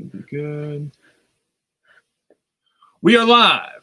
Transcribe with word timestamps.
Should 0.00 0.12
be 0.12 0.36
good. 0.38 0.92
We 3.02 3.18
are 3.18 3.26
live 3.26 3.82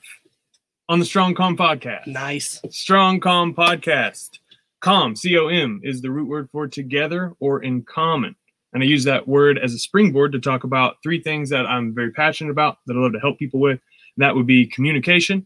on 0.90 0.98
the 0.98 1.06
Strong 1.06 1.36
Com 1.36 1.56
podcast. 1.56 2.08
Nice. 2.08 2.60
Strong 2.72 3.20
Com 3.20 3.54
podcast. 3.54 4.40
Com, 4.80 5.16
C 5.16 5.38
O 5.38 5.50
M, 5.50 5.80
is 5.84 6.02
the 6.02 6.10
root 6.10 6.28
word 6.28 6.50
for 6.52 6.68
together 6.68 7.36
or 7.40 7.62
in 7.62 7.84
common. 7.84 8.36
And 8.74 8.82
I 8.82 8.88
use 8.88 9.04
that 9.04 9.28
word 9.28 9.60
as 9.60 9.76
a 9.76 9.78
springboard 9.78 10.32
to 10.32 10.40
talk 10.40 10.64
about 10.64 10.96
three 11.04 11.22
things 11.22 11.52
that 11.52 11.68
I'm 11.68 11.94
very 11.94 12.12
passionate 12.12 12.50
about 12.50 12.80
that 12.88 12.96
I 12.96 13.00
love 13.00 13.14
to 13.14 13.20
help 13.20 13.38
people 13.38 13.60
with. 13.60 13.80
That 14.18 14.34
would 14.34 14.48
be 14.48 14.66
communication, 14.66 15.46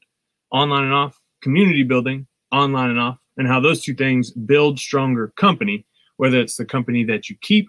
online 0.52 0.86
and 0.86 0.94
off, 0.94 1.20
community 1.42 1.84
building, 1.84 2.28
online 2.54 2.92
and 2.92 3.00
off, 3.00 3.18
and 3.36 3.46
how 3.46 3.60
those 3.60 3.84
two 3.84 3.94
things 3.94 4.32
build 4.32 4.80
stronger 4.80 5.34
company, 5.36 5.86
whether 6.16 6.40
it's 6.40 6.56
the 6.56 6.64
company 6.64 7.04
that 7.04 7.30
you 7.30 7.36
keep, 7.42 7.68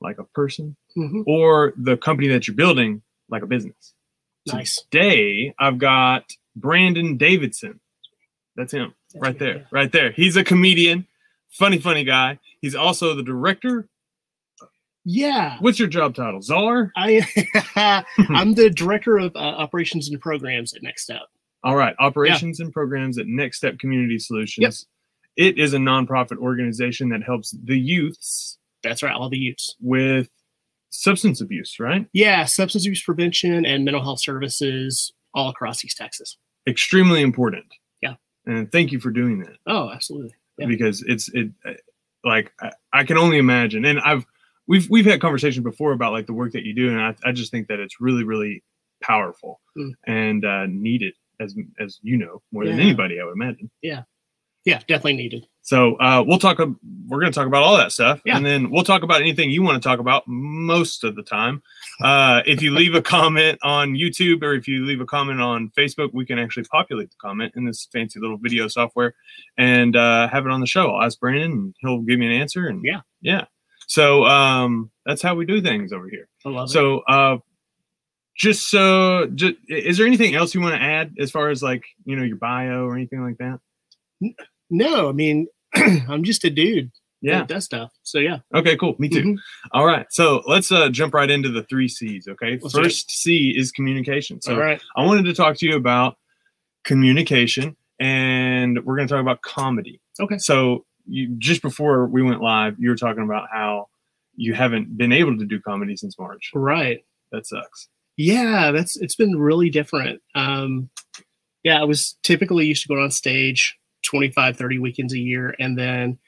like 0.00 0.18
a 0.18 0.24
person, 0.24 0.76
hmm 0.94 1.22
or 1.26 1.72
the 1.76 1.96
company 1.96 2.28
that 2.28 2.46
you're 2.46 2.56
building, 2.56 3.02
like 3.28 3.42
a 3.42 3.46
business. 3.46 3.94
Nice. 4.46 4.82
Today, 4.90 5.54
I've 5.58 5.78
got 5.78 6.24
Brandon 6.56 7.16
Davidson. 7.16 7.80
That's 8.56 8.72
him 8.72 8.94
That's 9.12 9.22
right 9.22 9.38
there, 9.38 9.56
yeah. 9.56 9.64
right 9.72 9.90
there. 9.90 10.12
He's 10.12 10.36
a 10.36 10.44
comedian, 10.44 11.06
funny, 11.50 11.78
funny 11.78 12.04
guy. 12.04 12.38
He's 12.60 12.74
also 12.74 13.14
the 13.14 13.22
director. 13.22 13.88
Yeah. 15.04 15.56
What's 15.60 15.78
your 15.78 15.88
job 15.88 16.14
title? 16.14 16.40
Czar? 16.40 16.92
I 16.96 17.26
I'm 18.16 18.54
the 18.54 18.70
director 18.70 19.18
of 19.18 19.34
uh, 19.34 19.38
operations 19.38 20.08
and 20.08 20.20
programs 20.20 20.74
at 20.74 20.82
Next 20.82 21.02
Step. 21.02 21.22
All 21.62 21.76
right. 21.76 21.94
Operations 21.98 22.60
and 22.60 22.72
programs 22.72 23.18
at 23.18 23.26
Next 23.26 23.56
Step 23.56 23.78
Community 23.78 24.18
Solutions. 24.18 24.86
Yep. 25.36 25.54
It 25.56 25.58
is 25.58 25.74
a 25.74 25.78
nonprofit 25.78 26.36
organization 26.36 27.08
that 27.08 27.22
helps 27.22 27.56
the 27.64 27.78
youths 27.78 28.58
That's 28.84 29.02
right, 29.02 29.14
all 29.14 29.28
the 29.28 29.38
youths. 29.38 29.74
with 29.80 30.28
substance 30.90 31.40
abuse, 31.40 31.80
right? 31.80 32.06
Yeah, 32.12 32.44
substance 32.44 32.84
abuse 32.86 33.02
prevention 33.02 33.66
and 33.66 33.84
mental 33.84 34.02
health 34.02 34.20
services 34.20 35.12
all 35.34 35.48
across 35.48 35.84
East 35.84 35.96
Texas. 35.96 36.36
Extremely 36.68 37.20
important. 37.22 37.64
Yeah. 38.00 38.14
And 38.46 38.70
thank 38.70 38.92
you 38.92 39.00
for 39.00 39.10
doing 39.10 39.40
that. 39.40 39.56
Oh, 39.66 39.90
absolutely. 39.90 40.34
Yeah. 40.58 40.66
because 40.68 41.02
it's 41.02 41.28
it 41.34 41.50
like 42.24 42.52
I, 42.60 42.70
I 42.92 43.04
can 43.04 43.18
only 43.18 43.38
imagine 43.38 43.84
and 43.84 43.98
i've 44.00 44.24
we've 44.68 44.88
we've 44.88 45.04
had 45.04 45.20
conversations 45.20 45.64
before 45.64 45.90
about 45.90 46.12
like 46.12 46.26
the 46.26 46.32
work 46.32 46.52
that 46.52 46.62
you 46.62 46.72
do 46.72 46.90
and 46.90 47.00
i, 47.02 47.12
I 47.28 47.32
just 47.32 47.50
think 47.50 47.66
that 47.66 47.80
it's 47.80 48.00
really 48.00 48.22
really 48.22 48.62
powerful 49.02 49.60
Mm. 49.76 49.90
and 50.06 50.44
uh 50.44 50.66
needed 50.68 51.14
as 51.40 51.56
as 51.80 51.98
you 52.02 52.16
know 52.16 52.40
more 52.52 52.64
than 52.64 52.78
anybody 52.78 53.20
i 53.20 53.24
would 53.24 53.32
imagine 53.32 53.68
Yeah, 53.82 54.02
definitely 54.64 55.14
needed. 55.16 55.46
so 55.62 55.94
uh 55.96 56.22
we'll 56.26 56.38
talk 56.38 56.58
we're 56.58 57.20
going 57.20 57.30
to 57.32 57.38
talk 57.38 57.46
about 57.46 57.62
all 57.62 57.76
that 57.76 57.92
stuff 57.92 58.20
Yeah. 58.24 58.36
and 58.36 58.44
then 58.46 58.70
we'll 58.70 58.82
talk 58.84 59.02
about 59.02 59.20
anything 59.20 59.50
you 59.50 59.62
want 59.62 59.82
to 59.82 59.86
talk 59.86 59.98
about 59.98 60.22
most 60.26 61.04
of 61.04 61.16
the 61.16 61.22
time 61.22 61.62
uh 62.02 62.42
if 62.46 62.62
you 62.62 62.70
leave 62.72 62.94
a 62.94 63.02
comment 63.02 63.58
on 63.62 63.92
youtube 63.94 64.42
or 64.42 64.54
if 64.54 64.66
you 64.66 64.84
leave 64.86 65.00
a 65.00 65.06
comment 65.06 65.40
on 65.40 65.70
facebook 65.76 66.10
we 66.14 66.24
can 66.24 66.38
actually 66.38 66.64
populate 66.64 67.10
the 67.10 67.16
comment 67.20 67.52
in 67.56 67.64
this 67.64 67.88
fancy 67.92 68.18
little 68.20 68.38
video 68.38 68.66
software 68.68 69.14
and 69.58 69.96
uh 69.96 70.26
have 70.28 70.46
it 70.46 70.50
on 70.52 70.60
the 70.60 70.66
show 70.66 70.90
i'll 70.90 71.02
ask 71.02 71.20
brandon 71.20 71.52
and 71.52 71.74
he'll 71.80 72.00
give 72.00 72.18
me 72.18 72.26
an 72.26 72.32
answer 72.32 72.66
and 72.66 72.80
Yeah. 72.84 73.00
yeah 73.20 73.44
so 73.86 74.24
um 74.24 74.90
that's 75.04 75.20
how 75.22 75.34
we 75.34 75.44
do 75.44 75.60
things 75.60 75.92
over 75.92 76.08
here 76.08 76.26
I 76.46 76.48
love 76.48 76.68
it. 76.68 76.72
so 76.72 77.00
uh 77.00 77.36
just 78.36 78.68
so 78.70 79.26
just, 79.34 79.54
is 79.68 79.96
there 79.98 80.06
anything 80.06 80.34
else 80.34 80.54
you 80.54 80.60
want 80.60 80.74
to 80.74 80.82
add 80.82 81.14
as 81.20 81.30
far 81.30 81.50
as 81.50 81.62
like 81.62 81.84
you 82.06 82.16
know 82.16 82.24
your 82.24 82.38
bio 82.38 82.84
or 82.86 82.96
anything 82.96 83.22
like 83.22 83.36
that 83.38 83.60
No, 84.70 85.08
I 85.08 85.12
mean, 85.12 85.46
I'm 85.74 86.24
just 86.24 86.44
a 86.44 86.50
dude 86.50 86.90
yeah 87.24 87.44
that 87.46 87.62
stuff. 87.62 87.90
So 88.02 88.18
yeah. 88.18 88.38
okay 88.54 88.76
cool 88.76 88.94
me 88.98 89.08
too 89.08 89.22
Mhm. 89.22 89.36
All 89.72 89.86
right, 89.86 90.06
so 90.10 90.42
let's 90.46 90.70
uh, 90.70 90.90
jump 90.90 91.14
right 91.14 91.30
into 91.30 91.48
the 91.48 91.62
three 91.64 91.88
C's. 91.88 92.28
Okay, 92.28 92.58
Let's 92.60 92.74
first 92.74 93.10
C 93.10 93.54
is 93.56 93.72
communication. 93.72 94.40
So 94.42 94.54
all 94.54 94.60
right. 94.60 94.80
I 94.96 95.04
wanted 95.04 95.24
to 95.24 95.34
talk 95.34 95.56
to 95.58 95.66
you 95.66 95.74
about 95.76 96.16
communication, 96.84 97.76
and 97.98 98.84
we're 98.84 98.96
going 98.96 99.08
to 99.08 99.14
talk 99.14 99.22
about 99.22 99.40
comedy. 99.42 100.00
Okay. 100.20 100.38
So 100.38 100.84
you 101.06 101.34
just 101.38 101.62
before 101.62 102.06
we 102.06 102.22
went 102.22 102.42
live, 102.42 102.76
you 102.78 102.90
were 102.90 102.96
talking 102.96 103.24
about 103.24 103.48
how 103.50 103.88
you 104.36 104.52
haven't 104.52 104.96
been 104.96 105.12
able 105.12 105.38
to 105.38 105.46
do 105.46 105.60
comedy 105.60 105.96
since 105.96 106.18
March. 106.18 106.50
Right. 106.54 107.04
That 107.32 107.46
sucks. 107.46 107.88
Yeah, 108.16 108.70
that's 108.70 108.96
it's 108.98 109.16
been 109.16 109.36
really 109.38 109.70
different. 109.70 110.20
Um 110.34 110.90
yeah, 111.62 111.80
I 111.80 111.84
was 111.84 112.18
typically 112.22 112.66
used 112.66 112.82
to 112.82 112.88
going 112.88 113.02
on 113.02 113.10
stage 113.10 113.76
25, 114.04 114.56
30 114.56 114.78
weekends 114.78 115.12
a 115.12 115.18
year. 115.18 115.54
And 115.58 115.78
then 115.78 116.18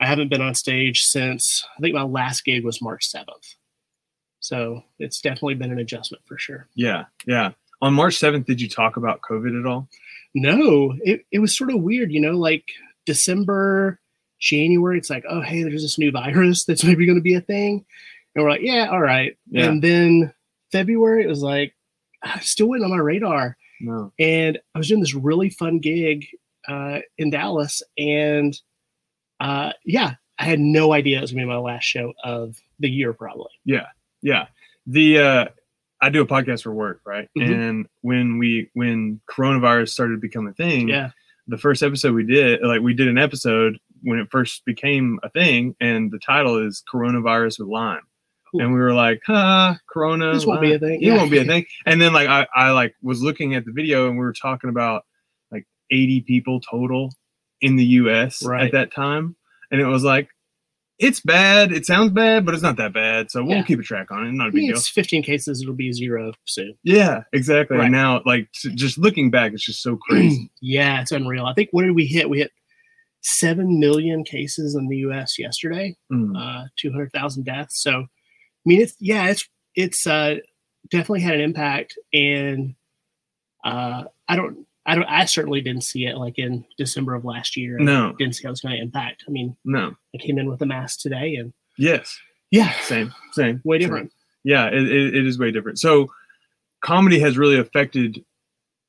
I 0.00 0.06
haven't 0.06 0.28
been 0.28 0.42
on 0.42 0.54
stage 0.54 1.02
since 1.02 1.64
I 1.76 1.80
think 1.80 1.94
my 1.94 2.02
last 2.02 2.44
gig 2.44 2.64
was 2.64 2.82
March 2.82 3.10
7th. 3.10 3.54
So 4.40 4.82
it's 4.98 5.22
definitely 5.22 5.54
been 5.54 5.72
an 5.72 5.78
adjustment 5.78 6.22
for 6.26 6.36
sure. 6.36 6.68
Yeah, 6.74 7.04
yeah. 7.26 7.52
On 7.80 7.94
March 7.94 8.16
seventh, 8.16 8.46
did 8.46 8.60
you 8.60 8.68
talk 8.68 8.98
about 8.98 9.22
COVID 9.22 9.58
at 9.58 9.66
all? 9.66 9.88
No, 10.34 10.94
it, 11.00 11.24
it 11.32 11.38
was 11.38 11.56
sort 11.56 11.70
of 11.70 11.80
weird, 11.80 12.12
you 12.12 12.20
know, 12.20 12.32
like 12.32 12.64
December, 13.06 14.00
January, 14.40 14.98
it's 14.98 15.08
like, 15.08 15.24
oh, 15.28 15.40
hey, 15.40 15.62
there's 15.62 15.82
this 15.82 15.98
new 15.98 16.12
virus 16.12 16.64
that's 16.64 16.84
maybe 16.84 17.06
going 17.06 17.18
to 17.18 17.22
be 17.22 17.34
a 17.34 17.40
thing. 17.40 17.84
And 18.34 18.44
we're 18.44 18.50
like, 18.50 18.60
yeah, 18.62 18.88
all 18.90 19.00
right. 19.00 19.36
Yeah. 19.50 19.66
And 19.66 19.82
then 19.82 20.32
February, 20.72 21.24
it 21.24 21.28
was 21.28 21.42
like, 21.42 21.74
ah, 22.22 22.38
still 22.42 22.68
waiting 22.68 22.84
on 22.84 22.90
my 22.90 22.98
radar. 22.98 23.56
No. 23.80 24.12
and 24.18 24.58
I 24.74 24.78
was 24.78 24.88
doing 24.88 25.00
this 25.00 25.14
really 25.14 25.50
fun 25.50 25.78
gig 25.78 26.26
uh, 26.68 27.00
in 27.18 27.30
Dallas, 27.30 27.82
and 27.98 28.58
uh, 29.40 29.72
yeah, 29.84 30.14
I 30.38 30.44
had 30.44 30.60
no 30.60 30.92
idea 30.92 31.18
it 31.18 31.22
was 31.22 31.32
gonna 31.32 31.42
be 31.44 31.48
my 31.48 31.56
last 31.56 31.84
show 31.84 32.12
of 32.22 32.56
the 32.78 32.88
year, 32.88 33.12
probably. 33.12 33.50
Yeah, 33.64 33.86
yeah. 34.22 34.46
The 34.86 35.18
uh, 35.18 35.44
I 36.00 36.10
do 36.10 36.22
a 36.22 36.26
podcast 36.26 36.62
for 36.62 36.72
work, 36.72 37.00
right? 37.06 37.28
Mhm. 37.38 37.52
And 37.68 37.86
when 38.02 38.38
we 38.38 38.70
when 38.74 39.20
coronavirus 39.30 39.90
started 39.90 40.14
to 40.14 40.20
become 40.20 40.46
a 40.46 40.52
thing, 40.52 40.88
Yeah, 40.88 41.10
the 41.46 41.58
first 41.58 41.82
episode 41.82 42.14
we 42.14 42.24
did, 42.24 42.60
like 42.62 42.80
we 42.80 42.94
did 42.94 43.08
an 43.08 43.18
episode 43.18 43.78
when 44.02 44.18
it 44.18 44.28
first 44.30 44.64
became 44.66 45.18
a 45.22 45.30
thing, 45.30 45.74
and 45.80 46.10
the 46.10 46.18
title 46.18 46.58
is 46.58 46.82
Coronavirus 46.92 47.60
with 47.60 47.68
Lyme. 47.68 48.02
Cool. 48.50 48.60
And 48.60 48.72
we 48.74 48.78
were 48.78 48.92
like, 48.92 49.22
huh, 49.26 49.74
Corona. 49.88 50.32
This 50.34 50.44
won't 50.46 50.60
be 50.60 50.74
a 50.74 50.78
thing. 50.78 51.00
It 51.02 51.06
Yeah. 51.06 51.16
won't 51.16 51.30
be 51.30 51.38
a 51.38 51.44
thing. 51.52 51.64
And 51.86 52.00
then 52.00 52.12
like 52.12 52.28
I, 52.28 52.46
I 52.54 52.70
like 52.72 52.94
was 53.02 53.22
looking 53.22 53.54
at 53.54 53.64
the 53.64 53.72
video 53.72 54.06
and 54.08 54.18
we 54.18 54.24
were 54.24 54.34
talking 54.34 54.68
about 54.70 55.04
80 55.90 56.22
people 56.22 56.60
total 56.60 57.10
in 57.60 57.76
the 57.76 57.84
US 57.84 58.44
Right. 58.44 58.64
at 58.66 58.72
that 58.72 58.92
time. 58.92 59.36
And 59.70 59.80
it 59.80 59.86
was 59.86 60.04
like, 60.04 60.28
it's 60.98 61.20
bad. 61.20 61.72
It 61.72 61.84
sounds 61.86 62.12
bad, 62.12 62.44
but 62.46 62.54
it's 62.54 62.62
not 62.62 62.76
that 62.76 62.92
bad. 62.92 63.30
So 63.30 63.42
we'll 63.42 63.56
Yeah. 63.56 63.62
keep 63.64 63.80
a 63.80 63.82
track 63.82 64.12
on 64.12 64.26
it. 64.26 64.32
Not 64.32 64.48
a 64.48 64.52
big 64.52 64.68
deal. 64.68 64.76
it's 64.76 64.88
15 64.88 65.22
cases. 65.24 65.60
It'll 65.60 65.74
be 65.74 65.90
zero 65.92 66.32
soon. 66.44 66.74
Yeah, 66.84 67.22
exactly. 67.32 67.76
Right. 67.78 67.84
And 67.86 67.92
now, 67.92 68.22
like, 68.24 68.48
just 68.52 68.96
looking 68.98 69.30
back, 69.30 69.52
it's 69.52 69.64
just 69.64 69.82
so 69.82 69.96
crazy. 69.96 70.50
yeah, 70.60 71.00
it's 71.00 71.10
unreal. 71.10 71.46
I 71.46 71.54
think 71.54 71.70
what 71.72 71.82
did 71.82 71.96
we 71.96 72.06
hit? 72.06 72.30
We 72.30 72.38
hit 72.38 72.52
seven 73.22 73.80
million 73.80 74.22
cases 74.22 74.76
in 74.76 74.86
the 74.88 74.98
U.S. 74.98 75.38
yesterday. 75.38 75.96
Mm. 76.12 76.36
uh, 76.38 76.68
200,000 76.76 77.44
deaths. 77.44 77.82
So, 77.82 77.90
I 78.02 78.06
mean, 78.64 78.80
it's, 78.80 78.94
yeah, 79.00 79.26
it's, 79.30 79.48
it's, 79.74 80.06
uh, 80.06 80.36
definitely 80.90 81.22
had 81.22 81.34
an 81.34 81.40
impact. 81.40 81.98
And, 82.12 82.74
uh, 83.64 84.04
I 84.28 84.36
don't, 84.36 84.66
I 84.86 84.94
don't, 84.94 85.04
I 85.04 85.24
certainly 85.24 85.60
didn't 85.62 85.82
see 85.84 86.06
it 86.06 86.16
like 86.16 86.38
in 86.38 86.64
December 86.76 87.14
of 87.14 87.24
last 87.24 87.56
year. 87.56 87.78
I 87.80 87.82
No. 87.84 88.12
Didn't 88.18 88.34
see 88.36 88.42
how 88.44 88.48
it 88.48 88.52
was 88.52 88.60
going 88.60 88.76
to 88.76 88.82
impact. 88.82 89.24
I 89.26 89.30
mean, 89.30 89.56
No. 89.64 89.94
I 90.14 90.18
came 90.18 90.38
in 90.38 90.48
with 90.50 90.60
a 90.62 90.66
mask 90.66 91.00
today 91.00 91.36
and 91.36 91.52
Yes. 91.78 92.18
yeah, 92.50 92.72
Same. 92.82 93.12
Same. 93.32 93.60
way 93.64 93.78
Same. 93.78 93.80
different. 93.88 94.12
Yeah, 94.44 94.66
it, 94.68 94.74
it, 94.82 95.14
it 95.14 95.26
is 95.26 95.38
way 95.38 95.50
different. 95.50 95.78
So, 95.78 96.12
comedy 96.82 97.18
has 97.20 97.38
really 97.38 97.56
affected 97.58 98.22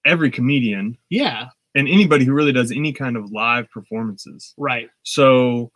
every 0.05 0.29
comedian 0.29 0.97
Yeah. 1.09 1.47
and 1.75 1.87
anybody 1.87 2.25
who 2.25 2.33
really 2.33 2.51
does 2.51 2.71
any 2.71 2.91
kind 2.91 3.15
of 3.15 3.31
live 3.31 3.71
performances. 3.71 4.53
Right. 4.57 4.89
So, 5.03 5.71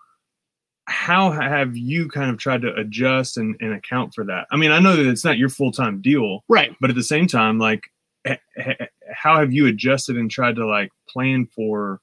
how 0.86 1.32
have 1.32 1.78
you 1.78 2.10
kind 2.10 2.30
of 2.32 2.38
tried 2.38 2.64
to 2.64 2.74
adjust 2.76 3.38
and, 3.38 3.56
and 3.62 3.74
account 3.74 4.14
for 4.14 4.26
that? 4.26 4.48
I 4.52 4.58
mean, 4.58 4.72
I 4.72 4.80
know 4.80 4.96
that 4.96 5.06
it's 5.08 5.24
not 5.24 5.38
your 5.38 5.50
full 5.50 5.72
time 5.72 6.02
deal, 6.02 6.44
Right. 6.50 6.76
but 6.82 6.90
at 6.90 6.96
the 6.96 7.04
same 7.04 7.28
time, 7.28 7.58
like, 7.60 7.90
h- 8.28 8.40
h- 8.58 8.78
how 9.14 9.40
have 9.40 9.54
you 9.54 9.68
adjusted 9.68 10.18
and 10.18 10.30
tried 10.30 10.56
to 10.56 10.66
like 10.68 10.92
plan 11.08 11.48
for 11.56 12.00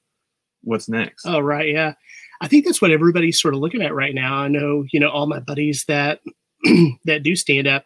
what's 0.63 0.89
next? 0.89 1.25
Oh, 1.25 1.39
right. 1.39 1.69
Yeah. 1.69 1.93
I 2.41 2.47
think 2.47 2.65
that's 2.65 2.81
what 2.81 2.91
everybody's 2.91 3.39
sort 3.41 3.53
of 3.53 3.59
looking 3.59 3.81
at 3.81 3.93
right 3.95 4.13
now. 4.13 4.35
I 4.37 4.47
know, 4.47 4.85
you 4.91 4.99
know, 4.99 5.09
all 5.09 5.25
my 5.27 5.39
buddies 5.39 5.85
that 5.87 6.19
that 7.05 7.23
do 7.23 7.35
stand 7.35 7.67
up, 7.67 7.85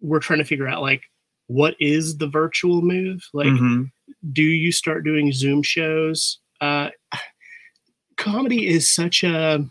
we're 0.00 0.18
trying 0.20 0.40
to 0.40 0.44
figure 0.44 0.68
out 0.68 0.82
like 0.82 1.02
what 1.46 1.74
is 1.80 2.18
the 2.18 2.26
virtual 2.28 2.82
move? 2.82 3.22
Like, 3.34 3.46
Mhm. 3.48 3.90
do 4.32 4.42
you 4.42 4.72
start 4.72 5.04
doing 5.04 5.32
Zoom 5.32 5.62
shows? 5.62 6.38
Uh, 6.60 6.90
comedy 8.16 8.66
is 8.66 8.92
such 8.92 9.22
a 9.24 9.64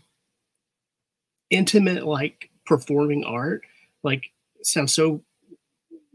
intimate, 1.50 2.06
like 2.06 2.50
performing 2.66 3.24
art. 3.24 3.62
Like, 4.02 4.24
sounds 4.62 4.94
so 4.94 5.22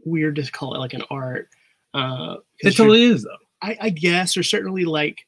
weird 0.04 0.36
to 0.36 0.50
call 0.50 0.74
it 0.74 0.78
like 0.78 0.94
an 0.94 1.04
art. 1.10 1.48
Uh, 1.94 2.36
It 2.60 2.76
totally 2.76 3.02
is, 3.02 3.24
though. 3.24 3.36
I, 3.62 3.76
I 3.80 3.90
guess 3.90 4.34
there's 4.34 4.48
certainly 4.50 4.84
like 4.84 5.24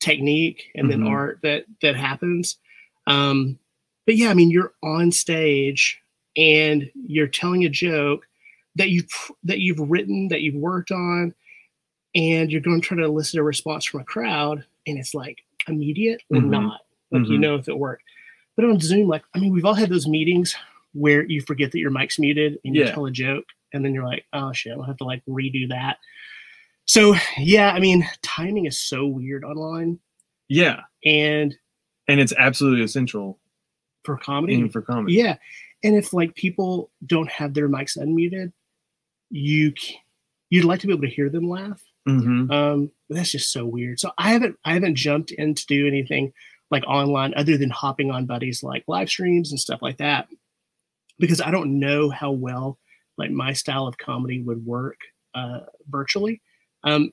technique 0.00 0.70
and 0.74 0.90
then 0.90 1.00
Mhm. 1.00 1.08
art 1.10 1.40
that 1.42 1.64
that 1.82 1.96
happens. 1.96 2.58
Um, 3.06 3.58
but 4.06 4.16
yeah, 4.16 4.30
I 4.30 4.34
mean, 4.34 4.50
you're 4.50 4.72
on 4.82 5.10
stage 5.12 5.98
and 6.36 6.90
you're 6.94 7.26
telling 7.26 7.64
a 7.64 7.68
joke, 7.68 8.26
that 8.76 8.90
you've 8.90 9.08
that 9.44 9.60
you've 9.60 9.80
written 9.80 10.28
that 10.28 10.42
you've 10.42 10.54
worked 10.54 10.90
on 10.90 11.34
and 12.14 12.50
you're 12.52 12.60
going 12.60 12.80
to 12.80 12.86
try 12.86 12.96
to 12.98 13.04
elicit 13.04 13.40
a 13.40 13.42
response 13.42 13.84
from 13.86 14.00
a 14.00 14.04
crowd 14.04 14.64
and 14.86 14.98
it's 14.98 15.14
like 15.14 15.38
immediate 15.66 16.22
or 16.30 16.40
Mhm. 16.40 16.48
not 16.50 16.80
like 17.10 17.26
you 17.26 17.38
Mhm. 17.38 17.40
know 17.40 17.54
if 17.56 17.68
it 17.68 17.78
worked 17.78 18.02
but 18.54 18.64
on 18.66 18.78
zoom 18.78 19.08
like 19.08 19.22
i 19.34 19.38
mean 19.38 19.50
we've 19.52 19.64
all 19.64 19.72
had 19.74 19.88
those 19.88 20.06
meetings 20.06 20.54
where 20.92 21.24
you 21.24 21.40
forget 21.40 21.72
that 21.72 21.78
your 21.78 21.90
mic's 21.90 22.18
muted 22.18 22.58
and 22.64 22.74
you 22.76 22.82
Yeah. 22.84 22.92
tell 22.92 23.06
a 23.06 23.10
joke 23.10 23.46
and 23.76 23.84
then 23.84 23.94
you're 23.94 24.04
like 24.04 24.24
oh 24.32 24.52
shit 24.52 24.72
i'll 24.72 24.82
have 24.82 24.96
to 24.96 25.04
like 25.04 25.22
redo 25.28 25.68
that 25.68 25.98
so 26.86 27.14
yeah 27.38 27.70
i 27.72 27.78
mean 27.78 28.08
timing 28.22 28.66
is 28.66 28.78
so 28.78 29.06
weird 29.06 29.44
online 29.44 29.98
Yeah, 30.48 30.80
and 31.04 31.54
and 32.08 32.20
it's 32.20 32.32
absolutely 32.38 32.84
essential 32.84 33.38
for 34.04 34.16
comedy 34.16 34.68
for 34.68 34.82
comedy. 34.82 35.14
Yeah. 35.14 35.36
And 35.82 35.96
if 35.96 36.12
like 36.12 36.34
people 36.36 36.90
don't 37.04 37.28
have 37.30 37.52
their 37.54 37.68
mics 37.68 37.98
unmuted, 37.98 38.52
you 39.30 39.72
you'd 40.50 40.64
like 40.64 40.78
to 40.80 40.86
be 40.86 40.92
able 40.92 41.02
to 41.02 41.08
hear 41.08 41.28
them 41.28 41.48
laugh. 41.48 41.82
hmm 42.06 42.50
Um, 42.50 42.90
but 43.08 43.16
that's 43.16 43.32
just 43.32 43.50
so 43.52 43.66
weird. 43.66 43.98
So 43.98 44.12
I 44.18 44.30
haven't 44.30 44.56
I 44.64 44.74
haven't 44.74 44.94
jumped 44.94 45.32
in 45.32 45.54
to 45.54 45.66
do 45.66 45.86
anything 45.88 46.32
like 46.70 46.84
online 46.86 47.34
other 47.36 47.56
than 47.56 47.70
hopping 47.70 48.10
on 48.12 48.26
buddies 48.26 48.62
like 48.62 48.84
live 48.86 49.08
streams 49.08 49.50
and 49.50 49.58
stuff 49.60 49.82
like 49.82 49.98
that. 49.98 50.28
Because 51.18 51.40
I 51.40 51.50
don't 51.50 51.80
know 51.80 52.10
how 52.10 52.30
well 52.30 52.78
like 53.18 53.30
my 53.30 53.52
style 53.52 53.86
of 53.86 53.98
comedy 53.98 54.42
would 54.42 54.64
work 54.64 54.96
uh 55.34 55.60
virtually. 55.88 56.40
Um 56.84 57.10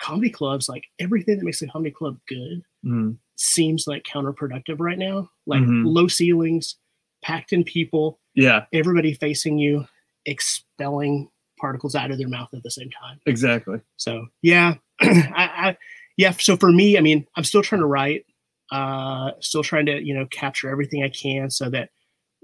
comedy 0.00 0.30
clubs, 0.30 0.68
like 0.68 0.84
everything 0.98 1.38
that 1.38 1.44
makes 1.44 1.62
a 1.62 1.66
comedy 1.68 1.90
club 1.90 2.18
good 2.28 2.62
hmm 2.82 3.12
seems 3.38 3.86
like 3.86 4.02
counterproductive 4.04 4.76
right 4.80 4.98
now. 4.98 5.28
Like 5.46 5.62
Mhm. 5.62 5.82
low 5.84 6.08
ceilings, 6.08 6.76
packed 7.22 7.52
in 7.52 7.64
people, 7.64 8.18
Yeah, 8.34 8.64
everybody 8.72 9.12
facing 9.12 9.58
you, 9.58 9.86
expelling 10.24 11.28
particles 11.60 11.94
out 11.94 12.10
of 12.10 12.18
their 12.18 12.28
mouth 12.28 12.48
at 12.54 12.62
the 12.62 12.70
same 12.70 12.90
time. 12.90 13.20
exactly. 13.26 13.80
So 13.96 14.26
yeah, 14.42 14.74
I, 15.00 15.32
I 15.36 15.76
yeah. 16.16 16.30
So 16.32 16.56
for 16.56 16.72
me, 16.72 16.96
I 16.96 17.00
mean, 17.02 17.26
I'm 17.36 17.44
still 17.44 17.62
trying 17.62 17.80
to 17.82 17.86
write, 17.86 18.24
uh, 18.72 19.32
still 19.40 19.62
trying 19.62 19.86
to 19.86 20.02
you 20.02 20.14
know 20.14 20.26
capture 20.26 20.70
everything 20.70 21.02
I 21.02 21.08
can 21.10 21.50
so 21.50 21.68
that 21.70 21.90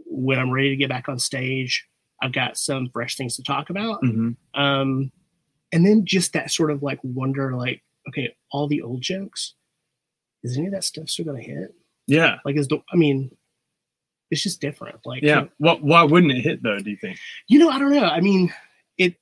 when 0.06 0.38
I'm 0.38 0.50
ready 0.50 0.70
to 0.70 0.76
get 0.76 0.88
back 0.90 1.08
on 1.08 1.18
stage, 1.18 1.86
I've 2.22 2.32
got 2.32 2.56
some 2.56 2.88
fresh 2.92 3.16
things 3.16 3.36
to 3.36 3.42
talk 3.42 3.68
about. 3.70 4.00
hmm 4.00 4.30
Um, 4.54 5.10
and 5.72 5.84
then 5.86 6.04
just 6.04 6.32
that 6.34 6.50
sort 6.50 6.70
of 6.70 6.82
like 6.82 6.98
wonder, 7.02 7.54
like, 7.56 7.82
okay, 8.08 8.34
all 8.50 8.68
the 8.68 8.82
old 8.82 9.00
jokes, 9.02 9.54
is 10.44 10.56
any 10.56 10.66
of 10.66 10.72
that 10.72 10.84
stuff 10.84 11.08
still 11.08 11.24
gonna 11.24 11.40
hit? 11.42 11.74
Yeah, 12.06 12.38
Like, 12.44 12.56
is 12.56 12.68
the 12.68 12.78
I 12.92 12.96
mean, 12.96 13.30
it's 14.30 14.42
just 14.42 14.60
different. 14.60 15.00
Like, 15.04 15.22
yeah. 15.22 15.44
What? 15.58 15.82
Why 15.82 16.02
wouldn't 16.04 16.32
it 16.32 16.40
hit 16.42 16.62
though? 16.62 16.78
Do 16.78 16.90
you 16.90 16.96
think? 16.96 17.18
you 17.48 17.58
know, 17.58 17.68
I 17.70 17.78
don't 17.78 17.92
know. 17.92 18.04
I 18.04 18.20
mean, 18.20 18.52
it 18.98 19.16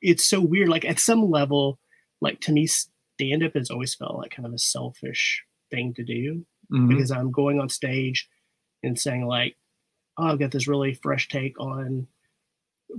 it's 0.00 0.28
so 0.28 0.40
weird. 0.40 0.68
Like 0.68 0.84
at 0.84 0.98
some 1.00 1.30
level, 1.30 1.78
like 2.20 2.40
to 2.42 2.52
me, 2.52 2.66
stand 2.66 3.42
up 3.44 3.54
has 3.54 3.70
always 3.70 3.94
felt 3.94 4.16
like 4.16 4.30
kind 4.32 4.46
of 4.46 4.52
a 4.54 4.58
selfish 4.58 5.42
thing 5.70 5.94
to 5.94 6.02
do 6.04 6.44
Mhm. 6.72 6.88
because 6.88 7.10
I'm 7.10 7.30
going 7.30 7.60
on 7.60 7.68
stage 7.68 8.28
and 8.82 8.98
saying 8.98 9.26
like, 9.26 9.56
"Oh, 10.18 10.24
I've 10.26 10.38
got 10.38 10.50
this 10.50 10.66
really 10.68 10.94
fresh 10.94 11.28
take 11.28 11.58
on 11.60 12.06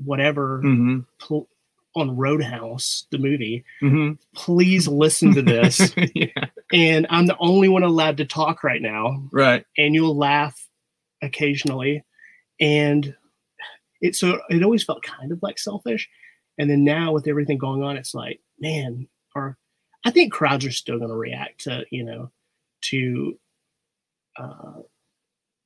whatever 0.03 0.61
Mhm. 0.63 1.05
pl- 1.19 1.49
on 1.95 2.17
Roadhouse, 2.17 3.07
the 3.11 3.17
movie. 3.17 3.63
Mhm. 3.81 4.17
Please 4.35 4.87
listen 4.87 5.33
to 5.33 5.41
this." 5.41 5.93
yeah. 6.15 6.27
and 6.73 7.07
I'm 7.09 7.25
the 7.27 7.37
only 7.39 7.69
one 7.69 7.83
allowed 7.83 8.17
to 8.17 8.25
talk 8.25 8.63
right 8.63 8.81
now, 8.81 9.29
Right. 9.31 9.65
and 9.77 9.93
you'll 9.95 10.17
laugh 10.17 10.67
occasionally 11.21 12.03
and 12.59 13.15
it 14.01 14.15
so 14.15 14.39
it 14.49 14.61
always 14.63 14.83
felt 14.83 15.01
kind 15.03 15.31
of 15.31 15.39
like 15.41 15.57
selfish 15.57 16.07
and 16.57 16.69
then 16.69 16.83
now 16.83 17.11
with 17.13 17.27
everything 17.27 17.57
going 17.57 17.81
on 17.81 17.95
it's 17.97 18.13
like 18.13 18.39
man 18.59 19.07
or 19.33 19.57
i 20.05 20.11
think 20.11 20.31
crowds 20.31 20.65
are 20.65 20.71
still 20.71 20.97
going 20.97 21.09
to 21.09 21.15
react 21.15 21.61
to 21.61 21.85
you 21.89 22.03
know 22.03 22.29
to 22.81 23.39
uh 24.37 24.73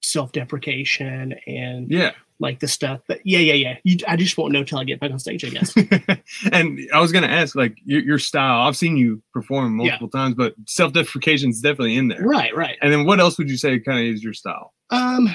self-deprecation 0.02 1.34
and 1.48 1.90
Yeah. 1.92 2.12
Like 2.41 2.59
the 2.62 2.68
stuff 2.68 3.01
but 3.07 3.19
yeah 3.25 3.39
yeah 3.39 3.53
yeah 3.53 3.77
you, 3.83 3.97
i 4.07 4.15
just 4.15 4.38
won't 4.38 4.53
know 4.53 4.63
till 4.63 4.77
i 4.80 4.83
get 4.86 5.00
back 5.00 5.12
on 5.12 5.19
stage 5.19 5.44
i 5.44 5.50
guess 5.50 5.74
and 6.53 6.80
I 6.94 7.00
was 7.01 7.12
gonna 7.12 7.27
ask, 7.27 7.56
like 7.56 7.77
your, 7.86 8.01
your 8.01 8.19
style. 8.19 8.62
I've 8.68 8.77
seen 8.77 8.95
you 8.97 9.21
perform 9.33 9.80
Yeah. 9.80 9.91
multiple 9.91 10.09
times, 10.09 10.36
but 10.36 10.53
self 10.68 10.94
deprecation 10.94 11.50
is 11.50 11.59
definitely 11.62 11.97
in 11.97 12.07
there. 12.07 12.21
right 12.24 12.56
right 12.56 12.77
And 12.81 12.91
then 12.94 13.06
what 13.06 13.19
else 13.19 13.38
would 13.38 13.50
you 13.50 13.57
say 13.57 13.80
kind 13.80 14.00
of 14.00 14.06
is 14.15 14.24
your 14.24 14.33
style? 14.33 14.74
Um, 14.89 15.30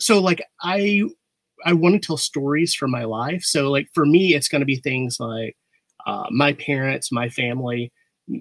so 0.00 0.20
like 0.20 0.42
I 0.62 1.02
I 1.66 1.72
want 1.74 1.94
to 2.00 2.06
tell 2.06 2.16
stories 2.16 2.74
from 2.74 2.90
my 2.90 3.04
life. 3.04 3.42
So 3.42 3.70
like 3.70 3.88
for 3.94 4.06
me, 4.06 4.34
it's 4.34 4.48
going 4.48 4.60
to 4.60 4.66
be 4.66 4.76
things 4.76 5.18
like 5.20 5.56
uh, 6.06 6.26
my 6.30 6.52
parents, 6.54 7.10
my 7.12 7.28
family. 7.28 7.92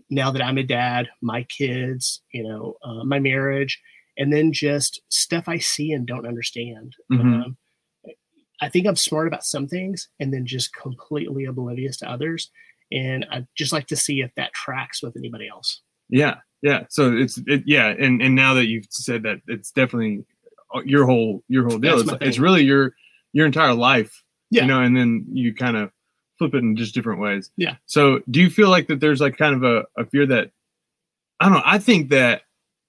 Now 0.09 0.31
that 0.31 0.41
I'm 0.41 0.57
a 0.57 0.63
dad, 0.63 1.07
my 1.21 1.43
kids, 1.43 2.21
you 2.31 2.43
know, 2.43 2.75
uh, 2.83 3.03
my 3.03 3.19
marriage, 3.19 3.79
and 4.17 4.31
then 4.31 4.51
just 4.53 5.01
stuff 5.09 5.45
I 5.47 5.57
see 5.59 5.91
and 5.91 6.05
don't 6.07 6.27
understand. 6.27 6.93
Mhm. 7.11 7.19
Um, 7.45 7.57
I 8.61 8.69
think 8.69 8.87
I'm 8.87 8.95
smart 8.95 9.27
about 9.27 9.43
some 9.43 9.67
things, 9.67 10.07
and 10.19 10.33
then 10.33 10.45
just 10.45 10.73
completely 10.73 11.45
oblivious 11.45 11.97
to 11.97 12.09
others. 12.09 12.51
And 12.91 13.25
I'd 13.31 13.47
just 13.55 13.73
like 13.73 13.87
to 13.87 13.95
see 13.95 14.21
if 14.21 14.33
that 14.35 14.53
tracks 14.53 15.03
with 15.03 15.17
anybody 15.17 15.47
else. 15.47 15.81
Yeah, 16.09 16.37
yeah. 16.61 16.85
So 16.89 17.15
it's 17.15 17.37
it, 17.47 17.63
yeah, 17.65 17.87
and 17.87 18.21
and 18.21 18.35
now 18.35 18.53
that 18.53 18.67
you've 18.67 18.87
said 18.89 19.23
that, 19.23 19.41
it's 19.47 19.71
definitely 19.71 20.25
uh, 20.73 20.81
your 20.85 21.05
whole 21.05 21.43
your 21.47 21.67
whole 21.67 21.77
deal. 21.77 21.99
It's, 21.99 22.11
it's 22.21 22.39
really 22.39 22.63
your 22.63 22.95
your 23.33 23.45
entire 23.45 23.73
life. 23.73 24.23
Yeah. 24.49 24.61
You 24.61 24.67
know, 24.69 24.81
and 24.81 24.95
then 24.95 25.25
you 25.31 25.53
kind 25.53 25.75
of 25.75 25.91
flip 26.37 26.53
it 26.53 26.59
in 26.59 26.75
just 26.75 26.93
different 26.93 27.19
ways. 27.19 27.51
Yeah. 27.57 27.75
So 27.85 28.21
do 28.29 28.39
you 28.39 28.49
feel 28.49 28.69
like 28.69 28.87
that 28.87 28.99
there's 28.99 29.19
like 29.19 29.37
kind 29.37 29.55
of 29.55 29.63
a, 29.63 29.85
a 30.01 30.05
fear 30.05 30.25
that 30.27 30.51
I 31.39 31.45
don't 31.45 31.55
know, 31.55 31.63
I 31.65 31.79
think 31.79 32.09
that 32.11 32.43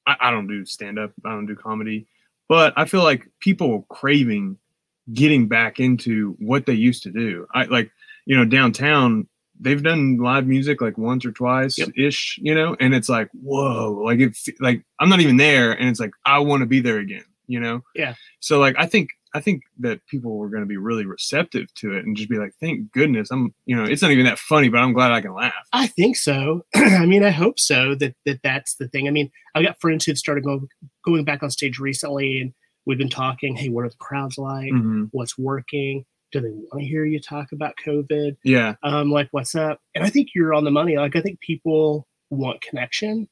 I, 0.07 0.17
I 0.21 0.31
don't 0.31 0.47
do 0.47 0.65
stand 0.65 0.99
up, 0.99 1.13
I 1.25 1.31
don't 1.31 1.47
do 1.47 1.57
comedy, 1.57 2.07
but 2.49 2.73
I 2.77 2.85
feel 2.85 3.03
like 3.03 3.27
people 3.41 3.87
craving 3.89 4.59
getting 5.13 5.49
back 5.49 5.81
into 5.81 6.37
what 6.39 6.67
they 6.67 6.75
used 6.75 7.03
to 7.05 7.11
do. 7.11 7.47
I 7.55 7.65
like, 7.65 7.91
you 8.27 8.37
know, 8.37 8.45
downtown 8.45 9.27
they've 9.61 9.83
done 9.83 10.19
live 10.19 10.47
music 10.47 10.81
like 10.81 10.97
once 10.97 11.25
or 11.25 11.33
twice 11.33 11.79
Yep. 11.79 11.89
ish, 11.97 12.39
you 12.41 12.55
know, 12.55 12.77
and 12.79 12.95
it's 12.95 13.09
like, 13.09 13.29
whoa, 13.33 14.01
like 14.05 14.21
if 14.21 14.45
like 14.61 14.85
I'm 15.01 15.09
not 15.09 15.21
even 15.21 15.37
there 15.37 15.73
and 15.73 15.89
it's 15.89 16.01
like 16.01 16.13
I 16.25 16.39
want 16.39 16.61
to 16.61 16.67
be 16.67 16.81
there 16.81 16.99
again, 16.99 17.25
you 17.47 17.61
know? 17.61 17.83
Yeah. 17.95 18.15
So 18.41 18.61
like 18.61 18.77
I 18.79 18.87
think 18.87 19.11
I 19.35 19.41
think 19.41 19.63
that 19.81 20.05
people 20.07 20.39
were 20.39 20.49
going 20.49 20.63
to 20.63 20.67
be 20.67 20.79
really 20.79 21.05
receptive 21.05 21.73
to 21.75 21.93
it 21.93 22.07
and 22.07 22.17
just 22.17 22.31
be 22.31 22.39
like, 22.39 22.53
thank 22.61 22.91
goodness 22.93 23.31
I'm, 23.31 23.53
you 23.67 23.77
know, 23.77 23.85
it's 23.85 24.01
not 24.01 24.11
even 24.11 24.25
that 24.25 24.39
funny, 24.39 24.71
but 24.71 24.79
I'm 24.79 24.95
glad 24.95 25.13
I 25.13 25.21
can 25.21 25.35
laugh. 25.35 25.53
I 25.73 25.87
think 25.87 26.17
so. 26.17 26.65
I 26.75 27.05
mean, 27.05 27.23
I 27.23 27.31
hope 27.31 27.59
so. 27.59 27.95
That 27.95 28.15
that 28.25 28.41
that's 28.43 28.77
the 28.77 28.89
thing. 28.89 29.07
I 29.07 29.11
mean, 29.11 29.31
I've 29.55 29.65
got 29.65 29.81
friends 29.81 30.05
who've 30.05 30.17
started 30.19 30.45
going 30.45 30.69
going 31.05 31.25
back 31.25 31.43
on 31.43 31.51
stage 31.51 31.79
recently, 31.79 32.41
and 32.41 32.55
we've 32.89 32.99
been 32.99 33.09
talking. 33.09 33.55
Hey, 33.55 33.69
what 33.69 33.85
are 33.85 33.91
the 33.91 33.97
crowds 33.97 34.39
like? 34.39 34.73
Mhm. 34.73 35.11
What's 35.13 35.39
working? 35.39 36.05
Do 36.33 36.41
they 36.41 36.51
want 36.51 36.81
to 36.81 36.85
hear 36.85 37.05
you 37.05 37.21
talk 37.21 37.53
about 37.53 37.75
COVID? 37.85 38.37
Yeah. 38.43 38.75
Um, 38.83 39.11
like 39.13 39.29
what's 39.31 39.55
up? 39.55 39.81
And 39.95 40.05
I 40.05 40.11
think 40.11 40.31
you're 40.35 40.55
on 40.55 40.65
the 40.65 40.71
money. 40.71 40.97
Like 40.97 41.15
I 41.15 41.21
think 41.21 41.39
people 41.41 42.09
want 42.31 42.61
connection, 42.63 43.29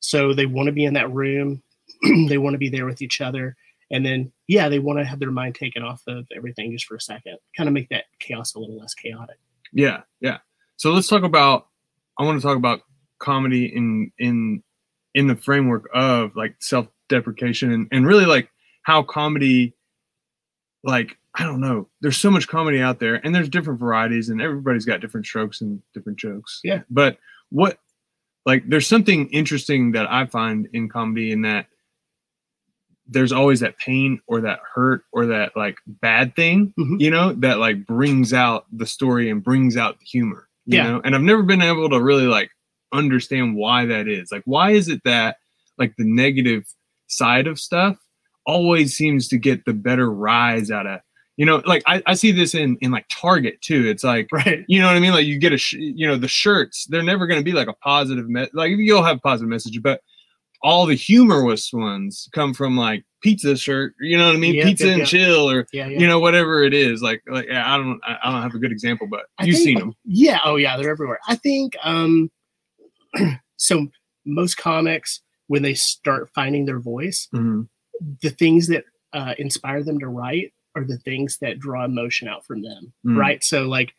so 0.00 0.34
they 0.34 0.46
want 0.46 0.66
to 0.66 0.72
be 0.72 0.84
in 0.84 0.94
that 0.94 1.10
room. 1.12 1.62
they 2.28 2.38
want 2.38 2.54
to 2.54 2.58
be 2.58 2.68
there 2.68 2.84
with 2.84 3.00
each 3.00 3.20
other, 3.20 3.56
and 3.90 4.04
then 4.04 4.32
yeah, 4.48 4.68
they 4.68 4.78
want 4.78 4.98
to 4.98 5.04
have 5.04 5.20
their 5.20 5.30
mind 5.30 5.54
taken 5.54 5.82
off 5.82 6.02
of 6.06 6.26
everything 6.36 6.72
just 6.72 6.86
for 6.86 6.96
a 6.96 7.00
second. 7.00 7.38
Kind 7.56 7.68
of 7.68 7.72
make 7.72 7.88
that 7.88 8.04
chaos 8.18 8.54
a 8.54 8.58
little 8.58 8.78
less 8.78 8.94
chaotic. 8.94 9.36
Yeah. 9.72 10.02
Yeah. 10.20 10.38
So 10.76 10.92
let's 10.92 11.08
talk 11.08 11.22
about 11.22 11.68
I 12.18 12.24
want 12.24 12.40
to 12.40 12.46
talk 12.46 12.56
about 12.56 12.80
comedy 13.20 13.66
in 13.66 14.12
in 14.18 14.62
in 15.14 15.26
the 15.26 15.36
framework 15.36 15.88
of 15.92 16.34
like 16.36 16.56
self-deprecation 16.60 17.72
and, 17.72 17.88
and 17.90 18.06
really 18.06 18.26
like 18.26 18.50
how 18.90 19.04
comedy 19.04 19.72
like 20.82 21.16
I 21.36 21.44
don't 21.44 21.60
know. 21.60 21.88
There's 22.00 22.16
so 22.16 22.28
much 22.30 22.48
comedy 22.48 22.80
out 22.80 22.98
there 22.98 23.24
and 23.24 23.32
there's 23.32 23.48
different 23.48 23.78
varieties 23.78 24.30
and 24.30 24.42
everybody's 24.42 24.84
got 24.84 25.00
different 25.00 25.26
strokes 25.26 25.60
and 25.60 25.80
different 25.94 26.18
jokes. 26.18 26.60
Yeah. 26.64 26.80
But 26.90 27.18
what 27.50 27.78
like 28.46 28.68
there's 28.68 28.88
something 28.88 29.28
interesting 29.28 29.92
that 29.92 30.10
I 30.10 30.26
find 30.26 30.68
in 30.72 30.88
comedy 30.88 31.30
in 31.30 31.42
that 31.42 31.66
there's 33.06 33.30
always 33.30 33.60
that 33.60 33.78
pain 33.78 34.20
or 34.26 34.40
that 34.40 34.58
hurt 34.74 35.04
or 35.12 35.26
that 35.26 35.56
like 35.56 35.76
bad 35.86 36.34
thing, 36.34 36.74
Mhm. 36.76 37.00
you 37.00 37.10
know, 37.12 37.32
that 37.34 37.58
like 37.58 37.86
brings 37.86 38.32
out 38.32 38.66
the 38.72 38.86
story 38.86 39.30
and 39.30 39.42
brings 39.44 39.76
out 39.76 40.00
the 40.00 40.06
humor. 40.06 40.48
You 40.66 40.78
Yeah. 40.78 40.90
know, 40.90 41.00
and 41.04 41.14
I've 41.14 41.22
never 41.22 41.44
been 41.44 41.62
able 41.62 41.88
to 41.90 42.02
really 42.02 42.26
like 42.26 42.50
understand 42.92 43.54
why 43.54 43.84
that 43.86 44.08
is. 44.08 44.32
Like, 44.32 44.42
why 44.46 44.72
is 44.72 44.88
it 44.88 45.02
that 45.04 45.36
like 45.78 45.94
the 45.96 46.04
negative 46.04 46.64
side 47.06 47.46
of 47.46 47.60
stuff 47.60 47.96
always 48.50 48.96
seems 48.96 49.28
to 49.28 49.38
get 49.38 49.64
the 49.64 49.72
better 49.72 50.10
rise 50.12 50.70
out 50.70 50.86
of 50.86 51.00
you 51.36 51.46
know 51.46 51.62
like 51.66 51.82
I, 51.86 52.02
I 52.06 52.14
see 52.14 52.32
this 52.32 52.54
in 52.54 52.76
in 52.80 52.90
like 52.90 53.06
target 53.10 53.60
too 53.60 53.86
it's 53.88 54.04
like 54.04 54.26
Right. 54.32 54.64
you 54.68 54.80
know 54.80 54.86
what 54.86 54.96
i 54.96 55.00
mean 55.00 55.12
like 55.12 55.26
you 55.26 55.38
get 55.38 55.52
a 55.52 55.58
sh- 55.58 55.74
you 56.00 56.06
know 56.08 56.16
the 56.16 56.28
shirts 56.28 56.86
they're 56.90 57.02
never 57.12 57.26
going 57.26 57.40
to 57.40 57.44
be 57.44 57.52
like 57.52 57.68
a 57.68 57.72
positive 57.74 58.28
me- 58.28 58.48
like 58.52 58.72
you'll 58.76 59.04
have 59.04 59.20
positive 59.22 59.48
message 59.48 59.80
but 59.82 60.00
all 60.62 60.84
the 60.86 60.94
humorous 60.94 61.72
ones 61.72 62.28
come 62.34 62.52
from 62.52 62.76
like 62.76 63.02
pizza 63.22 63.56
shirt, 63.56 63.94
you 63.98 64.18
know 64.18 64.26
what 64.26 64.36
I 64.36 64.38
mean? 64.38 64.54
Yep, 64.56 64.66
pizza 64.66 64.84
yep, 64.84 64.92
and 64.92 64.98
yep. 65.00 65.08
chill 65.08 65.50
or 65.50 65.66
Yeah, 65.72 65.86
yeah. 65.86 65.98
you 65.98 66.06
know 66.06 66.20
whatever 66.20 66.62
it 66.62 66.74
is. 66.74 67.00
Like 67.00 67.22
like 67.26 67.48
I 67.50 67.78
don't 67.78 67.98
I 68.06 68.30
don't 68.30 68.42
have 68.42 68.54
a 68.54 68.58
good 68.58 68.70
example, 68.72 69.06
but 69.10 69.22
I 69.38 69.44
you've 69.46 69.54
think- 69.56 69.64
seen 69.64 69.78
them. 69.78 69.94
Yeah. 70.04 70.38
Oh, 70.44 70.56
yeah. 70.56 70.76
They're 70.76 70.90
everywhere. 70.90 71.18
I 71.26 71.36
think. 71.36 71.76
Um, 71.82 72.30
so 73.56 73.86
most 74.26 74.56
comics, 74.58 75.22
when 75.46 75.62
they 75.62 75.72
start 75.74 76.28
finding 76.34 76.66
their 76.66 76.78
voice, 76.80 77.28
Mhm. 77.34 77.66
The 78.22 78.30
things 78.30 78.66
that 78.68 78.84
uh, 79.12 79.34
inspire 79.38 79.82
them 79.82 79.98
to 80.00 80.08
write 80.08 80.52
are 80.76 80.84
the 80.84 80.98
things 80.98 81.38
that 81.40 81.58
draw 81.58 81.84
emotion 81.84 82.28
out 82.28 82.46
from 82.46 82.62
them. 82.62 82.92
Mm. 83.06 83.16
Right. 83.16 83.42
So 83.44 83.64
like, 83.64 83.92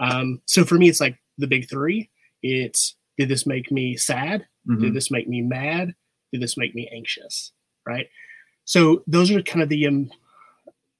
um, 0.00 0.40
so 0.46 0.64
for 0.64 0.74
me, 0.76 0.88
it's 0.88 1.00
like 1.00 1.16
the 1.38 1.46
big 1.46 1.68
three. 1.68 2.10
It's 2.42 2.96
did 3.18 3.28
this 3.28 3.46
make 3.46 3.70
me 3.70 3.96
sad? 3.96 4.46
Mhm. 4.68 4.80
Did 4.80 4.94
this 4.94 5.10
make 5.10 5.28
me 5.28 5.42
mad? 5.42 5.94
Did 6.32 6.42
this 6.42 6.56
make 6.56 6.74
me 6.74 6.88
anxious? 6.94 7.52
Right. 7.86 8.08
So 8.64 9.02
those 9.06 9.30
are 9.30 9.42
kind 9.42 9.62
of 9.62 9.68
the 9.68 9.86
um, 9.86 10.10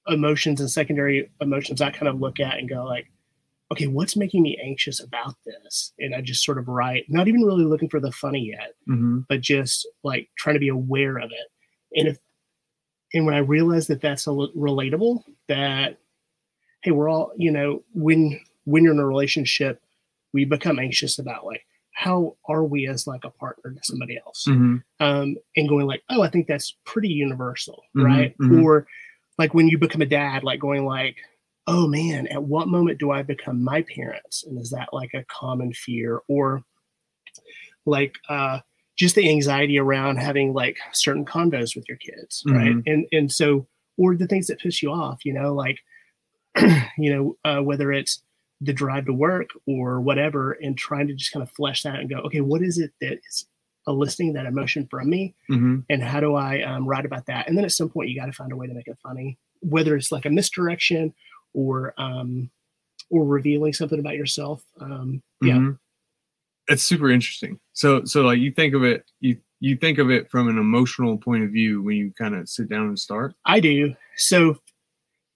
emotions 0.08 0.60
and 0.60 0.70
secondary 0.70 1.30
emotions 1.40 1.80
I 1.80 1.90
kind 1.90 2.08
of 2.08 2.20
look 2.20 2.40
at 2.40 2.58
and 2.58 2.68
go 2.68 2.84
like, 2.84 3.06
okay, 3.72 3.86
what's 3.86 4.16
making 4.16 4.42
me 4.42 4.58
anxious 4.62 5.00
about 5.00 5.36
this? 5.46 5.92
And 5.98 6.14
I 6.14 6.20
just 6.20 6.44
sort 6.44 6.58
of 6.58 6.66
write, 6.66 7.04
not 7.08 7.28
even 7.28 7.42
really 7.42 7.64
looking 7.64 7.88
for 7.88 8.00
the 8.00 8.10
funny 8.10 8.46
yet, 8.50 8.74
Mhm. 8.88 9.26
but 9.28 9.40
just 9.40 9.86
like 10.02 10.28
trying 10.36 10.54
to 10.54 10.60
be 10.60 10.68
aware 10.68 11.18
of 11.18 11.30
it. 11.30 11.46
And 11.98 12.08
if, 12.08 12.18
and 13.14 13.26
when 13.26 13.34
I 13.34 13.38
realize 13.38 13.86
that 13.88 14.00
that's 14.00 14.26
a 14.26 14.30
relatable, 14.30 15.22
that 15.48 15.98
hey, 16.82 16.90
we're 16.92 17.08
all, 17.08 17.32
you 17.36 17.50
know, 17.50 17.82
when 17.94 18.40
when 18.64 18.84
you're 18.84 18.92
in 18.94 19.00
a 19.00 19.06
relationship, 19.06 19.82
we 20.32 20.44
become 20.44 20.78
anxious 20.78 21.18
about 21.18 21.44
like 21.46 21.64
how 21.92 22.36
are 22.48 22.64
we 22.64 22.86
as 22.86 23.06
like 23.06 23.24
a 23.24 23.30
partner 23.30 23.72
to 23.74 23.80
somebody 23.82 24.18
else, 24.24 24.46
Mhm. 24.48 24.82
um, 25.00 25.36
and 25.56 25.68
going 25.68 25.86
like, 25.86 26.02
oh, 26.08 26.22
I 26.22 26.30
think 26.30 26.46
that's 26.46 26.76
pretty 26.86 27.08
universal, 27.08 27.82
Mhm, 27.96 28.04
right? 28.04 28.38
mhm. 28.38 28.62
Or 28.62 28.86
like 29.38 29.52
when 29.54 29.68
you 29.68 29.76
become 29.76 30.00
a 30.02 30.06
dad, 30.06 30.42
like 30.44 30.60
going 30.60 30.84
like, 30.86 31.16
oh 31.66 31.86
man, 31.86 32.26
at 32.28 32.42
what 32.42 32.68
moment 32.68 32.98
do 32.98 33.10
I 33.10 33.22
become 33.22 33.62
my 33.62 33.82
parents? 33.82 34.44
And 34.44 34.58
is 34.58 34.70
that 34.70 34.88
like 34.92 35.12
a 35.14 35.24
common 35.24 35.72
fear? 35.74 36.20
Or 36.28 36.64
like 37.86 38.14
uh 38.28 38.60
just 39.00 39.14
the 39.14 39.28
anxiety 39.30 39.78
around 39.78 40.16
having 40.18 40.52
like 40.52 40.76
certain 40.92 41.24
convos 41.24 41.74
with 41.74 41.86
your 41.88 41.96
kids, 41.96 42.42
right? 42.46 42.74
And 42.86 43.06
and 43.12 43.32
so 43.32 43.66
or 43.96 44.14
the 44.14 44.26
things 44.26 44.46
that 44.48 44.58
piss 44.60 44.82
you 44.82 44.90
off, 44.92 45.24
you 45.24 45.32
know, 45.32 45.54
like 45.54 45.78
you 46.98 47.10
know, 47.14 47.36
uh, 47.44 47.62
whether 47.62 47.90
it's 47.92 48.22
the 48.60 48.72
drive 48.74 49.06
to 49.06 49.12
work 49.12 49.48
or 49.66 50.00
whatever, 50.00 50.52
and 50.52 50.76
trying 50.76 51.06
to 51.08 51.14
just 51.14 51.32
kind 51.32 51.42
of 51.42 51.50
flesh 51.52 51.82
that 51.82 51.94
out 51.94 52.00
and 52.00 52.10
go, 52.10 52.18
okay, 52.18 52.42
what 52.42 52.60
is 52.62 52.76
it 52.78 52.92
that 53.00 53.18
is 53.28 53.46
eliciting 53.86 54.34
that 54.34 54.44
emotion 54.46 54.86
from 54.90 55.08
me? 55.08 55.34
Mhm. 55.50 55.84
and 55.88 56.02
how 56.02 56.20
do 56.20 56.34
I 56.34 56.60
um, 56.62 56.86
write 56.86 57.06
about 57.06 57.24
that? 57.26 57.48
And 57.48 57.56
then 57.56 57.64
at 57.64 57.72
some 57.72 57.88
point, 57.88 58.10
you 58.10 58.20
got 58.20 58.26
to 58.26 58.32
find 58.32 58.52
a 58.52 58.56
way 58.56 58.66
to 58.66 58.74
make 58.74 58.86
it 58.86 58.98
funny, 59.02 59.38
whether 59.60 59.96
it's 59.96 60.12
like 60.12 60.26
a 60.26 60.30
misdirection 60.30 61.14
or 61.54 61.94
um, 61.96 62.50
or 63.08 63.24
revealing 63.24 63.72
something 63.72 63.98
about 63.98 64.14
yourself. 64.16 64.62
Um, 64.80 65.22
yeah, 65.42 65.54
Mhm. 65.56 65.78
It's 66.70 66.82
super 66.84 67.10
interesting. 67.10 67.58
So 67.74 68.04
so 68.04 68.22
like 68.22 68.38
you 68.38 68.52
think 68.52 68.74
of 68.74 68.84
it 68.84 69.04
you 69.20 69.36
you 69.60 69.76
think 69.76 69.98
of 69.98 70.10
it 70.10 70.30
from 70.30 70.48
an 70.48 70.56
emotional 70.56 71.18
point 71.18 71.44
of 71.44 71.50
view 71.50 71.82
when 71.82 71.96
you 71.96 72.12
kind 72.16 72.34
of 72.34 72.48
sit 72.48 72.68
down 72.70 72.86
and 72.86 72.98
start. 72.98 73.34
I 73.44 73.60
do. 73.60 73.94
So 74.16 74.56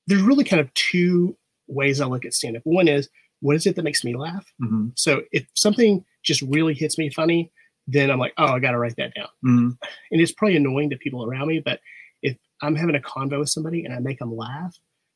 there's 0.06 0.22
really 0.22 0.44
kind 0.44 0.60
of 0.60 0.72
two 0.74 1.36
ways 1.66 2.00
I 2.00 2.06
look 2.06 2.24
at 2.24 2.34
stand 2.34 2.56
up. 2.56 2.62
One 2.64 2.88
is 2.88 3.08
what 3.40 3.56
is 3.56 3.66
it 3.66 3.76
that 3.76 3.82
makes 3.82 4.04
me 4.04 4.16
laugh? 4.16 4.46
Mhm. 4.62 4.92
So 4.96 5.22
if 5.32 5.46
something 5.54 6.04
just 6.22 6.40
really 6.42 6.72
hits 6.72 6.96
me 6.96 7.10
funny, 7.10 7.50
then 7.86 8.10
I'm 8.10 8.18
like, 8.18 8.32
oh, 8.38 8.46
I 8.46 8.58
got 8.60 8.70
to 8.70 8.78
write 8.78 8.96
that 8.96 9.12
down. 9.14 9.28
Mhm. 9.44 9.76
and 10.10 10.20
it's 10.20 10.32
probably 10.32 10.56
annoying 10.56 10.88
to 10.90 10.96
people 10.96 11.24
around 11.24 11.48
me, 11.48 11.58
but 11.60 11.80
if 12.22 12.38
I'm 12.62 12.74
having 12.76 12.94
a 12.96 13.00
convo 13.00 13.40
with 13.40 13.50
somebody 13.50 13.84
and 13.84 13.92
I 13.92 13.98
make 13.98 14.18
them 14.20 14.34
laugh, 14.34 14.74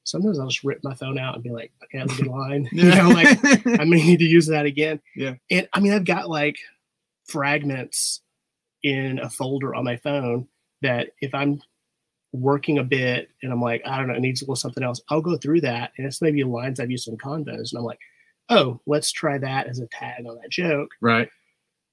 sometimes 0.08 0.38
I'll 0.38 0.48
just 0.48 0.64
rip 0.64 0.82
my 0.82 0.94
phone 0.94 1.18
out 1.18 1.34
and 1.34 1.42
be 1.44 1.50
like, 1.50 1.70
okay, 1.84 1.98
that's 1.98 2.18
a 2.18 2.22
good 2.22 2.30
line. 2.30 2.68
you 2.72 2.84
know, 2.84 3.08
like 3.10 3.28
I 3.80 3.84
may 3.84 4.02
need 4.04 4.18
to 4.20 4.24
use 4.24 4.46
that 4.46 4.66
again. 4.66 5.00
Yeah. 5.14 5.34
And 5.50 5.68
I 5.72 5.80
mean, 5.80 5.92
I've 5.92 6.04
got 6.04 6.28
like 6.28 6.56
fragments 7.26 8.22
in 8.82 9.18
a 9.18 9.28
folder 9.28 9.74
on 9.74 9.84
my 9.84 9.96
phone 9.96 10.48
that 10.82 11.10
if 11.20 11.34
I'm 11.34 11.60
working 12.32 12.78
a 12.78 12.84
bit 12.84 13.28
and 13.42 13.52
I'm 13.52 13.60
like, 13.60 13.82
I 13.86 13.98
don't 13.98 14.08
know, 14.08 14.14
it 14.14 14.20
needs 14.20 14.40
a 14.42 14.44
little 14.44 14.56
something 14.56 14.82
else, 14.84 15.00
I'll 15.08 15.20
go 15.22 15.36
through 15.36 15.62
that. 15.62 15.92
And 15.98 16.06
it's 16.06 16.22
maybe 16.22 16.44
lines 16.44 16.78
I've 16.80 16.90
used 16.90 17.08
in 17.08 17.16
convos. 17.16 17.70
And 17.72 17.78
I'm 17.78 17.84
like, 17.84 17.98
oh, 18.48 18.80
let's 18.86 19.12
try 19.12 19.38
that 19.38 19.66
as 19.66 19.78
a 19.78 19.86
tag 19.88 20.24
on 20.26 20.36
that 20.40 20.50
joke 20.50 20.90
right. 21.02 21.28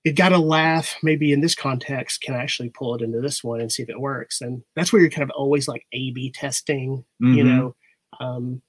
it 0.06 0.16
got 0.16 0.32
a 0.32 0.38
laugh 0.38 0.96
maybe 1.04 1.34
in 1.34 1.42
this 1.42 1.54
context 1.56 2.22
can 2.22 2.34
I 2.34 2.38
actually 2.42 2.70
pull 2.70 2.96
it 2.96 3.02
into 3.02 3.20
this 3.20 3.44
one 3.44 3.60
and 3.60 3.70
see 3.70 3.84
if 3.84 3.90
it 3.90 4.00
works 4.00 4.40
and 4.40 4.64
that's 4.74 4.94
where 4.94 5.02
you're 5.02 5.12
kind 5.12 5.30
of 5.30 5.32
always 5.36 5.68
like 5.68 5.86
a 5.92 6.12
b 6.12 6.32
testing 6.32 7.04
you 7.20 7.44
Mhm. 7.44 7.46
know 7.46 7.76
um 8.20 8.62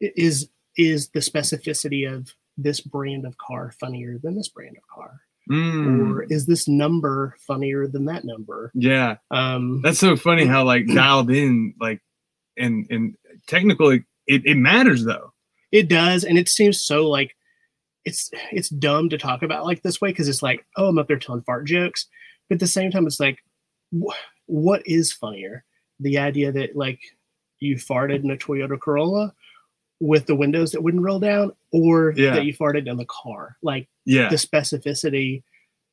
is 0.00 0.48
is 0.76 1.08
the 1.10 1.20
specificity 1.20 2.10
of 2.12 2.32
this 2.56 2.80
brand 2.80 3.24
of 3.26 3.36
car 3.38 3.72
funnier 3.80 4.18
than 4.22 4.36
this 4.36 4.48
brand 4.48 4.76
of 4.76 4.82
car 4.94 5.20
Mm. 5.50 6.12
or 6.12 6.22
is 6.24 6.46
this 6.46 6.68
number 6.68 7.34
funnier 7.46 7.88
than 7.88 8.04
that 8.04 8.24
number 8.24 8.70
Yeah. 8.74 9.16
um 9.32 9.80
That's 9.82 9.98
so 9.98 10.14
funny 10.14 10.44
how 10.44 10.64
like 10.64 10.86
dialed 10.94 11.30
in 11.30 11.74
like 11.80 12.00
and 12.56 12.86
and 12.90 13.16
technically 13.48 14.04
it, 14.26 14.42
it 14.44 14.56
matters 14.56 15.04
though. 15.04 15.32
it 15.72 15.88
does 15.88 16.22
and 16.24 16.38
it 16.38 16.48
seems 16.48 16.84
so 16.84 17.08
like 17.08 17.34
it's 18.04 18.30
it's 18.52 18.68
dumb 18.68 19.08
to 19.08 19.18
talk 19.18 19.42
about 19.42 19.64
like 19.64 19.82
this 19.82 20.00
way 20.00 20.10
because 20.10 20.28
it's 20.28 20.42
like 20.42 20.64
oh 20.76 20.88
i'm 20.88 20.98
up 20.98 21.08
there 21.08 21.18
telling 21.18 21.42
fart 21.42 21.66
jokes 21.66 22.06
but 22.48 22.56
at 22.56 22.60
the 22.60 22.66
same 22.66 22.90
time 22.90 23.06
it's 23.06 23.18
like 23.18 23.38
wh- 23.98 24.14
what 24.46 24.82
is 24.86 25.10
funnier 25.12 25.64
the 25.98 26.18
idea 26.18 26.52
that 26.52 26.76
like 26.76 27.00
you 27.60 27.76
farted 27.76 28.24
in 28.24 28.30
a 28.30 28.36
toyota 28.36 28.78
corolla 28.78 29.32
with 30.00 30.26
the 30.26 30.34
windows 30.34 30.72
that 30.72 30.82
wouldn't 30.82 31.02
roll 31.02 31.20
down 31.20 31.52
or 31.72 32.12
Yeah. 32.16 32.34
that 32.34 32.44
you 32.46 32.54
farted 32.54 32.88
in 32.88 32.96
the 32.96 33.06
car 33.06 33.56
like 33.62 33.88
Yeah. 34.06 34.28
the 34.28 34.36
specificity 34.36 35.42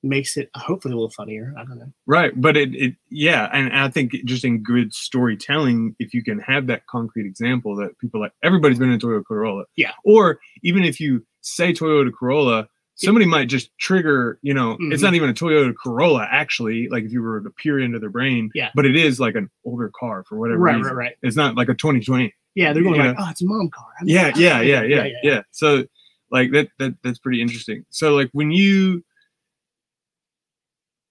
makes 0.04 0.38
it 0.38 0.50
hopefully 0.56 0.94
a 0.94 0.96
little 0.96 1.10
funnier 1.10 1.54
i 1.58 1.64
don't 1.66 1.78
know 1.80 1.92
Right, 2.06 2.32
but 2.40 2.56
it, 2.56 2.74
it 2.76 2.96
yeah, 3.10 3.50
and 3.52 3.74
I 3.76 3.90
think 3.90 4.14
just 4.26 4.46
in 4.46 4.64
good 4.64 4.94
storytelling, 4.94 5.96
if 6.00 6.14
you 6.14 6.24
can 6.24 6.40
have 6.40 6.68
that 6.68 6.86
concrete 6.88 7.26
example 7.26 7.76
that 7.78 7.98
people 8.00 8.22
like 8.22 8.32
everybody's 8.44 8.80
been 8.80 8.90
in 8.90 8.96
a 8.96 9.00
Toyota 9.00 9.26
Corolla, 9.26 9.66
Yeah. 9.76 9.92
or 10.06 10.40
even 10.64 10.84
if 10.86 11.02
you 11.02 11.26
say 11.42 11.74
Toyota 11.74 12.12
Corolla, 12.18 12.70
somebody 12.98 13.26
might 13.26 13.48
just 13.48 13.70
trigger, 13.78 14.40
you 14.42 14.54
know, 14.54 14.72
it's 14.92 15.02
Mhm. 15.02 15.06
not 15.06 15.14
even 15.16 15.30
a 15.30 15.34
Toyota 15.34 15.74
Corolla 15.76 16.28
actually, 16.32 16.88
like 16.90 17.04
if 17.04 17.12
you 17.12 17.22
were 17.22 17.40
to 17.42 17.50
peer 17.52 17.80
into 17.80 18.00
their 18.00 18.10
brain, 18.10 18.50
Yeah. 18.56 18.72
but 18.76 18.86
it 18.86 18.96
is 18.96 19.20
like 19.20 19.36
an 19.36 19.50
older 19.64 19.90
car 19.98 20.24
for 20.28 20.38
whatever 20.38 20.60
right 20.60 20.76
reason. 20.78 20.94
right 20.96 21.06
right 21.06 21.16
It's 21.22 21.36
not 21.38 21.56
like 21.56 21.70
a 21.70 21.74
2020. 21.76 22.34
yeah 22.56 22.74
they're 22.74 22.82
going 22.84 22.96
You 23.00 23.08
like 23.08 23.16
oh 23.20 23.28
it's 23.30 23.42
a 23.42 23.46
mom 23.46 23.70
car 23.70 23.86
Yeah, 24.04 24.24
like, 24.24 24.36
yeah, 24.38 24.58
"Oh, 24.60 24.62
yeah, 24.62 24.82
yeah, 24.84 25.08
yeah, 25.24 25.42
So 25.52 25.86
like 26.32 26.52
that 26.52 26.70
that 26.80 26.96
that's 27.04 27.20
pretty 27.20 27.40
interesting. 27.42 27.86
So 27.90 28.16
like 28.16 28.30
when 28.34 28.52
you 28.52 29.04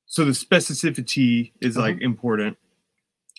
so 0.06 0.24
the 0.24 0.32
specificity 0.32 1.52
is 1.60 1.76
like 1.76 2.00
important. 2.00 2.56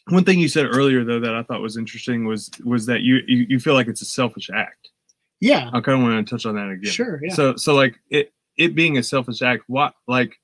One 0.10 0.24
thing 0.24 0.40
you 0.40 0.48
said 0.48 0.66
earlier 0.68 1.04
though 1.04 1.20
that 1.20 1.34
I 1.36 1.44
thought 1.44 1.62
was 1.62 1.76
interesting 1.78 2.26
was 2.26 2.50
was 2.64 2.86
that 2.86 3.02
you 3.02 3.20
you, 3.28 3.46
you 3.50 3.60
feel 3.60 3.74
like 3.74 3.88
it's 3.88 4.02
a 4.02 4.06
selfish 4.06 4.50
act. 4.54 4.90
yeah 5.42 5.70
I 5.74 5.82
kind 5.82 5.98
of 5.98 6.04
want 6.04 6.26
to 6.26 6.30
touch 6.36 6.46
on 6.46 6.56
that 6.56 6.70
again. 6.70 6.92
sure 6.92 7.20
yeah 7.24 7.34
So 7.34 7.56
so 7.58 7.76
like 7.76 8.00
it 8.10 8.32
it 8.58 8.76
being 8.76 8.98
a 8.98 9.04
selfish 9.04 9.42
act, 9.42 9.64
what 9.68 9.94
like 10.08 10.36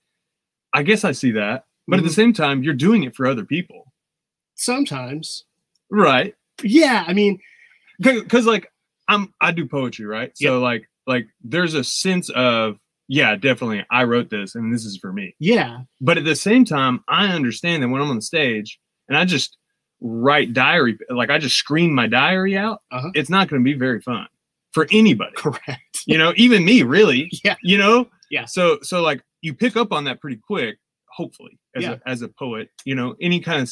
I 0.74 0.84
guess 0.84 1.04
I 1.04 1.12
see 1.12 1.32
that, 1.32 1.66
but 1.88 2.00
at 2.00 2.04
the 2.04 2.10
Mhm. 2.12 2.16
same 2.16 2.34
time 2.34 2.64
you're 2.64 2.74
doing 2.74 3.04
it 3.04 3.16
for 3.16 3.26
other 3.28 3.46
people. 3.46 3.92
sometimes 4.56 5.46
Right. 5.90 6.36
yeah 6.64 7.04
i 7.08 7.14
mean 7.14 7.40
because 8.00 8.46
like 8.46 8.68
i'm 9.08 9.34
i 9.42 9.52
do 9.52 9.68
poetry 9.68 10.06
right 10.06 10.32
so 10.36 10.60
like 10.60 10.88
like 11.08 11.28
there's 11.44 11.74
a 11.74 11.84
sense 11.84 12.30
of 12.30 12.78
yeah 13.08 13.36
definitely 13.36 13.84
i 13.92 14.04
wrote 14.04 14.30
this 14.30 14.54
and 14.56 14.72
this 14.74 14.86
is 14.86 14.98
for 14.98 15.12
me 15.12 15.36
yeah 15.40 15.80
but 16.02 16.18
at 16.18 16.24
the 16.24 16.36
same 16.36 16.66
time 16.66 17.04
i 17.08 17.28
understand 17.28 17.82
that 17.84 17.90
when 17.90 18.02
i'm 18.02 18.10
on 18.10 18.16
the 18.16 18.22
stage 18.22 18.80
and 19.10 19.18
i 19.18 19.26
just 19.26 19.58
write 20.02 20.54
diary 20.54 20.98
like 21.10 21.30
i 21.32 21.38
just 21.40 21.56
scream 21.58 21.94
my 21.94 22.08
diary 22.08 22.56
out 22.56 22.80
Uh-huh. 22.92 23.10
it's 23.16 23.30
not 23.30 23.48
going 23.50 23.62
to 23.62 23.66
be 23.66 23.78
very 23.78 24.02
fun 24.02 24.28
for 24.74 24.88
anybody 24.92 25.32
correct 25.36 25.82
you 26.08 26.18
know 26.18 26.34
even 26.36 26.66
me 26.66 26.84
really 26.84 27.30
Yeah. 27.44 27.56
you 27.64 27.78
know 27.78 28.08
Yeah. 28.30 28.46
so 28.46 28.80
so 28.82 29.02
like 29.02 29.22
you 29.42 29.54
pick 29.54 29.76
up 29.78 29.92
on 29.92 30.04
that 30.06 30.20
pretty 30.22 30.38
quick 30.46 30.78
hopefully 31.10 31.60
as 31.76 31.84
Yeah. 31.84 31.98
a 32.06 32.10
as 32.10 32.22
a 32.22 32.28
poet 32.28 32.70
you 32.86 32.96
know 32.96 33.16
any 33.22 33.40
kind 33.40 33.62
of 33.62 33.70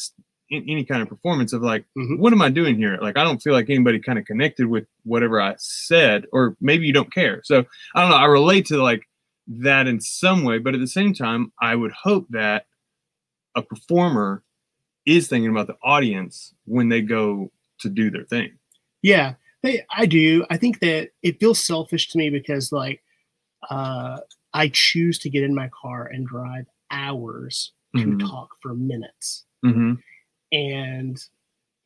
any 0.50 0.84
kind 0.84 1.00
of 1.02 1.08
performance 1.08 1.52
of 1.54 1.62
like 1.62 1.84
Mhm. 1.98 2.18
what 2.18 2.32
am 2.32 2.42
i 2.42 2.48
doing 2.50 2.76
here 2.76 2.98
like 3.00 3.16
i 3.16 3.24
don't 3.24 3.42
feel 3.42 3.52
like 3.54 3.68
anybody 3.70 3.98
kind 3.98 4.18
of 4.18 4.24
connected 4.26 4.66
with 4.66 4.84
whatever 5.04 5.40
i 5.40 5.54
said 5.58 6.24
or 6.32 6.56
maybe 6.60 6.86
you 6.86 6.92
don't 6.92 7.12
care 7.12 7.40
so 7.42 7.64
i 7.94 8.00
don't 8.00 8.10
know 8.10 8.16
i 8.16 8.26
relate 8.26 8.66
to 8.66 8.82
like 8.82 9.02
that 9.48 9.86
in 9.88 9.98
some 10.00 10.44
way 10.44 10.58
but 10.58 10.74
at 10.74 10.80
the 10.80 10.86
same 10.86 11.12
time 11.14 11.52
i 11.60 11.74
would 11.74 11.90
hope 11.92 12.26
that 12.30 12.66
a 13.56 13.62
performer 13.62 14.42
is 15.04 15.26
thinking 15.26 15.50
about 15.50 15.66
the 15.66 15.76
audience 15.82 16.54
when 16.66 16.88
they 16.88 17.00
go 17.00 17.50
to 17.80 17.88
do 17.88 18.10
their 18.10 18.24
thing 18.24 18.50
Yeah, 19.02 19.34
they, 19.62 19.84
I 19.94 20.06
do. 20.06 20.44
I 20.50 20.56
think 20.56 20.80
that 20.80 21.10
it 21.22 21.38
feels 21.40 21.58
selfish 21.64 22.08
to 22.10 22.18
me 22.18 22.30
because, 22.30 22.72
like, 22.72 23.02
uh, 23.70 24.18
I 24.54 24.70
choose 24.72 25.18
to 25.20 25.30
get 25.30 25.44
in 25.44 25.54
my 25.54 25.70
car 25.82 26.06
and 26.06 26.26
drive 26.26 26.66
hours 26.90 27.72
to 27.96 28.04
Mhm. 28.04 28.20
talk 28.20 28.48
for 28.62 28.74
minutes 28.74 29.44
hmm 29.64 29.94
and 30.50 31.18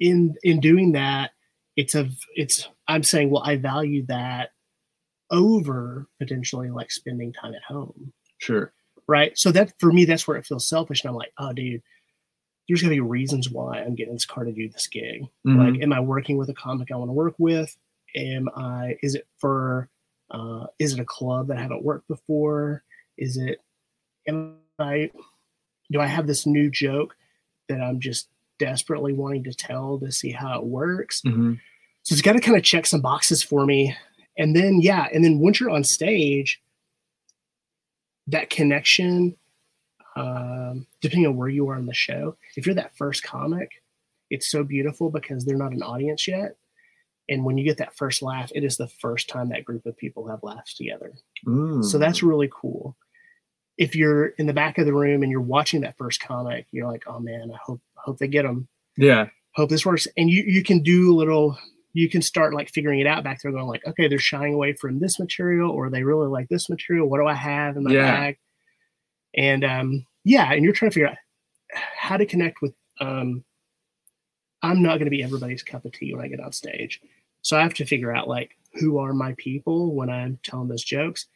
in 0.00 0.34
in 0.42 0.60
doing 0.60 0.92
that 0.92 1.30
it's 1.76 1.94
a 1.94 2.08
it's 2.34 2.68
i'm 2.88 3.02
saying 3.02 3.30
well 3.30 3.42
i 3.44 3.56
value 3.56 4.04
that 4.06 4.50
over 5.30 6.06
potentially 6.20 6.70
like 6.70 6.90
spending 6.90 7.32
time 7.32 7.54
at 7.54 7.62
home 7.62 8.12
Sure. 8.38 8.72
right 9.08 9.36
so 9.38 9.50
that 9.52 9.72
for 9.78 9.92
me 9.92 10.04
that's 10.04 10.26
where 10.28 10.36
it 10.36 10.46
feels 10.46 10.68
selfish 10.68 11.02
and 11.02 11.08
i'm 11.10 11.16
like 11.16 11.32
oh 11.38 11.52
dude 11.52 11.82
there's 12.68 12.82
gonna 12.82 12.94
be 12.94 13.00
reasons 13.00 13.48
why 13.50 13.78
i'm 13.80 13.94
getting 13.94 14.12
this 14.14 14.24
car 14.26 14.44
to 14.44 14.52
do 14.52 14.68
this 14.68 14.86
gig. 14.88 15.22
Mhm. 15.46 15.72
like 15.72 15.82
am 15.82 15.92
i 15.92 16.00
working 16.00 16.36
with 16.36 16.48
a 16.50 16.54
comic 16.54 16.90
i 16.90 16.96
want 16.96 17.08
to 17.08 17.12
work 17.12 17.34
with? 17.38 17.76
Am 18.14 18.48
i 18.56 18.96
is 19.02 19.14
it 19.14 19.26
for 19.38 19.88
uh 20.30 20.66
is 20.78 20.92
it 20.94 21.00
a 21.00 21.04
club 21.04 21.48
that 21.48 21.58
i 21.58 21.62
haven't 21.62 21.84
worked 21.84 22.08
before? 22.08 22.82
Is 23.18 23.36
it 23.36 23.60
am 24.28 24.56
i 24.78 25.10
do 25.92 26.00
i 26.00 26.06
have 26.06 26.26
this 26.26 26.46
new 26.46 26.70
joke 26.70 27.16
that 27.68 27.80
i'm 27.80 28.00
just 28.00 28.28
desperately 28.58 29.12
wanting 29.12 29.44
to 29.44 29.52
tell 29.54 29.98
to 30.00 30.10
see 30.10 30.30
how 30.32 30.58
it 30.58 30.64
works? 30.66 31.20
Mhm. 31.22 31.60
so 32.02 32.12
it's 32.14 32.22
got 32.22 32.32
to 32.32 32.40
kind 32.40 32.56
of 32.56 32.62
check 32.64 32.86
some 32.86 33.00
boxes 33.02 33.42
for 33.42 33.66
me. 33.66 33.94
And 34.38 34.54
then 34.56 34.80
yeah 34.82 35.06
and 35.14 35.24
then 35.24 35.38
once 35.38 35.60
you're 35.60 35.70
on 35.70 35.84
stage 35.84 36.60
that 38.28 38.50
connection 38.50 39.36
um, 40.76 40.86
depending 41.00 41.26
on 41.26 41.36
where 41.36 41.48
you 41.48 41.68
are 41.68 41.76
in 41.78 41.86
the 41.86 41.94
show 41.94 42.36
if 42.56 42.66
you're 42.66 42.74
that 42.74 42.96
first 42.96 43.22
comic 43.22 43.70
it's 44.30 44.48
so 44.50 44.64
beautiful 44.64 45.08
because 45.10 45.44
they're 45.44 45.56
not 45.56 45.72
an 45.72 45.82
audience 45.82 46.26
yet. 46.26 46.56
And 47.28 47.44
when 47.44 47.56
you 47.58 47.64
get 47.64 47.78
that 47.78 47.96
first 47.96 48.22
laugh 48.22 48.50
it 48.54 48.64
is 48.64 48.76
the 48.76 48.88
first 48.88 49.28
time 49.28 49.48
that 49.50 49.64
group 49.64 49.86
of 49.86 49.96
people 49.96 50.26
have 50.28 50.42
laughs 50.42 50.74
together. 50.74 51.12
So 51.44 51.50
Mm. 51.50 52.00
that's 52.00 52.22
really 52.24 52.48
cool. 52.52 52.96
If 53.78 53.94
you're 53.94 54.26
in 54.38 54.46
the 54.46 54.52
back 54.52 54.78
of 54.78 54.86
the 54.86 54.92
room 54.94 55.22
and 55.22 55.30
you're 55.30 55.40
watching 55.40 55.82
that 55.82 55.96
first 55.96 56.20
comic 56.20 56.66
you're 56.72 56.90
like 56.90 57.04
oh 57.06 57.20
man 57.20 57.50
i 57.54 57.58
hope 57.62 57.80
hope 57.94 58.18
they 58.18 58.28
get 58.28 58.42
them 58.44 58.66
yeah. 58.96 59.28
hope 59.54 59.68
this 59.70 59.86
works. 59.86 60.08
And 60.16 60.28
you 60.30 60.42
you 60.44 60.62
can 60.64 60.82
do 60.82 61.12
a 61.12 61.14
little 61.14 61.56
you 61.92 62.08
can 62.10 62.20
start 62.20 62.52
like 62.52 62.68
figuring 62.68 63.00
it 63.00 63.06
out 63.06 63.24
back 63.24 63.40
there 63.42 63.52
going 63.52 63.66
like 63.66 63.86
okay 63.86 64.08
they're 64.08 64.18
shying 64.18 64.54
away 64.54 64.72
from 64.74 64.98
this 64.98 65.18
material 65.20 65.70
or 65.70 65.88
they 65.88 66.02
really 66.02 66.26
like 66.28 66.48
this 66.48 66.68
material. 66.68 67.08
What 67.08 67.18
do 67.20 67.26
i 67.26 67.34
have 67.34 67.76
in 67.76 67.84
my 67.84 67.92
Yeah. 67.92 68.10
bag? 68.12 68.38
And 69.36 69.64
um 69.64 70.06
yeah 70.26 70.52
and 70.52 70.64
you're 70.64 70.72
trying 70.72 70.90
to 70.90 70.94
figure 70.94 71.08
out 71.08 71.16
how 71.96 72.16
to 72.16 72.26
connect 72.26 72.60
with 72.60 72.74
um 73.00 73.44
i'm 74.62 74.82
not 74.82 74.98
going 74.98 75.04
to 75.06 75.10
be 75.10 75.22
everybody's 75.22 75.62
cup 75.62 75.84
of 75.84 75.92
tea 75.92 76.12
when 76.12 76.24
i 76.24 76.28
get 76.28 76.40
on 76.40 76.52
stage 76.52 77.00
so 77.42 77.56
i 77.56 77.62
have 77.62 77.74
to 77.74 77.86
figure 77.86 78.14
out 78.14 78.28
like 78.28 78.50
who 78.74 78.98
are 78.98 79.14
my 79.14 79.34
people 79.38 79.94
when 79.94 80.10
i'm 80.10 80.38
telling 80.42 80.68
those 80.68 80.84
jokes 80.84 81.26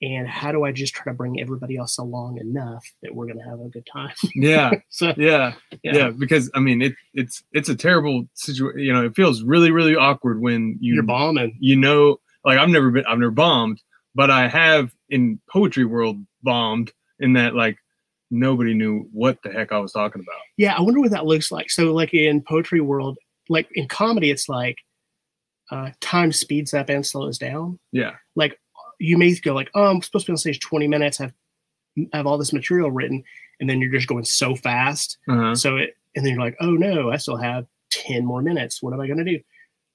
and 0.00 0.26
how 0.26 0.50
do 0.50 0.64
i 0.64 0.72
just 0.72 0.94
try 0.94 1.12
to 1.12 1.16
bring 1.16 1.40
everybody 1.40 1.76
else 1.76 1.98
along 1.98 2.38
enough 2.38 2.84
that 3.02 3.14
we're 3.14 3.26
going 3.26 3.38
to 3.38 3.44
have 3.44 3.60
a 3.60 3.68
good 3.68 3.86
time 3.86 4.14
Yeah. 4.34 4.72
so 4.88 5.12
Yeah. 5.16 5.54
yeah, 5.82 5.94
Yeah. 5.94 6.10
Because 6.10 6.50
I 6.54 6.60
mean, 6.60 6.80
it 6.80 6.94
it's 7.14 7.42
it's 7.52 7.68
a 7.68 7.76
terrible 7.76 8.28
situation. 8.34 8.80
You 8.80 8.92
know, 8.92 9.04
it 9.04 9.16
feels 9.16 9.42
really 9.42 9.70
really 9.72 9.96
awkward 9.96 10.40
when 10.40 10.78
you 10.80 10.94
you're 10.94 11.02
bombing 11.02 11.56
you 11.60 11.76
know, 11.76 12.18
like 12.44 12.58
I've 12.58 12.68
never 12.68 12.90
been, 12.90 13.04
I've 13.06 13.18
never 13.18 13.32
bombed, 13.32 13.82
but 14.14 14.30
I 14.30 14.46
have 14.48 14.94
in 15.10 15.40
poetry 15.50 15.84
world 15.84 16.24
bombed 16.42 16.92
in 17.18 17.32
that 17.32 17.54
like 17.54 17.76
nobody 18.30 18.74
knew 18.74 19.08
what 19.12 19.38
the 19.42 19.50
heck 19.50 19.72
I 19.72 19.78
was 19.78 19.92
talking 19.92 20.22
about. 20.22 20.40
Yeah, 20.56 20.74
I 20.76 20.80
wonder 20.80 21.00
what 21.00 21.10
that 21.10 21.26
looks 21.26 21.50
like. 21.50 21.70
So, 21.70 21.92
like 21.94 22.14
in 22.14 22.42
poetry 22.42 22.80
world, 22.80 23.18
like 23.48 23.68
in 23.72 23.88
comedy, 23.88 24.30
it's 24.30 24.48
like 24.48 24.76
uh, 25.70 25.90
time 26.00 26.32
speeds 26.32 26.74
up 26.74 26.88
and 26.88 27.04
slows 27.04 27.38
down. 27.38 27.78
Yeah. 27.92 28.12
Like 28.36 28.58
you 28.98 29.18
may 29.18 29.34
go 29.36 29.54
like, 29.54 29.70
"Oh, 29.74 29.86
I'm 29.86 30.02
supposed 30.02 30.26
to 30.26 30.32
be 30.32 30.34
on 30.34 30.38
stage 30.38 30.60
20 30.60 30.88
minutes, 30.88 31.18
have 31.18 31.32
have 32.12 32.26
all 32.26 32.38
this 32.38 32.52
material 32.52 32.90
written," 32.90 33.22
and 33.60 33.68
then 33.68 33.80
you're 33.80 33.92
just 33.92 34.08
going 34.08 34.24
so 34.24 34.54
fast. 34.54 35.18
Uh-huh. 35.28 35.54
So 35.54 35.76
it, 35.76 35.96
and 36.14 36.24
then 36.24 36.34
you're 36.34 36.42
like, 36.42 36.56
"Oh 36.60 36.72
no, 36.72 37.10
I 37.10 37.16
still 37.16 37.36
have 37.36 37.66
10 37.90 38.24
more 38.24 38.42
minutes. 38.42 38.82
What 38.82 38.92
am 38.92 39.00
I 39.00 39.06
going 39.06 39.24
to 39.24 39.24
do?" 39.24 39.40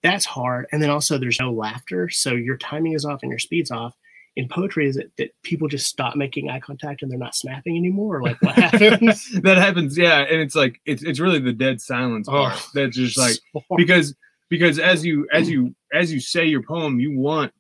That's 0.02 0.25
hard. 0.25 0.68
And 0.72 0.82
then 0.82 0.90
also, 0.90 1.18
there's 1.18 1.40
no 1.40 1.52
laughter, 1.52 2.10
so 2.10 2.32
your 2.32 2.58
timing 2.58 2.94
is 2.94 3.06
off 3.06 3.24
and 3.24 3.32
your 3.32 3.40
speed's 3.40 3.72
off. 3.72 3.96
In 4.36 4.48
poetry, 4.50 4.88
is 4.88 4.98
it 4.98 5.12
that 5.18 5.30
people 5.44 5.68
just 5.68 5.86
stop 5.88 6.16
making 6.16 6.50
eye 6.50 6.60
contact 6.60 7.04
and 7.04 7.12
they're 7.12 7.19
not 7.19 7.36
snapping 7.36 7.78
anymore? 7.78 8.17
Or 8.17 8.24
like 8.24 8.41
what 8.41 8.56
happens? 8.56 9.30
that 9.43 9.58
happens, 9.58 9.96
yeah. 9.98 10.22
And 10.22 10.41
it's 10.41 10.56
like 10.56 10.82
it's 10.86 11.04
it's 11.04 11.19
really 11.19 11.39
the 11.39 11.54
dead 11.54 11.80
silence 11.80 12.28
part 12.28 12.54
Oh. 12.56 12.69
that's 12.74 12.96
just 12.98 13.17
like 13.17 13.36
because 13.78 14.15
because 14.50 14.80
as 14.80 15.06
you 15.06 15.28
as 15.32 15.50
you 15.50 15.76
as 15.93 16.12
you 16.12 16.19
say 16.19 16.46
your 16.46 16.63
poem 16.63 17.00
you 17.00 17.17
want 17.17 17.52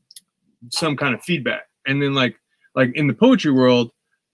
some 0.69 0.95
kind 0.97 1.13
of 1.13 1.21
feedback 1.23 1.63
and 1.85 2.01
then 2.01 2.13
like 2.13 2.35
like 2.75 2.91
in 2.95 3.07
the 3.07 3.13
poetry 3.13 3.51
world 3.51 3.91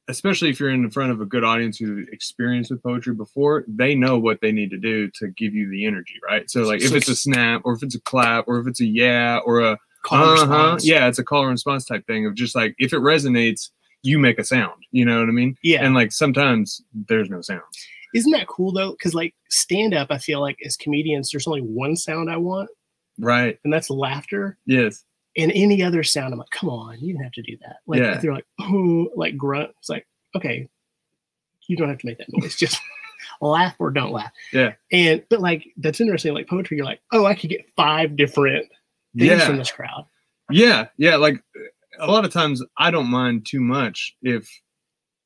especially 0.07 0.49
if 0.49 0.59
you're 0.59 0.69
in 0.71 0.89
front 0.89 1.11
of 1.11 1.21
a 1.21 1.25
good 1.25 1.43
audience 1.43 1.77
who's 1.77 2.07
experienced 2.11 2.71
with 2.71 2.81
poetry 2.81 3.13
before 3.13 3.63
they 3.67 3.93
know 3.95 4.17
what 4.17 4.39
they 4.41 4.51
need 4.51 4.69
to 4.71 4.77
do 4.77 5.09
to 5.11 5.27
give 5.29 5.53
you 5.53 5.69
the 5.69 5.85
energy 5.85 6.15
right 6.27 6.49
so 6.49 6.61
like 6.63 6.81
if 6.81 6.93
it's 6.93 7.09
a 7.09 7.15
snap 7.15 7.61
or 7.65 7.73
if 7.73 7.83
it's 7.83 7.95
a 7.95 8.01
clap 8.01 8.45
or 8.47 8.59
if 8.59 8.67
it's 8.67 8.81
a 8.81 8.85
yeah 8.85 9.39
or 9.45 9.59
a 9.59 9.77
call 10.03 10.23
uh-huh 10.23 10.45
response. 10.45 10.85
yeah 10.87 11.07
it's 11.07 11.19
a 11.19 11.23
call 11.23 11.41
and 11.41 11.51
response 11.51 11.85
type 11.85 12.05
thing 12.07 12.25
of 12.25 12.33
just 12.35 12.55
like 12.55 12.73
if 12.77 12.93
it 12.93 12.99
resonates 12.99 13.69
you 14.01 14.17
make 14.17 14.39
a 14.39 14.43
sound 14.43 14.81
you 14.91 15.03
know 15.03 15.19
what 15.19 15.27
i 15.27 15.31
mean 15.31 15.57
yeah. 15.61 15.83
and 15.83 15.93
like 15.93 16.11
sometimes 16.11 16.81
there's 17.07 17.29
no 17.29 17.41
sound. 17.41 17.61
Isn't 18.15 18.31
that 18.31 18.47
cool 18.47 18.71
though? 18.71 18.91
Because 18.91 19.13
like 19.13 19.35
stand 19.49 19.93
up, 19.93 20.07
I 20.09 20.17
feel 20.17 20.41
like 20.41 20.57
as 20.65 20.75
comedians, 20.75 21.29
there's 21.29 21.45
only 21.45 21.61
one 21.61 21.95
sound 21.95 22.31
I 22.31 22.37
want, 22.37 22.69
right 23.19 23.59
and 23.63 23.71
that's 23.71 23.89
laughter. 23.91 24.57
yes 24.65 25.03
And 25.37 25.51
any 25.53 25.83
other 25.83 26.01
sound, 26.01 26.33
I'm 26.33 26.39
like, 26.39 26.49
come 26.49 26.69
on, 26.71 26.97
you 26.99 27.13
don't 27.13 27.21
have 27.23 27.33
to 27.33 27.43
do 27.43 27.55
that. 27.61 27.77
Like 27.85 27.99
Yeah. 27.99 28.15
if 28.15 28.21
they're 28.21 28.33
like, 28.33 28.47
oh, 28.61 29.09
like 29.15 29.37
grunt, 29.37 29.69
it's 29.79 29.89
like, 29.89 30.07
okay, 30.35 30.67
you 31.67 31.77
don't 31.77 31.89
have 31.89 31.99
to 31.99 32.05
make 32.07 32.17
that 32.17 32.31
noise. 32.31 32.55
Just 32.55 32.81
laugh 33.41 33.75
or 33.77 33.91
don't 33.91 34.11
laugh. 34.11 34.31
Yeah. 34.51 34.73
And 34.91 35.23
but 35.29 35.39
like 35.39 35.67
that's 35.77 36.01
interesting. 36.01 36.33
Like 36.33 36.47
poetry, 36.47 36.77
you're 36.77 36.85
like, 36.87 37.01
oh, 37.11 37.25
I 37.25 37.35
could 37.35 37.51
get 37.51 37.65
five 37.75 38.15
different 38.15 38.65
things 39.19 39.39
yeah 39.41 39.45
from 39.45 39.57
this 39.57 39.71
crowd. 39.71 40.05
Yeah, 40.51 40.87
yeah. 40.97 41.15
Like 41.17 41.43
a 41.99 42.07
lot 42.07 42.25
of 42.25 42.31
times, 42.31 42.63
I 42.77 42.91
don't 42.91 43.07
mind 43.07 43.45
too 43.45 43.59
much 43.59 44.15
if 44.21 44.49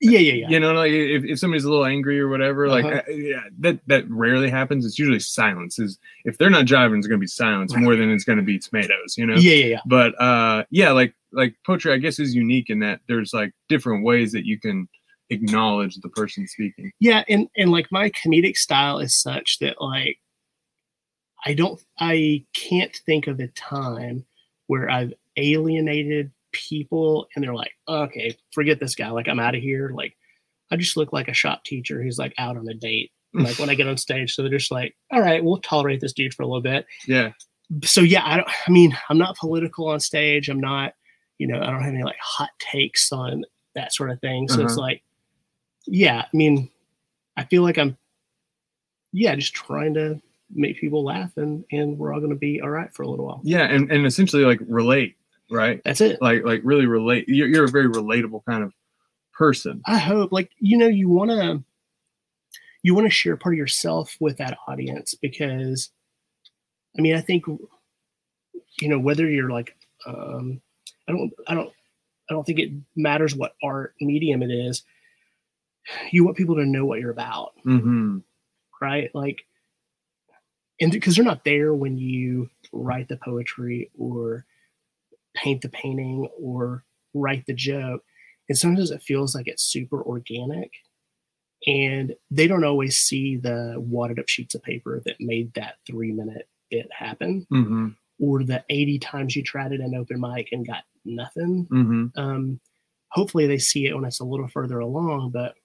Yeah, 0.02 0.20
yeah, 0.20 0.34
yeah. 0.34 0.50
you 0.50 0.60
know, 0.60 0.74
like 0.74 0.92
if, 0.92 1.24
if 1.24 1.40
somebody's 1.40 1.64
a 1.64 1.70
little 1.70 1.86
angry 1.86 2.20
or 2.20 2.28
whatever. 2.28 2.68
Like, 2.68 2.84
Uh-huh. 2.86 3.02
uh, 3.08 3.12
yeah, 3.12 3.44
that 3.60 3.80
that 3.88 4.10
rarely 4.10 4.50
happens. 4.50 4.86
It's 4.86 5.00
usually 5.00 5.20
silence. 5.20 5.80
Is 5.80 5.98
if 6.26 6.38
they're 6.38 6.50
not 6.50 6.66
jiving, 6.66 6.98
it's 6.98 7.08
gonna 7.08 7.20
be 7.20 7.28
silence 7.28 7.74
more 7.76 7.96
than 7.96 8.10
it's 8.12 8.26
gonna 8.26 8.42
be 8.42 8.60
tomatoes. 8.60 9.16
You 9.18 9.26
know. 9.28 9.36
Yeah, 9.36 9.54
yeah, 9.56 9.66
yeah. 9.66 9.80
But 9.86 10.20
uh, 10.22 10.66
yeah, 10.72 10.92
like 10.92 11.14
like 11.32 11.56
poetry, 11.66 11.94
I 11.94 11.98
guess 11.98 12.20
is 12.20 12.36
unique 12.36 12.70
in 12.70 12.80
that 12.80 13.00
there's 13.08 13.34
like 13.34 13.54
different 13.70 14.04
ways 14.04 14.34
that 14.34 14.46
you 14.46 14.60
can 14.60 14.90
acknowledge 15.30 15.96
the 15.96 16.10
person 16.10 16.48
speaking. 16.48 16.92
Yeah, 17.00 17.24
and 17.30 17.48
and 17.56 17.72
like 17.72 17.88
my 17.92 18.10
comedic 18.10 18.58
style 18.58 19.00
is 19.00 19.16
such 19.20 19.60
that 19.60 19.80
like 19.80 20.18
I 21.46 21.54
don't 21.54 21.82
I 22.00 22.46
can't 22.54 22.96
think 23.06 23.28
of 23.28 23.40
a 23.40 23.48
time 23.50 24.26
where 24.68 24.90
I've 24.90 25.14
alienated 25.36 26.32
people 26.52 27.28
and 27.36 27.44
they're 27.44 27.54
like, 27.54 27.74
okay, 27.88 28.38
forget 28.52 28.80
this 28.80 28.96
guy. 28.96 29.10
Like 29.10 29.28
I'm 29.28 29.40
out 29.40 29.56
of 29.56 29.62
here. 29.62 29.90
Like 29.94 30.16
I 30.72 30.76
just 30.78 30.96
look 30.98 31.12
like 31.14 31.28
a 31.28 31.34
shop 31.34 31.64
teacher 31.64 32.02
who's 32.02 32.18
like 32.18 32.34
out 32.38 32.58
on 32.58 32.68
a 32.68 32.74
date. 32.74 33.12
Like 33.36 33.58
when 33.58 33.70
I 33.70 33.74
get 33.76 33.88
on 33.88 33.98
stage, 33.98 34.36
so 34.36 34.44
they're 34.44 34.52
just 34.60 34.70
like, 34.72 34.96
all 35.12 35.20
right, 35.20 35.44
we'll 35.44 35.58
tolerate 35.58 36.00
this 36.02 36.14
dude 36.14 36.36
for 36.36 36.44
a 36.44 36.46
little 36.46 36.62
bit. 36.62 36.86
Yeah, 37.08 37.32
So 37.84 38.02
yeah, 38.02 38.22
I 38.24 38.38
don't. 38.38 38.48
I 38.68 38.72
mean, 38.72 38.96
I'm 39.10 39.18
not 39.18 39.36
political 39.38 39.88
on 39.88 40.00
stage. 40.00 40.50
I'm 40.50 40.60
not, 40.60 40.94
you 41.40 41.48
know, 41.48 41.60
I 41.60 41.66
don't 41.72 41.82
have 41.82 41.96
any 41.96 42.04
like 42.04 42.20
hot 42.22 42.52
takes 42.60 43.12
on 43.12 43.44
that 43.74 43.92
sort 43.92 44.12
of 44.12 44.22
thing. 44.22 44.48
So 44.50 44.62
it's 44.62 44.74
Uh-huh. 44.74 44.82
like, 44.82 45.04
yeah, 45.88 46.22
I 46.32 46.38
mean, 46.38 46.70
I 47.36 47.44
feel 47.46 47.64
like 47.64 47.80
I'm, 47.80 47.98
yeah, 49.12 49.36
just 49.36 49.56
trying 49.56 49.96
to 49.96 50.22
make 50.56 50.80
people 50.80 51.04
laugh, 51.04 51.32
and 51.38 51.64
and 51.72 51.98
we're 51.98 52.14
all 52.14 52.20
going 52.20 52.32
to 52.32 52.38
be 52.38 52.62
all 52.62 52.70
right 52.70 52.94
for 52.94 53.04
a 53.04 53.08
little 53.08 53.26
while. 53.26 53.42
yeah, 53.44 53.64
and 53.66 53.92
and 53.92 54.06
essentially 54.06 54.44
like 54.44 54.60
relate, 54.68 55.16
right? 55.52 55.82
That's 55.86 56.02
it. 56.02 56.22
Like 56.22 56.44
like 56.44 56.62
really 56.64 56.86
relate. 56.86 57.26
You're, 57.28 57.48
you're 57.48 57.66
a 57.66 57.70
very 57.72 57.88
relatable 57.88 58.46
kind 58.46 58.64
of 58.64 58.74
person. 59.34 59.82
I 59.86 59.98
hope, 59.98 60.32
like, 60.32 60.52
you 60.60 60.78
know, 60.78 60.88
you 60.88 61.10
want 61.10 61.32
to, 61.32 61.64
you 62.84 62.94
want 62.94 63.08
to 63.08 63.12
share 63.12 63.36
part 63.36 63.56
of 63.56 63.58
yourself 63.58 64.16
with 64.20 64.38
that 64.38 64.58
audience 64.68 65.16
because, 65.16 65.90
I 66.98 67.02
mean, 67.02 67.16
I 67.16 67.22
think, 67.22 67.46
you 67.48 68.90
know, 68.90 69.00
whether 69.00 69.28
you're 69.28 69.50
like, 69.50 69.76
um, 70.06 70.62
I 71.08 71.14
don't, 71.14 71.34
I 71.48 71.56
don't, 71.56 71.72
I 72.30 72.34
don't 72.36 72.46
think 72.46 72.60
it 72.60 72.72
matters 72.96 73.36
what 73.36 73.56
art 73.64 73.96
medium 74.00 74.44
it 74.44 74.52
is. 74.52 74.84
You 76.12 76.24
want 76.24 76.38
people 76.38 76.56
to 76.58 76.66
know 76.66 76.86
what 76.86 77.00
you're 77.00 77.10
about, 77.10 77.54
Mm-hmm. 77.66 78.20
right? 78.82 79.10
Like, 79.16 79.46
and 80.82 80.92
because 80.92 81.16
they're 81.16 81.26
not 81.26 81.44
there 81.46 81.74
when 81.74 81.98
you 81.98 82.50
write 82.72 83.08
the 83.08 83.18
poetry 83.18 83.92
or 83.98 84.46
paint 85.36 85.62
the 85.62 85.70
painting 85.70 86.28
or 86.40 86.84
write 87.14 87.46
the 87.46 87.54
joke. 87.54 88.04
And 88.50 88.58
sometimes 88.58 88.92
it 88.92 89.02
feels 89.02 89.34
like 89.36 89.48
it's 89.48 89.64
super 89.64 90.02
organic. 90.02 90.72
And 91.66 92.14
they 92.30 92.48
don't 92.48 92.66
always 92.66 92.98
see 92.98 93.38
the 93.38 93.76
wadded 93.78 94.20
up 94.20 94.28
sheets 94.28 94.54
of 94.56 94.64
paper 94.64 95.02
that 95.06 95.16
made 95.20 95.54
that 95.54 95.76
three 95.88 96.12
minute 96.12 96.50
bit 96.70 96.90
happen, 96.92 97.48
Mm-hmm. 97.52 97.88
or 98.20 98.44
the 98.44 98.64
80 98.70 99.00
times 99.00 99.36
you 99.36 99.44
tried 99.44 99.72
it 99.72 99.80
in 99.80 99.96
open 99.96 100.20
mic 100.20 100.50
and 100.52 100.68
got 100.68 100.84
nothing. 101.06 101.68
Mm-hmm. 101.72 102.20
Um, 102.20 102.60
hopefully 103.10 103.48
they 103.48 103.60
see 103.60 103.86
it 103.88 103.94
when 103.96 104.06
it's 104.06 104.20
a 104.20 104.26
little 104.26 104.48
further 104.50 104.80
along, 104.80 105.30
but 105.32 105.56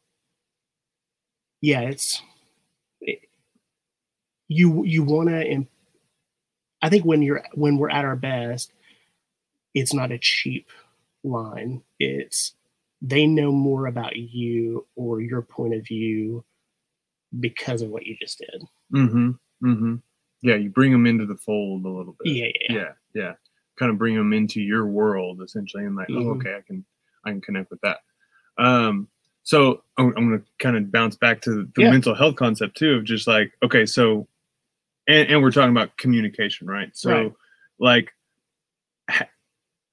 yeah, 1.60 1.80
it's 1.80 2.22
it, 2.22 2.22
you 4.48 4.84
you 4.84 5.02
want 5.02 5.28
to. 5.28 5.66
I 6.82 6.88
think 6.88 7.04
when 7.04 7.22
you're 7.22 7.42
when 7.54 7.78
we're 7.78 7.90
at 7.90 8.04
our 8.04 8.16
best, 8.16 8.72
it's 9.74 9.92
not 9.94 10.12
a 10.12 10.18
cheap 10.18 10.68
line. 11.24 11.82
It's 11.98 12.54
they 13.02 13.26
know 13.26 13.52
more 13.52 13.86
about 13.86 14.16
you 14.16 14.86
or 14.96 15.20
your 15.20 15.42
point 15.42 15.74
of 15.74 15.86
view 15.86 16.44
because 17.40 17.82
of 17.82 17.90
what 17.90 18.06
you 18.06 18.16
just 18.20 18.38
did. 18.38 18.62
Mm-hmm. 18.92 19.30
Mm-hmm. 19.64 19.94
Yeah, 20.42 20.54
you 20.56 20.70
bring 20.70 20.92
them 20.92 21.06
into 21.06 21.26
the 21.26 21.36
fold 21.36 21.84
a 21.84 21.88
little 21.88 22.16
bit. 22.22 22.32
Yeah, 22.32 22.46
yeah, 22.68 22.76
yeah, 22.76 22.92
yeah. 23.14 23.32
Kind 23.78 23.90
of 23.92 23.98
bring 23.98 24.16
them 24.16 24.32
into 24.32 24.60
your 24.60 24.86
world 24.86 25.42
essentially, 25.42 25.84
and 25.84 25.94
like, 25.96 26.08
oh, 26.10 26.14
Mhm. 26.14 26.36
okay, 26.40 26.54
I 26.56 26.60
can, 26.62 26.84
I 27.24 27.30
can 27.30 27.40
connect 27.40 27.70
with 27.70 27.80
that. 27.82 27.98
Um, 28.56 29.08
so 29.42 29.82
I'm, 29.96 30.12
I'm 30.16 30.28
going 30.28 30.40
to 30.40 30.46
kind 30.58 30.76
of 30.76 30.90
bounce 30.92 31.16
back 31.16 31.40
to 31.42 31.68
the 31.74 31.82
Yeah. 31.82 31.90
mental 31.90 32.14
health 32.14 32.36
concept 32.36 32.76
too, 32.76 32.94
of 32.94 33.04
just 33.04 33.26
like, 33.26 33.52
okay, 33.62 33.84
so, 33.86 34.26
and, 35.08 35.28
and 35.30 35.42
we're 35.42 35.50
talking 35.50 35.70
about 35.72 35.96
communication, 35.96 36.68
right? 36.68 36.90
So, 36.96 37.10
Right. 37.10 37.32
like, 37.80 38.12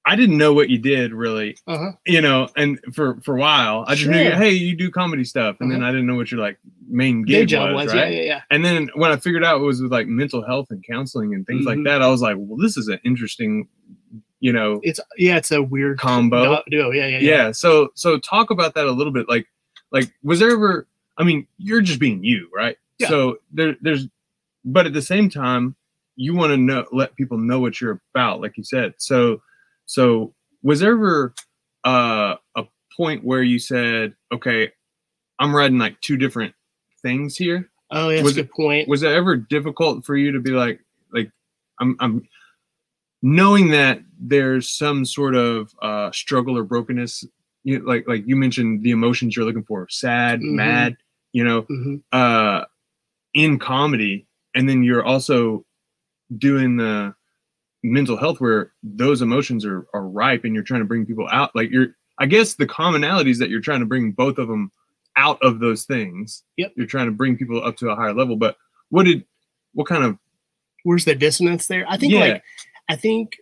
I 0.08 0.14
didn't 0.14 0.36
know 0.38 0.52
what 0.52 0.70
you 0.70 0.78
did 0.78 1.12
really, 1.12 1.56
Uh 1.66 1.78
huh. 1.78 1.92
you 2.06 2.20
know, 2.20 2.48
and 2.56 2.78
for 2.94 3.20
for 3.24 3.36
a 3.36 3.40
while, 3.40 3.84
I 3.88 3.96
just 3.96 4.08
knew, 4.08 4.30
hey, 4.30 4.52
you 4.52 4.76
do 4.76 4.88
comedy 4.88 5.24
stuff, 5.24 5.56
and 5.58 5.68
then 5.68 5.82
I 5.82 5.90
didn't 5.90 6.06
know 6.06 6.14
what 6.14 6.30
your 6.30 6.38
like 6.40 6.58
main 6.88 7.22
gig 7.24 7.52
was, 7.52 7.74
was, 7.74 7.86
right? 7.88 8.12
yeah, 8.12 8.18
yeah, 8.20 8.22
yeah. 8.22 8.42
And 8.52 8.64
then 8.64 8.88
when 8.94 9.10
I 9.10 9.16
figured 9.16 9.42
out 9.42 9.56
it 9.60 9.64
was 9.64 9.82
with 9.82 9.90
like 9.90 10.06
mental 10.06 10.46
health 10.46 10.68
and 10.70 10.84
counseling 10.88 11.34
and 11.34 11.44
things 11.44 11.66
like 11.66 11.78
Mhm. 11.78 11.86
that, 11.86 12.02
I 12.02 12.06
was 12.08 12.20
like, 12.22 12.36
well, 12.38 12.56
this 12.56 12.76
is 12.76 12.86
an 12.86 13.00
interesting, 13.04 13.66
you 14.38 14.52
know, 14.52 14.78
It's 14.84 15.00
yeah, 15.18 15.38
it's 15.38 15.50
a 15.50 15.60
weird 15.60 15.98
combo. 15.98 16.62
duo. 16.70 16.92
Yeah, 16.92 17.06
yeah, 17.08 17.18
Yeah. 17.18 17.36
yeah. 17.46 17.50
So 17.52 17.88
so 17.94 18.16
talk 18.20 18.50
about 18.50 18.74
that 18.76 18.86
a 18.86 18.92
little 18.92 19.12
bit. 19.12 19.28
Like 19.28 19.48
like 19.90 20.12
was 20.22 20.38
there 20.38 20.52
ever? 20.52 20.86
I 21.18 21.24
mean, 21.24 21.48
you're 21.58 21.80
just 21.80 21.98
being 21.98 22.22
you, 22.22 22.48
right? 22.54 22.76
Yeah. 23.00 23.08
So 23.08 23.38
there 23.50 23.74
there's, 23.80 24.06
but 24.66 24.84
at 24.86 24.92
the 24.92 25.00
same 25.02 25.30
time, 25.30 25.74
you 26.16 26.34
want 26.34 26.50
to 26.50 26.56
know 26.58 26.84
let 26.92 27.14
people 27.16 27.38
know 27.38 27.60
what 27.60 27.80
you're 27.80 28.00
about, 28.14 28.40
like 28.42 28.56
you 28.58 28.64
said. 28.64 28.94
So 28.98 29.40
so 29.86 30.34
was 30.62 30.80
there 30.80 30.92
ever 30.92 31.34
uh, 31.84 32.34
a 32.56 32.64
point 32.96 33.22
where 33.24 33.42
you 33.42 33.58
said, 33.58 34.14
okay, 34.32 34.72
I'm 35.38 35.54
writing 35.54 35.78
like 35.78 36.00
two 36.00 36.16
different 36.16 36.54
things 37.02 37.36
here? 37.36 37.70
Oh, 37.90 38.08
that's 38.08 38.22
Was 38.22 38.36
a 38.36 38.42
good 38.42 38.50
point. 38.50 38.88
was 38.88 39.02
it 39.04 39.12
ever 39.12 39.36
difficult 39.36 40.04
for 40.04 40.16
you 40.16 40.32
to 40.32 40.40
be 40.40 40.50
like 40.50 40.80
like 41.12 41.30
i'm 41.78 41.96
i'm 42.00 42.26
knowing 43.22 43.70
that 43.70 44.00
there's 44.18 44.68
some 44.68 45.04
sort 45.04 45.34
of 45.36 45.72
uh 45.82 46.10
struggle 46.10 46.58
or 46.58 46.64
brokenness 46.64 47.24
you 47.64 47.78
like 47.86 48.06
like 48.08 48.24
you 48.26 48.34
mentioned 48.34 48.82
the 48.82 48.90
emotions 48.90 49.36
you're 49.36 49.44
looking 49.46 49.62
for 49.64 49.86
sad 49.88 50.40
Mhm. 50.40 50.52
mad 50.54 50.96
you 51.32 51.44
know 51.44 51.62
Mhm. 51.62 52.02
uh 52.12 52.64
in 53.34 53.58
comedy 53.58 54.25
and 54.56 54.68
then 54.68 54.82
you're 54.82 55.04
also 55.04 55.64
doing 56.38 56.76
the 56.76 57.14
mental 57.84 58.16
health 58.16 58.40
where 58.40 58.72
those 58.82 59.22
emotions 59.22 59.64
are 59.64 59.86
are 59.94 60.08
ripe 60.08 60.42
and 60.44 60.54
you're 60.54 60.64
trying 60.64 60.80
to 60.80 60.86
bring 60.86 61.06
people 61.06 61.28
out 61.30 61.54
like 61.54 61.70
you're 61.70 61.88
i 62.18 62.26
guess 62.26 62.54
the 62.54 62.66
commonalities 62.66 63.38
that 63.38 63.48
you're 63.48 63.60
trying 63.60 63.78
to 63.78 63.86
bring 63.86 64.10
both 64.10 64.38
of 64.38 64.48
them 64.48 64.72
out 65.16 65.38
of 65.40 65.60
those 65.60 65.84
things 65.84 66.42
Yep. 66.56 66.72
you're 66.76 66.86
trying 66.86 67.06
to 67.06 67.12
bring 67.12 67.36
people 67.36 67.62
up 67.62 67.76
to 67.76 67.90
a 67.90 67.94
higher 67.94 68.12
level 68.12 68.34
but 68.34 68.56
what 68.88 69.04
did 69.04 69.24
what 69.74 69.86
kind 69.86 70.02
of 70.04 70.18
Where's 70.84 71.04
the 71.04 71.16
dissonance 71.16 71.66
there? 71.66 71.84
I 71.88 71.96
think 71.96 72.12
Yeah. 72.12 72.20
like 72.20 72.42
I 72.88 72.94
think 72.96 73.36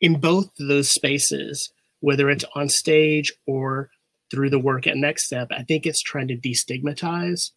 in 0.00 0.20
both 0.20 0.50
those 0.58 0.88
spaces, 0.88 1.72
whether 1.98 2.30
it's 2.30 2.44
on 2.54 2.68
stage 2.68 3.32
or 3.46 3.90
through 4.30 4.50
the 4.50 4.58
work 4.60 4.86
at 4.86 4.96
Next 4.96 5.24
Step, 5.26 5.48
I 5.50 5.64
think 5.64 5.84
it's 5.84 6.00
trying 6.00 6.28
to 6.28 6.36
destigmatize 6.36 7.50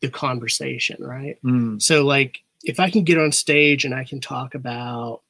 the 0.00 0.10
conversation, 0.10 1.02
right? 1.02 1.36
mm, 1.44 1.80
So 1.80 2.04
like 2.04 2.38
if 2.64 2.80
I 2.80 2.90
can 2.90 3.04
get 3.04 3.18
on 3.18 3.32
stage 3.32 3.84
and 3.84 3.94
I 3.94 4.04
can 4.04 4.20
talk 4.20 4.54
about 4.54 5.22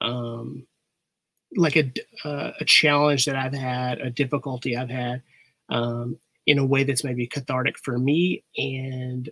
um 0.00 0.66
like 1.56 1.76
a 1.76 1.92
uh, 2.24 2.52
a 2.60 2.64
challenge 2.64 3.26
that 3.26 3.36
I've 3.36 3.54
had, 3.54 4.00
a 4.00 4.10
difficulty 4.10 4.76
I've 4.76 4.90
had 4.90 5.22
um 5.68 6.18
in 6.46 6.58
a 6.58 6.66
way 6.66 6.84
that's 6.84 7.04
maybe 7.04 7.26
cathartic 7.26 7.78
for 7.78 7.98
me 7.98 8.44
and 8.56 9.30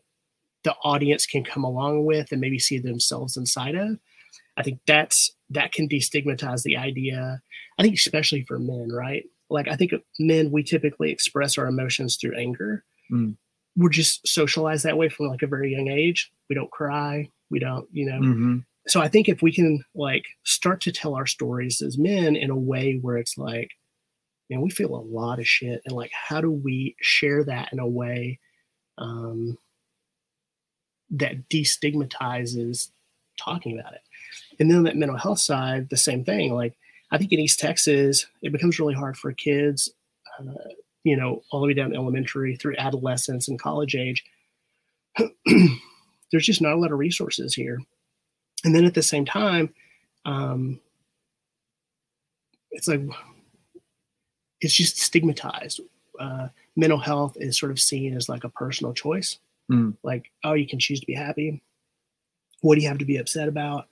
the 0.65 0.75
audience 0.85 1.27
can 1.27 1.45
come 1.45 1.65
along 1.65 2.05
with 2.07 2.33
and 2.33 2.41
maybe 2.41 2.59
see 2.59 2.79
themselves 2.79 3.37
inside 3.37 3.75
of. 3.75 3.99
I 4.57 4.63
think 4.63 4.81
that's 4.87 5.31
that 5.51 5.73
can 5.73 5.89
destigmatize 5.89 6.63
the 6.63 6.77
idea. 6.77 7.41
I 7.79 7.83
think 7.83 7.97
especially 7.97 8.45
for 8.45 8.59
men, 8.59 8.91
right? 8.93 9.25
Like 9.51 9.69
I 9.69 9.77
think 9.77 9.93
men 10.19 10.51
we 10.51 10.63
typically 10.63 11.11
express 11.11 11.59
our 11.59 11.67
emotions 11.67 12.17
through 12.17 12.37
anger. 12.37 12.85
Mm. 13.11 13.37
We're 13.77 13.89
just 13.89 14.27
socialized 14.27 14.85
that 14.85 14.99
way 14.99 15.09
from 15.09 15.29
like 15.29 15.43
a 15.43 15.47
very 15.47 15.73
young 15.73 15.89
age. 15.89 16.31
We 16.49 16.55
don't 16.55 16.71
cry. 16.71 17.31
We 17.51 17.59
don't, 17.59 17.89
you 17.93 18.07
know. 18.07 18.21
mhm, 18.21 18.65
So 18.87 19.01
I 19.01 19.09
think 19.09 19.29
if 19.29 19.43
we 19.43 19.53
can 19.53 19.85
like 19.95 20.25
start 20.45 20.81
to 20.83 20.93
tell 20.93 21.15
our 21.15 21.27
stories 21.27 21.81
as 21.83 21.97
men 21.99 22.37
in 22.37 22.51
a 22.51 22.57
way 22.57 22.99
where 23.01 23.17
it's 23.17 23.39
like, 23.39 23.71
man, 24.51 24.61
we 24.61 24.71
feel 24.71 24.95
a 24.95 25.01
lot 25.19 25.39
of 25.39 25.47
shit, 25.47 25.81
and 25.87 25.95
like, 25.95 26.11
how 26.13 26.41
do 26.41 26.51
we 26.51 26.95
share 27.01 27.45
that 27.45 27.71
in 27.73 27.79
a 27.79 27.87
way 27.87 28.39
um, 28.99 29.57
that 31.11 31.49
destigmatizes 31.49 32.91
talking 33.39 33.79
about 33.79 33.95
it? 33.95 34.01
And 34.59 34.71
then 34.71 34.79
on 34.79 34.85
that 34.85 34.97
mental 34.97 35.17
health 35.17 35.41
side, 35.41 35.89
the 35.89 35.97
same 35.97 36.25
thing. 36.25 36.53
Like, 36.53 36.75
I 37.11 37.19
think 37.19 37.33
in 37.33 37.41
East 37.41 37.61
Texas, 37.61 38.27
it 38.43 38.53
becomes 38.53 38.79
really 38.79 38.95
hard 38.95 39.17
for 39.17 39.33
kids, 39.33 39.91
uh, 40.39 40.53
you 41.05 41.17
know, 41.17 41.43
all 41.51 41.61
the 41.61 41.67
way 41.67 41.75
down 41.75 41.91
to 41.91 41.97
elementary 41.97 42.57
through 42.57 42.77
adolescence 42.79 43.49
and 43.49 43.61
college 43.61 43.95
age. 43.95 44.25
There's 46.31 46.47
just 46.47 46.63
not 46.63 46.73
a 46.73 46.79
lot 46.79 46.93
of 46.93 46.99
resources 46.99 47.55
here. 47.55 47.81
And 48.65 48.75
then 48.75 48.85
at 48.85 48.95
the 48.95 49.03
same 49.03 49.25
time 49.25 49.75
um 50.25 50.81
it's 52.71 52.89
like 52.89 53.03
it's 54.61 54.75
just 54.75 54.99
stigmatized. 54.99 55.81
Uh 56.19 56.49
mental 56.77 56.99
health 56.99 57.37
is 57.39 57.59
sort 57.59 57.73
of 57.73 57.81
seen 57.81 58.17
as 58.17 58.29
like 58.29 58.45
a 58.45 58.49
personal 58.49 58.95
choice. 58.95 59.39
Mm. 59.71 59.97
like 60.03 60.31
oh 60.45 60.55
you 60.55 60.67
can 60.67 60.79
choose 60.79 61.01
to 61.01 61.07
be 61.07 61.15
happy. 61.15 61.63
What 62.61 62.77
do 62.77 62.81
you 62.83 62.89
have 62.89 62.99
to 62.99 63.05
be 63.05 63.17
upset 63.17 63.49
about? 63.49 63.89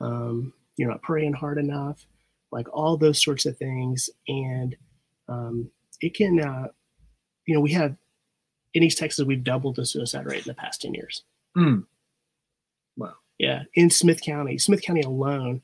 Um 0.00 0.52
you're 0.76 0.90
not 0.90 1.02
praying 1.02 1.32
hard 1.32 1.58
enough. 1.58 2.06
Like 2.52 2.68
all 2.72 2.96
those 2.96 3.22
sorts 3.22 3.46
of 3.46 3.56
things. 3.56 4.10
And 4.28 4.76
um 5.28 5.70
it 6.00 6.14
can 6.14 6.40
uh 6.40 6.68
you 7.46 7.54
know 7.54 7.60
we 7.60 7.72
have 7.72 7.96
in 8.74 8.82
east 8.82 8.98
texas 8.98 9.24
we've 9.24 9.44
doubled 9.44 9.76
the 9.76 9.86
suicide 9.86 10.26
rate 10.26 10.46
in 10.46 10.48
the 10.48 10.54
past 10.54 10.82
10 10.82 10.94
years 10.94 11.24
mm, 11.56 11.84
Yeah, 13.40 13.62
in 13.74 13.88
Smith 13.88 14.20
County, 14.20 14.58
Smith 14.58 14.82
County 14.82 15.00
alone, 15.00 15.62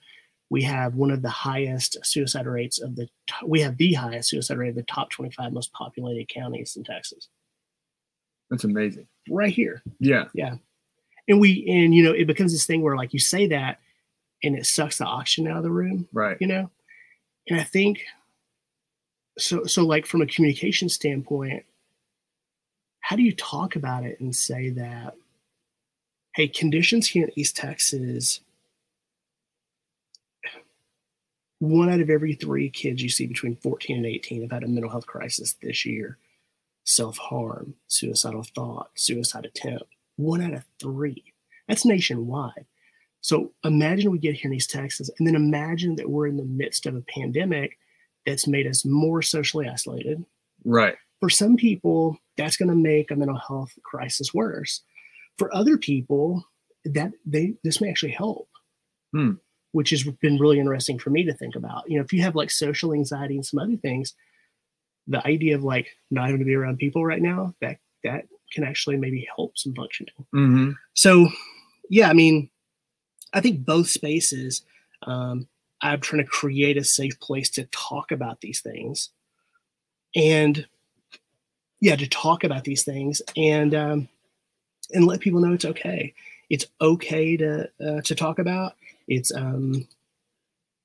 we 0.49 0.63
have 0.63 0.95
one 0.95 1.11
of 1.11 1.21
the 1.21 1.29
highest 1.29 1.99
suicide 2.07 2.47
rates 2.47 2.81
of 2.81 2.97
the. 2.97 3.07
We 3.45 3.61
have 3.61 3.77
the 3.77 3.93
highest 3.93 4.31
suicide 4.31 4.57
rate 4.57 4.71
of 4.71 4.77
the 4.77 4.83
top 4.85 5.11
25 5.11 5.53
most 5.53 5.75
populated 5.75 6.27
counties 6.33 6.75
in 6.75 6.85
Texas, 6.85 7.29
that's 8.49 8.65
amazing 8.65 9.07
right 9.29 9.53
here. 9.53 9.83
Yeah. 10.01 10.25
Yeah 10.33 10.55
And 11.29 11.39
we, 11.39 11.67
and 11.69 11.95
you 11.95 12.03
know, 12.03 12.13
it 12.13 12.27
becomes 12.27 12.53
this 12.53 12.65
thing 12.65 12.81
where 12.81 12.97
like 12.97 13.13
you 13.13 13.19
say 13.19 13.47
that, 13.49 13.79
and 14.43 14.57
it 14.57 14.65
sucks 14.65 14.97
the 14.97 15.05
oxygen 15.05 15.51
out 15.51 15.59
of 15.59 15.63
the 15.63 15.71
room, 15.71 16.09
right 16.13 16.39
you 16.41 16.47
know. 16.47 16.71
And 17.49 17.61
I 17.61 17.65
think, 17.65 18.01
so 19.39 19.65
so 19.65 19.85
like 19.85 20.07
from 20.07 20.23
a 20.23 20.27
communication 20.27 20.89
standpoint, 20.89 21.65
how 23.01 23.17
do 23.17 23.23
you 23.23 23.35
talk 23.35 23.77
about 23.77 24.05
it 24.05 24.21
and 24.21 24.35
say 24.35 24.71
that, 24.71 25.15
hey, 26.35 26.49
conditions 26.49 27.07
here 27.07 27.25
in 27.25 27.39
East 27.39 27.57
Texas 27.57 28.41
one 31.59 31.89
out 31.89 32.01
of 32.01 32.11
every 32.11 32.35
three 32.35 32.69
kids 32.69 33.03
you 33.03 33.09
see 33.09 33.27
between 33.27 33.57
14 33.57 33.97
and 33.97 34.07
18 34.07 34.43
have 34.43 34.51
had 34.51 34.63
a 34.63 34.69
mental 34.69 34.91
health 34.91 35.07
crisis 35.07 35.55
this 35.63 35.87
year. 35.87 36.19
Self-harm 36.85 37.75
suicidal 37.89 38.45
thought 38.45 38.91
suicide 38.95 39.47
attempt 39.47 39.85
one 40.17 40.41
out 40.41 40.55
of 40.55 40.65
three. 40.81 41.25
That's 41.69 41.85
nationwide. 41.85 42.67
So 43.21 43.53
imagine 43.65 44.11
we 44.11 44.19
get 44.19 44.35
here 44.35 44.51
in 44.51 44.57
east 44.57 44.71
texas 44.71 45.11
and 45.19 45.27
then 45.27 45.35
imagine 45.35 45.97
that 45.97 46.09
we're 46.09 46.29
in 46.29 46.37
the 46.37 46.45
midst 46.45 46.87
of 46.87 46.95
a 46.95 47.01
pandemic 47.03 47.79
that's 48.27 48.47
made 48.47 48.67
us 48.67 48.85
more 48.85 49.23
socially 49.23 49.69
isolated. 49.69 50.25
Right. 50.65 50.97
For 51.21 51.31
some 51.31 51.57
people 51.57 52.19
that's 52.37 52.57
going 52.57 52.69
to 52.69 52.75
make 52.75 53.11
a 53.11 53.17
mental 53.17 53.39
health 53.39 53.73
crisis 53.83 54.35
worse. 54.35 54.83
For 55.39 55.55
other 55.55 55.79
people 55.79 56.45
that 56.85 57.13
they 57.25 57.55
this 57.65 57.81
may 57.81 57.91
actually 57.91 58.13
help. 58.13 58.49
Hmm. 59.13 59.35
which 59.71 59.91
has 59.91 60.03
been 60.03 60.37
really 60.39 60.59
interesting 60.59 60.99
for 60.99 61.11
me 61.11 61.25
to 61.25 61.33
think 61.33 61.55
about. 61.55 61.89
You 61.89 61.97
know 61.97 62.05
if 62.05 62.13
you 62.13 62.23
have 62.23 62.35
like 62.35 62.51
social 62.51 62.93
anxiety 62.93 63.37
and 63.37 63.47
some 63.47 63.61
other 63.61 63.77
things 63.77 64.15
the 65.07 65.25
idea 65.27 65.55
of 65.55 65.63
like 65.63 65.89
not 66.11 66.27
having 66.27 66.41
to 66.41 66.45
be 66.45 66.55
around 66.55 66.79
people 66.79 67.05
right 67.05 67.23
now 67.23 67.55
that 67.61 67.79
that 68.03 68.25
can 68.53 68.65
actually 68.65 68.97
maybe 68.97 69.27
help 69.37 69.57
some 69.57 69.75
functioning. 69.75 70.13
Mm-hmm, 70.35 70.71
so 70.95 71.29
yeah 71.89 72.09
i 72.09 72.13
mean 72.13 72.51
i 73.33 73.41
think 73.41 73.65
both 73.65 73.89
spaces 73.89 74.63
um, 75.03 75.47
i'm 75.83 76.01
trying 76.01 76.23
to 76.23 76.29
create 76.29 76.77
a 76.77 76.85
safe 76.85 77.19
place 77.21 77.51
to 77.51 77.65
talk 77.67 78.11
about 78.13 78.41
these 78.41 78.61
things 78.61 79.11
and 80.15 80.67
yeah, 81.81 81.95
to 81.97 82.07
talk 82.09 82.43
about 82.43 82.65
these 82.65 82.85
things 82.85 83.21
and 83.37 83.75
um, 83.75 84.09
and 84.95 85.07
let 85.07 85.21
people 85.21 85.41
know 85.41 85.53
it's 85.53 85.65
okay. 85.67 86.15
It's 86.49 86.65
okay 86.81 87.37
to 87.37 87.69
uh, 87.87 88.01
to 88.01 88.15
talk 88.15 88.39
about. 88.39 88.77
It's 89.09 89.31
um, 89.35 89.87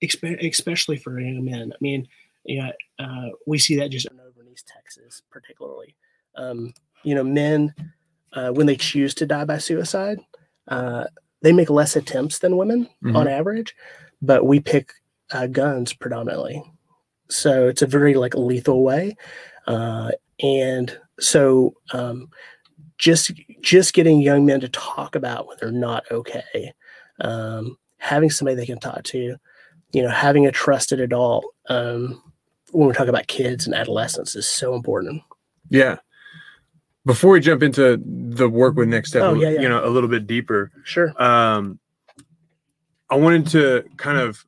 expe- 0.03 0.45
especially 0.49 0.97
for 0.97 1.17
young 1.19 1.45
men. 1.45 1.71
I 1.73 1.77
mean, 1.79 2.07
yeah, 2.43 2.71
uh, 2.99 3.29
we 3.47 3.57
see 3.57 3.77
that 3.77 3.89
just 3.89 4.07
over 4.11 4.41
in 4.41 4.49
East 4.51 4.67
Texas, 4.67 5.21
particularly. 5.31 5.95
Um, 6.35 6.73
you 7.03 7.15
know, 7.15 7.23
men 7.23 7.73
uh, 8.33 8.49
when 8.51 8.67
they 8.67 8.75
choose 8.75 9.13
to 9.15 9.25
die 9.25 9.45
by 9.45 9.59
suicide, 9.59 10.19
uh, 10.67 11.05
they 11.41 11.53
make 11.53 11.69
less 11.69 11.95
attempts 11.95 12.39
than 12.39 12.57
women 12.57 12.89
Mhm. 13.01 13.15
on 13.15 13.27
average, 13.29 13.75
but 14.21 14.45
we 14.45 14.59
pick 14.59 14.93
uh, 15.31 15.47
guns 15.47 15.93
predominantly. 15.93 16.63
So 17.29 17.67
it's 17.67 17.81
a 17.81 17.87
very 17.87 18.15
like 18.15 18.35
lethal 18.35 18.83
way, 18.83 19.15
uh, 19.67 20.11
and 20.41 20.97
so 21.19 21.73
um, 21.93 22.29
just 22.97 23.31
just 23.61 23.93
getting 23.93 24.21
young 24.21 24.45
men 24.45 24.59
to 24.61 24.69
talk 24.69 25.15
about 25.15 25.47
when 25.47 25.57
they're 25.59 25.71
not 25.71 26.03
okay, 26.11 26.73
um, 27.21 27.77
having 27.97 28.29
somebody 28.29 28.55
they 28.55 28.65
can 28.65 28.79
talk 28.79 29.03
to, 29.03 29.37
you 29.93 30.01
know, 30.01 30.09
having 30.09 30.45
a 30.45 30.51
trusted 30.51 30.99
adult. 30.99 31.45
Um, 31.69 32.21
when 32.71 32.87
we 32.87 32.93
talk 32.93 33.07
about 33.07 33.27
kids 33.27 33.65
and 33.65 33.75
adolescents 33.75 34.35
is 34.35 34.47
so 34.47 34.75
important. 34.75 35.21
Yeah. 35.69 35.97
Before 37.05 37.31
we 37.31 37.39
jump 37.39 37.63
into 37.63 38.01
the 38.05 38.47
work 38.47 38.75
with 38.75 38.87
next 38.87 39.09
step, 39.09 39.23
Oh, 39.23 39.33
yeah, 39.33 39.49
yeah. 39.49 39.61
you 39.61 39.67
know, 39.69 39.83
a 39.83 39.89
little 39.89 40.07
bit 40.09 40.27
deeper, 40.27 40.71
Sure. 40.85 41.13
um, 41.21 41.79
I 43.11 43.15
wanted 43.15 43.45
to 43.47 43.83
kind 43.97 44.17
of 44.17 44.43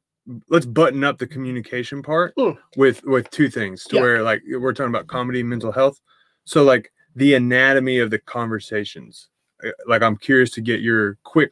let's 0.50 0.66
button 0.66 1.04
up 1.04 1.18
the 1.18 1.28
communication 1.28 2.02
part 2.02 2.34
Mm. 2.38 2.58
with 2.78 3.04
with 3.04 3.30
two 3.30 3.50
things 3.50 3.84
to 3.86 3.98
Yeah. 3.98 4.02
where 4.02 4.24
like 4.24 4.42
we're 4.50 4.72
talking 4.74 4.90
about 4.94 5.08
comedy, 5.08 5.44
mental 5.44 5.72
health. 5.72 6.00
So 6.46 6.64
like 6.64 6.92
the 7.16 7.34
anatomy 7.36 8.00
of 8.00 8.10
the 8.10 8.20
conversations. 8.20 9.28
Uh, 9.64 9.72
Like 9.88 10.02
I'm 10.02 10.16
curious 10.18 10.50
to 10.52 10.62
get 10.62 10.80
your 10.82 11.18
quick, 11.24 11.52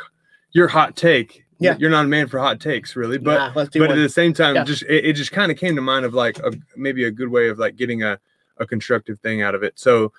your 0.53 0.67
hot 0.69 0.95
take. 0.95 1.43
Yeah. 1.59 1.75
You're 1.77 1.91
not 1.91 2.05
a 2.05 2.07
man 2.07 2.27
for 2.27 2.39
hot 2.39 2.59
takes, 2.59 2.95
really, 2.95 3.17
but 3.19 3.37
Nah, 3.37 3.53
but 3.53 3.75
one. 3.75 3.91
at 3.91 3.95
the 3.95 4.09
same 4.09 4.33
time, 4.33 4.55
Yeah. 4.55 4.63
just 4.63 4.83
it, 4.83 5.05
it 5.05 5.13
just 5.13 5.31
kind 5.33 5.51
of 5.51 5.57
came 5.57 5.75
to 5.75 5.81
mind 5.81 6.05
of 6.05 6.13
like 6.13 6.39
a, 6.39 6.51
maybe 6.75 7.03
a 7.03 7.11
good 7.11 7.29
way 7.29 7.49
of 7.49 7.59
like 7.59 7.75
getting 7.75 8.03
a, 8.03 8.17
a 8.57 8.65
constructive 8.65 9.19
thing 9.19 9.41
out 9.41 9.53
of 9.53 9.63
it. 9.63 9.77
So 9.77 10.11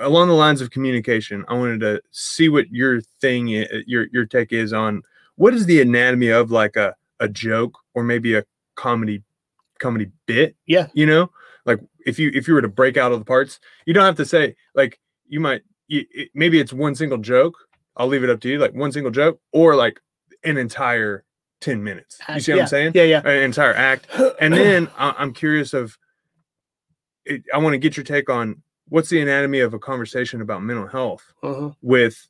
along 0.00 0.28
the 0.28 0.34
lines 0.34 0.60
of 0.62 0.70
communication, 0.70 1.44
I 1.48 1.54
wanted 1.54 1.80
to 1.80 2.00
see 2.10 2.48
what 2.48 2.70
your 2.72 3.02
thing, 3.20 3.46
your 3.86 4.06
your 4.10 4.24
take 4.24 4.52
is 4.52 4.72
on 4.72 5.02
what 5.40 5.54
is 5.54 5.64
the 5.64 5.80
anatomy 5.80 6.28
of 6.28 6.50
like 6.50 6.76
a 6.76 6.94
a 7.18 7.28
joke 7.28 7.78
or 7.94 8.02
maybe 8.02 8.34
a 8.34 8.44
comedy 8.76 9.22
comedy 9.78 10.10
bit. 10.26 10.54
Yeah. 10.66 10.88
you 10.92 11.06
know, 11.06 11.30
like 11.64 11.80
if 12.06 12.18
you 12.18 12.30
if 12.34 12.46
you 12.46 12.52
were 12.54 12.60
to 12.62 12.68
break 12.68 12.96
out 12.98 13.10
all 13.12 13.18
the 13.18 13.24
parts, 13.24 13.58
you 13.86 13.94
don't 13.94 14.04
have 14.04 14.16
to 14.16 14.26
say 14.26 14.54
like 14.74 15.00
you 15.28 15.40
might 15.40 15.62
you, 15.88 16.04
it, 16.10 16.28
maybe 16.34 16.60
it's 16.60 16.72
one 16.72 16.94
single 16.94 17.18
joke. 17.18 17.56
I'll 17.96 18.06
leave 18.06 18.22
it 18.24 18.30
up 18.30 18.40
to 18.40 18.48
you, 18.48 18.58
like 18.58 18.74
one 18.74 18.92
single 18.92 19.10
joke 19.10 19.40
or 19.52 19.76
like 19.76 19.98
an 20.44 20.56
entire 20.58 21.24
ten 21.60 21.82
minutes. 21.82 22.18
You 22.28 22.40
see 22.40 22.52
what 22.52 22.56
yeah. 22.56 22.62
I'm 22.64 22.68
saying? 22.68 22.92
Yeah, 22.94 23.02
yeah. 23.04 23.20
An 23.24 23.42
entire 23.42 23.74
act 23.74 24.08
and 24.40 24.52
then 24.52 24.88
I- 24.98 25.14
I'm 25.18 25.32
curious 25.32 25.72
of 25.72 25.96
it, 27.24 27.42
I 27.54 27.58
want 27.58 27.72
to 27.74 27.78
get 27.78 27.96
your 27.96 28.04
take 28.04 28.28
on 28.30 28.62
what's 28.88 29.08
the 29.08 29.20
anatomy 29.20 29.60
of 29.60 29.72
a 29.74 29.78
conversation 29.78 30.40
about 30.40 30.62
mental 30.62 30.86
health 30.86 31.32
Mhm. 31.42 31.76
with 31.82 32.28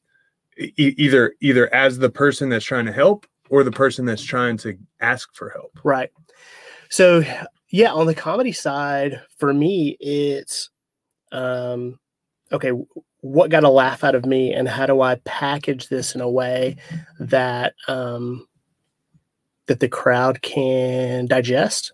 e- 0.61 0.95
either 0.99 1.35
either 1.41 1.73
as 1.75 1.99
the 1.99 2.11
person 2.11 2.49
that's 2.49 2.65
trying 2.65 2.87
to 2.87 2.93
help 2.93 3.27
or 3.49 3.65
the 3.65 3.71
person 3.71 4.05
that's 4.05 4.23
trying 4.23 4.57
to 4.59 4.79
ask 5.01 5.35
for 5.35 5.51
help. 5.51 5.79
Right. 5.83 6.11
So 6.89 7.23
yeah, 7.71 7.93
on 7.93 8.07
the 8.07 8.15
comedy 8.15 8.53
side, 8.53 9.21
for 9.39 9.53
me, 9.53 9.97
it's 10.01 10.71
um 11.33 11.99
okay, 12.53 12.73
what 13.21 13.51
got 13.51 13.65
a 13.65 13.69
laugh 13.69 14.03
out 14.03 14.15
of 14.15 14.27
me 14.27 14.53
and 14.53 14.69
how 14.69 14.87
do 14.87 15.01
I 15.01 15.17
package 15.25 15.89
this 15.89 16.15
in 16.15 16.21
a 16.21 16.31
way 16.31 16.77
that 17.19 17.75
um 17.89 18.47
that 19.67 19.81
the 19.81 19.89
crowd 19.89 20.43
can 20.43 21.27
digest? 21.27 21.93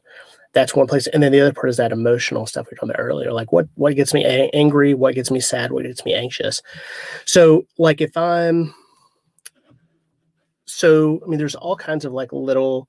That's 0.57 0.75
one 0.75 0.87
place. 0.87 1.07
And 1.09 1.23
then 1.23 1.33
the 1.33 1.41
other 1.43 1.53
part 1.53 1.69
is 1.69 1.77
that 1.77 1.93
emotional 1.93 2.47
stuff 2.47 2.67
we 2.71 2.77
talked 2.79 2.91
about 2.91 2.99
earlier. 2.99 3.31
Like 3.31 3.53
what 3.53 3.69
what 3.75 3.95
gets 3.95 4.15
me 4.15 4.25
a- 4.25 4.49
angry, 4.55 4.95
what 4.95 5.15
gets 5.15 5.31
me 5.31 5.39
sad, 5.39 5.71
what 5.71 5.85
gets 5.85 6.03
me 6.07 6.15
anxious. 6.15 6.63
So 7.27 7.67
like 7.77 8.01
if 8.01 8.17
I'm 8.17 8.75
so 10.65 11.21
I 11.23 11.29
mean 11.29 11.39
there's 11.39 11.55
all 11.55 11.77
kinds 11.77 12.07
of 12.07 12.13
like 12.15 12.33
little 12.33 12.89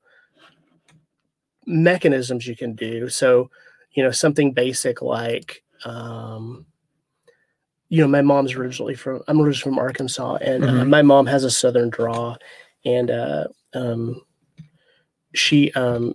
mechanisms 1.66 2.48
you 2.48 2.56
can 2.56 2.74
do. 2.74 3.10
So, 3.10 3.50
you 3.92 4.02
know, 4.02 4.12
something 4.12 4.54
basic 4.54 5.02
like, 5.02 5.62
um, 5.84 6.66
you 7.90 8.02
know, 8.02 8.08
my 8.08 8.22
mom's 8.22 8.54
originally 8.54 8.96
from, 8.96 9.22
I'm 9.28 9.42
originally 9.42 9.76
from 9.76 9.80
Arkansas, 9.80 10.38
and 10.42 10.64
uh, 10.64 10.68
Mhm. 10.68 10.88
my 10.90 11.02
mom 11.02 11.26
has 11.26 11.44
a 11.44 11.52
Southern 11.52 11.90
draw, 11.90 12.36
and 12.86 13.12
uh, 13.12 13.48
um, 13.74 14.22
she 15.34 15.72
um, 15.74 16.14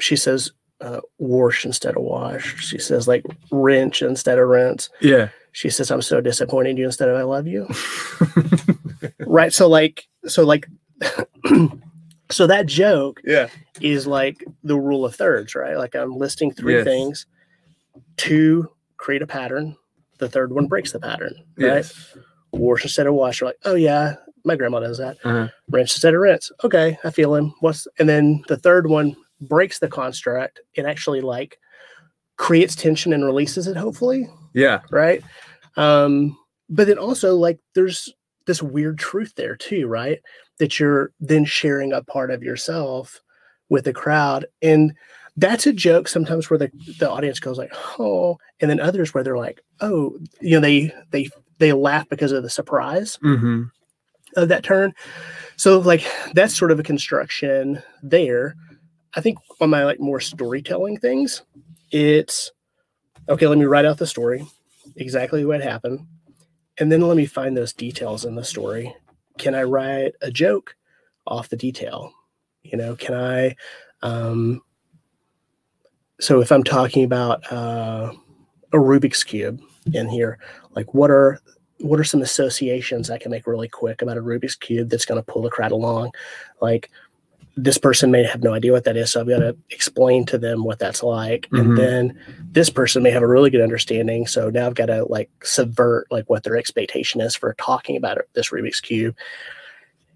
she 0.00 0.16
says 0.16 0.52
uh, 0.82 1.00
wash 1.18 1.64
instead 1.64 1.96
of 1.96 2.02
wash. 2.02 2.56
She 2.62 2.78
says 2.78 3.06
like 3.08 3.24
wrench 3.50 4.02
instead 4.02 4.38
of 4.38 4.48
rinse. 4.48 4.90
Yeah. 5.00 5.28
She 5.52 5.70
says 5.70 5.90
I'm 5.90 6.02
so 6.02 6.20
disappointed 6.20 6.70
in 6.70 6.76
you 6.78 6.86
instead 6.86 7.08
of 7.08 7.16
I 7.16 7.22
love 7.22 7.46
you. 7.46 7.68
right. 9.20 9.52
So 9.52 9.68
like 9.68 10.08
so 10.26 10.44
like 10.44 10.66
so 12.30 12.46
that 12.46 12.66
joke 12.66 13.20
yeah. 13.24 13.48
is 13.80 14.06
like 14.06 14.44
the 14.64 14.78
rule 14.78 15.04
of 15.04 15.14
thirds, 15.14 15.54
right? 15.54 15.76
Like 15.76 15.94
I'm 15.94 16.16
listing 16.16 16.52
three 16.52 16.76
Yes. 16.76 16.84
things. 16.84 17.26
Two 18.16 18.68
create 18.96 19.22
a 19.22 19.26
pattern. 19.26 19.76
The 20.18 20.28
third 20.28 20.52
one 20.52 20.66
breaks 20.66 20.92
the 20.92 21.00
pattern, 21.00 21.34
right? 21.58 21.66
Yes. 21.76 22.16
Wash 22.52 22.82
instead 22.82 23.06
of 23.06 23.14
wash. 23.14 23.40
You're 23.40 23.50
like, 23.50 23.58
oh 23.64 23.74
yeah, 23.74 24.14
my 24.44 24.56
grandma 24.56 24.80
does 24.80 24.98
that. 24.98 25.16
Uh-huh. 25.24 25.48
Rinse 25.70 25.94
instead 25.94 26.14
of 26.14 26.20
rinse. 26.20 26.50
Okay, 26.64 26.98
I 27.04 27.10
feel 27.10 27.34
him. 27.34 27.54
What's 27.60 27.86
and 27.98 28.08
then 28.08 28.42
the 28.48 28.56
third 28.56 28.88
one 28.88 29.16
breaks 29.48 29.78
the 29.78 29.88
construct. 29.88 30.60
It 30.74 30.84
actually 30.86 31.20
like 31.20 31.58
creates 32.36 32.74
tension 32.74 33.12
and 33.12 33.24
releases 33.24 33.66
it, 33.66 33.76
hopefully, 33.76 34.28
Yeah. 34.54 34.80
right? 34.90 35.22
Um, 35.76 36.36
but 36.68 36.86
then 36.86 36.98
also 36.98 37.36
like 37.36 37.58
there's 37.74 38.12
this 38.46 38.62
weird 38.62 38.98
truth 38.98 39.34
there 39.36 39.56
too, 39.56 39.86
right? 39.86 40.20
That 40.58 40.78
you're 40.80 41.12
then 41.20 41.44
sharing 41.44 41.92
a 41.92 42.02
part 42.02 42.30
of 42.30 42.42
yourself 42.42 43.20
with 43.68 43.84
the 43.84 43.92
crowd. 43.92 44.46
And 44.60 44.94
that's 45.36 45.66
a 45.66 45.72
joke 45.72 46.08
sometimes 46.08 46.50
where 46.50 46.58
the, 46.58 46.70
the 46.98 47.10
audience 47.10 47.40
goes 47.40 47.56
like, 47.58 47.72
oh, 47.98 48.38
and 48.60 48.70
then 48.70 48.80
others 48.80 49.14
where 49.14 49.22
they're 49.24 49.38
like, 49.38 49.60
oh, 49.80 50.18
you 50.40 50.52
know, 50.56 50.60
they 50.60 50.92
they 51.10 51.28
they 51.58 51.72
laugh 51.72 52.08
because 52.08 52.32
of 52.32 52.42
the 52.42 52.50
surprise 52.50 53.18
Mm-hmm. 53.22 53.62
of 54.36 54.48
that 54.48 54.64
turn. 54.64 54.92
So 55.56 55.78
like 55.78 56.04
that's 56.34 56.54
sort 56.56 56.70
of 56.70 56.80
a 56.80 56.82
construction 56.82 57.82
there. 58.02 58.56
I 59.14 59.20
think 59.20 59.38
on 59.60 59.70
my 59.70 59.84
like 59.84 60.00
more 60.00 60.20
storytelling 60.20 60.98
things, 60.98 61.42
it's 61.90 62.52
okay, 63.28 63.46
let 63.46 63.58
me 63.58 63.64
write 63.64 63.84
out 63.84 63.98
the 63.98 64.06
story, 64.06 64.46
exactly 64.96 65.44
what 65.44 65.62
happened, 65.62 66.06
and 66.78 66.90
then 66.90 67.00
let 67.02 67.16
me 67.16 67.26
find 67.26 67.56
those 67.56 67.72
details 67.72 68.24
in 68.24 68.34
the 68.34 68.44
story. 68.44 68.94
Can 69.38 69.54
I 69.54 69.62
write 69.62 70.14
a 70.22 70.30
joke 70.30 70.76
off 71.26 71.48
the 71.48 71.56
detail? 71.56 72.12
You 72.62 72.78
know, 72.78 72.96
can 72.96 73.14
I 73.14 73.56
um 74.02 74.62
so 76.20 76.40
if 76.40 76.50
I'm 76.52 76.64
talking 76.64 77.04
about 77.04 77.50
uh 77.52 78.12
a 78.72 78.76
Rubik's 78.76 79.24
cube 79.24 79.60
in 79.92 80.08
here, 80.08 80.38
like 80.74 80.94
what 80.94 81.10
are 81.10 81.40
what 81.82 81.98
are 81.98 82.04
some 82.04 82.22
associations 82.22 83.10
I 83.10 83.18
can 83.18 83.30
make 83.30 83.46
really 83.46 83.68
quick 83.68 84.02
about 84.02 84.16
a 84.16 84.22
Rubik's 84.22 84.54
cube 84.54 84.88
that's 84.88 85.04
going 85.04 85.20
to 85.20 85.32
pull 85.32 85.42
the 85.42 85.50
crowd 85.50 85.72
along? 85.72 86.12
Like 86.60 86.90
this 87.56 87.76
person 87.78 88.10
may 88.10 88.22
have 88.22 88.42
no 88.42 88.54
idea 88.54 88.72
what 88.72 88.84
that 88.84 88.96
is, 88.96 89.10
so 89.10 89.20
I've 89.20 89.28
got 89.28 89.40
to 89.40 89.56
explain 89.70 90.24
to 90.26 90.38
them 90.38 90.64
what 90.64 90.78
that's 90.78 91.02
like, 91.02 91.48
Mhm. 91.50 91.60
and 91.60 91.78
then 91.78 92.18
this 92.52 92.70
person 92.70 93.02
may 93.02 93.10
have 93.10 93.22
a 93.22 93.26
really 93.26 93.50
good 93.50 93.60
understanding. 93.60 94.26
So 94.26 94.48
now 94.50 94.66
I've 94.66 94.74
got 94.74 94.86
to 94.86 95.04
like 95.04 95.28
subvert 95.44 96.06
like 96.10 96.28
what 96.30 96.44
their 96.44 96.56
expectation 96.56 97.20
is 97.20 97.34
for 97.36 97.54
talking 97.58 97.96
about 97.96 98.16
it, 98.18 98.28
this 98.32 98.50
Rubik's 98.50 98.80
cube, 98.80 99.14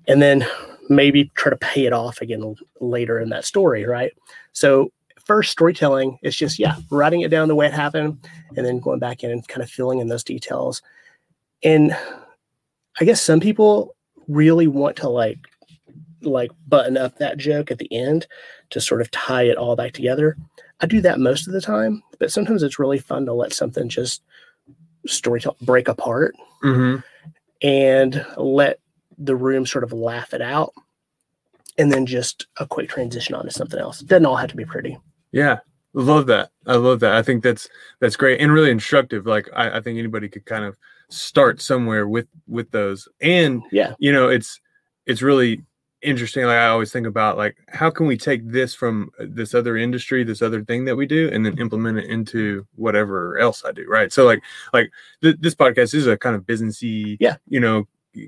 and 0.09 0.23
then 0.23 0.47
maybe 0.89 1.31
try 1.35 1.51
to 1.51 1.57
pay 1.57 1.85
it 1.85 1.93
off 1.93 2.21
again 2.21 2.55
later 2.81 3.19
in 3.21 3.29
that 3.31 3.45
story, 3.45 3.85
right? 3.85 4.13
So 4.53 4.91
first 5.25 5.51
storytelling 5.51 6.19
is 6.23 6.37
just 6.37 6.59
yeah, 6.59 6.77
writing 6.91 7.21
it 7.23 7.29
down 7.31 7.49
the 7.49 7.55
way 7.57 7.67
it 7.67 7.73
happened, 7.75 8.17
and 8.57 8.65
then 8.65 8.79
going 8.79 9.01
back 9.01 9.25
in 9.25 9.31
and 9.31 9.47
kind 9.47 9.63
of 9.63 9.69
filling 9.69 9.99
in 9.99 10.09
those 10.09 10.25
details 10.25 10.81
and 11.63 11.97
i 13.01 13.05
guess 13.07 13.21
some 13.23 13.41
people 13.41 13.97
really 14.29 14.67
want 14.67 14.95
to 14.95 15.09
like 15.09 15.39
like 16.23 16.51
button 16.67 16.97
up 16.97 17.19
that 17.19 17.37
joke 17.39 17.71
at 17.71 17.79
the 17.79 17.93
end 17.93 18.27
to 18.71 18.81
sort 18.81 19.01
of 19.01 19.11
tie 19.11 19.43
it 19.43 19.57
all 19.57 19.77
back 19.77 19.93
together 19.93 20.37
i 20.81 20.87
do 20.87 21.01
that 21.01 21.21
most 21.21 21.47
of 21.47 21.53
the 21.53 21.61
time 21.61 22.03
but 22.19 22.33
sometimes 22.33 22.63
it's 22.63 22.79
really 22.79 22.99
fun 22.99 23.27
to 23.27 23.33
let 23.33 23.53
something 23.53 23.89
just 23.89 24.23
storytell 25.07 25.59
break 25.61 25.89
apart 25.89 26.35
Mm-hmm. 26.65 27.01
and 27.63 28.27
let 28.39 28.81
the 29.19 29.37
room 29.37 29.67
sort 29.67 29.85
of 29.85 29.93
laugh 29.93 30.33
it 30.33 30.41
out 30.41 30.73
and 31.79 31.93
then 31.93 32.07
just 32.07 32.47
a 32.59 32.67
quick 32.67 32.89
transition 32.89 33.35
onto 33.35 33.51
something 33.51 33.79
else 33.79 34.01
it 34.01 34.09
doesn't 34.09 34.25
all 34.27 34.37
have 34.37 34.51
to 34.51 34.57
be 34.57 34.65
pretty 34.65 34.97
Yeah. 35.33 35.59
Love 35.93 36.27
that. 36.27 36.51
I 36.67 36.75
love 36.77 37.01
that. 37.01 37.15
I 37.15 37.23
think 37.23 37.43
that's 37.43 37.71
that's 38.01 38.17
great 38.17 38.39
and 38.41 38.53
really 38.53 38.71
instructive. 38.71 39.25
Like 39.27 39.49
I, 39.55 39.79
I 39.79 39.81
think 39.81 39.99
anybody 39.99 40.29
could 40.29 40.45
kind 40.45 40.63
of 40.65 40.77
start 41.09 41.63
somewhere 41.63 42.07
with 42.07 42.27
with 42.47 42.71
those. 42.71 43.09
And 43.23 43.63
Yeah. 43.73 43.95
you 43.99 44.13
know, 44.13 44.29
it's 44.29 44.61
it's 45.07 45.23
really 45.23 45.65
interesting. 46.03 46.45
Like 46.45 46.59
I 46.59 46.69
always 46.69 46.93
think 46.93 47.07
about 47.07 47.37
like 47.37 47.57
how 47.69 47.91
can 47.91 48.07
we 48.07 48.17
take 48.17 48.49
this 48.49 48.75
from 48.75 49.11
uh, 49.19 49.25
this 49.29 49.55
other 49.55 49.77
industry, 49.77 50.25
this 50.25 50.43
other 50.43 50.65
thing 50.65 50.85
that 50.85 50.97
we 50.97 51.07
do, 51.07 51.29
and 51.33 51.45
then 51.45 51.59
implement 51.59 51.99
it 51.99 52.07
into 52.07 52.67
whatever 52.77 53.39
else 53.39 53.65
I 53.65 53.73
do. 53.73 53.87
Right. 53.89 54.13
So 54.13 54.25
like 54.25 54.43
like 54.73 54.91
th- 55.23 55.37
this 55.41 55.55
podcast 55.55 55.95
is 55.95 56.07
a 56.07 56.17
kind 56.17 56.37
of 56.37 56.43
businessy, 56.43 57.17
Yeah. 57.21 57.37
you 57.49 57.61
know, 57.61 57.87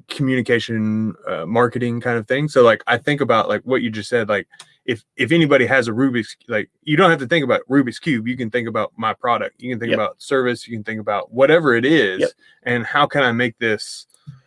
communication, 0.08 1.14
uh, 1.26 1.46
marketing 1.46 2.00
kind 2.00 2.18
of 2.18 2.26
thing. 2.28 2.48
So 2.48 2.62
like 2.62 2.82
I 2.86 2.98
think 2.98 3.20
about 3.20 3.48
like 3.48 3.62
what 3.62 3.82
you 3.82 3.90
just 3.90 4.08
said, 4.08 4.28
like 4.28 4.48
if 4.84 5.04
if 5.16 5.32
anybody 5.32 5.66
has 5.66 5.88
a 5.88 5.92
Rubik's 5.92 6.36
like 6.48 6.70
you 6.82 6.96
don't 6.96 7.10
have 7.10 7.18
to 7.20 7.26
think 7.26 7.44
about 7.44 7.60
Rubik's 7.70 7.98
cube. 7.98 8.26
You 8.26 8.36
can 8.36 8.50
think 8.50 8.68
about 8.68 8.92
my 8.96 9.12
product. 9.14 9.60
You 9.62 9.70
can 9.70 9.78
think 9.78 9.90
Yep. 9.90 9.98
about 9.98 10.20
service. 10.22 10.66
You 10.66 10.76
can 10.76 10.84
think 10.84 11.00
about 11.00 11.32
whatever 11.32 11.74
it 11.74 11.84
is, 11.84 12.20
Yep. 12.20 12.30
and 12.64 12.86
how 12.86 13.06
can 13.06 13.22
I 13.22 13.32
make 13.32 13.58
this? 13.58 14.06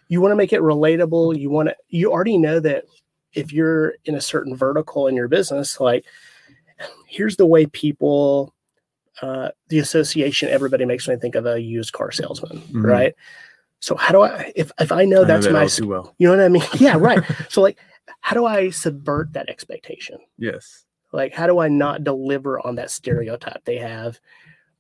you 0.10 0.20
want 0.20 0.34
to 0.34 0.36
make 0.36 0.52
it 0.52 0.60
relatable 0.60 1.40
you 1.40 1.50
want 1.50 1.70
to 1.70 1.76
you 1.88 2.12
already 2.12 2.38
know 2.38 2.60
that 2.60 2.84
if 3.34 3.52
you're 3.54 3.96
in 4.06 4.16
a 4.16 4.22
certain 4.22 4.56
vertical 4.56 5.08
in 5.08 5.16
your 5.16 5.28
business 5.28 5.80
like 5.80 6.06
here's 7.08 7.36
the 7.38 7.46
way 7.46 7.66
people 7.68 8.54
uh, 9.22 9.50
the 9.68 9.80
association 9.80 10.50
everybody 10.50 10.86
makes 10.86 11.08
when 11.08 11.18
they 11.18 11.22
think 11.22 11.36
of 11.36 11.46
a 11.46 11.62
used 11.62 11.94
car 11.94 12.12
salesman 12.12 12.62
Mhm. 12.74 12.84
right 12.84 13.16
so 13.80 13.96
how 13.96 14.12
do 14.12 14.22
i 14.22 14.52
if, 14.56 14.72
if 14.80 14.92
i 14.92 15.06
know 15.06 15.20
I 15.22 15.22
know 15.22 15.26
that's 15.26 15.46
that 15.46 15.54
my 15.54 15.60
all 15.60 15.66
s- 15.66 15.76
too 15.78 15.88
well. 15.88 16.16
you 16.18 16.28
know 16.28 16.36
what 16.36 16.44
i 16.46 16.50
mean 16.50 16.64
yeah 16.80 16.96
right 17.00 17.24
so 17.50 17.62
like 17.62 17.78
how 18.22 18.34
do 18.36 18.46
i 18.46 18.70
subvert 18.70 19.34
that 19.34 19.50
expectation 19.50 20.18
Yes. 20.38 20.86
like 21.14 21.34
how 21.34 21.46
do 21.48 21.60
i 21.60 21.68
not 21.68 22.04
deliver 22.04 22.66
on 22.66 22.76
that 22.76 22.90
stereotype 22.92 23.64
they 23.66 23.78
have 23.78 24.20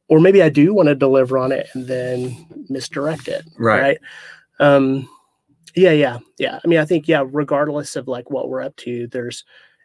or 0.07 0.19
maybe 0.19 0.41
i 0.41 0.49
do 0.49 0.73
want 0.73 0.87
to 0.89 0.95
deliver 0.95 1.37
on 1.37 1.51
it 1.51 1.67
and 1.73 1.87
then 1.87 2.35
misdirect 2.69 3.27
it 3.27 3.43
Right. 3.57 3.79
right 3.81 3.97
um 4.59 5.07
yeah 5.75 5.91
yeah 5.91 6.17
yeah 6.37 6.59
i 6.63 6.67
mean 6.67 6.79
i 6.79 6.85
think 6.85 7.07
yeah 7.07 7.23
regardless 7.31 7.95
of 7.95 8.07
like 8.07 8.29
what 8.29 8.49
we're 8.49 8.61
up 8.61 8.75
to 8.75 9.07
there's 9.07 9.43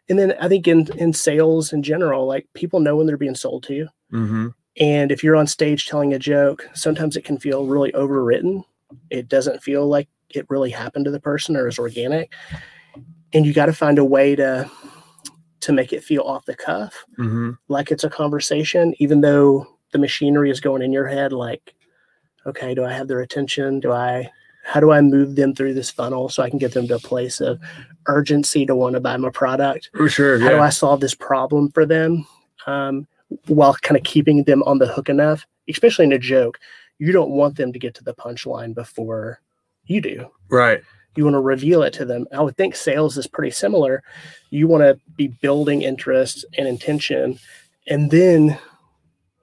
and 0.09 0.17
then 0.19 0.33
i 0.41 0.47
think 0.47 0.67
in 0.67 0.87
in 0.97 1.13
sales 1.13 1.71
in 1.73 1.81
general 1.83 2.25
like 2.25 2.47
people 2.53 2.79
know 2.79 2.95
when 2.95 3.07
they're 3.07 3.17
being 3.17 3.35
sold 3.35 3.63
to 3.63 3.73
you 3.73 3.87
Mm-hmm. 4.13 4.47
and 4.79 5.11
if 5.11 5.21
you're 5.23 5.35
on 5.35 5.47
stage 5.47 5.85
telling 5.87 6.13
a 6.13 6.19
joke 6.19 6.67
sometimes 6.73 7.17
it 7.17 7.25
can 7.25 7.37
feel 7.37 7.65
really 7.65 7.91
overwritten 7.91 8.63
it 9.09 9.27
doesn't 9.27 9.61
feel 9.61 9.85
like 9.87 10.07
it 10.33 10.45
really 10.49 10.69
happened 10.69 11.03
to 11.05 11.11
the 11.11 11.19
person 11.19 11.57
or 11.57 11.67
is 11.67 11.77
organic 11.79 12.31
and 13.33 13.45
you 13.45 13.53
got 13.53 13.65
to 13.65 13.73
find 13.73 13.99
a 13.99 14.05
way 14.05 14.35
to 14.35 14.69
to 15.59 15.73
make 15.73 15.91
it 15.91 16.03
feel 16.03 16.21
off 16.21 16.45
the 16.45 16.55
cuff 16.55 17.03
Mm-hmm. 17.19 17.51
like 17.67 17.91
it's 17.91 18.03
a 18.05 18.09
conversation, 18.09 18.93
even 18.99 19.21
though 19.21 19.65
the 19.91 19.97
machinery 19.99 20.49
is 20.51 20.59
going 20.59 20.81
in 20.81 20.93
your 20.93 21.07
head. 21.07 21.33
Like, 21.33 21.73
okay, 22.45 22.75
do 22.75 22.85
I 22.85 22.93
have 22.93 23.07
their 23.07 23.21
attention? 23.21 23.79
Do 23.79 23.91
I, 23.91 24.29
how 24.67 24.81
do 24.81 24.91
I 24.91 24.99
move 24.99 25.37
them 25.37 25.55
through 25.55 25.75
this 25.75 25.89
funnel 25.89 26.27
so 26.27 26.43
I 26.43 26.49
can 26.49 26.59
get 26.59 26.73
them 26.73 26.89
to 26.89 26.95
a 26.95 26.99
place 26.99 27.39
of 27.39 27.57
urgency 28.07 28.65
to 28.65 28.75
want 28.75 28.95
to 28.95 28.99
buy 28.99 29.15
my 29.15 29.29
product? 29.29 29.89
For 29.95 30.09
sure. 30.09 30.37
How 30.39 30.49
do 30.49 30.59
I 30.59 30.69
solve 30.69 30.99
this 30.99 31.15
problem 31.15 31.71
for 31.71 31.85
them 31.85 32.27
um, 32.65 33.07
while 33.45 33.75
kind 33.75 33.97
of 33.97 34.03
keeping 34.03 34.43
them 34.43 34.61
on 34.63 34.79
the 34.79 34.87
hook 34.87 35.07
enough, 35.07 35.47
especially 35.69 36.03
in 36.03 36.11
a 36.11 36.19
joke? 36.19 36.59
You 36.99 37.13
don't 37.13 37.29
want 37.29 37.55
them 37.55 37.71
to 37.71 37.79
get 37.79 37.93
to 37.95 38.03
the 38.03 38.13
punchline 38.13 38.75
before 38.75 39.39
you 39.85 40.01
do 40.01 40.29
right. 40.49 40.81
you 41.15 41.23
want 41.23 41.35
to 41.35 41.39
reveal 41.39 41.81
it 41.83 41.93
to 41.93 42.03
them. 42.03 42.27
I 42.33 42.41
would 42.41 42.57
think 42.57 42.75
sales 42.75 43.17
is 43.17 43.25
pretty 43.25 43.51
similar. 43.51 44.03
You 44.49 44.67
want 44.67 44.83
to 44.83 44.99
be 45.15 45.29
building 45.29 45.81
interest 45.81 46.43
and 46.57 46.67
intention, 46.67 47.39
and 47.87 48.11
then 48.11 48.57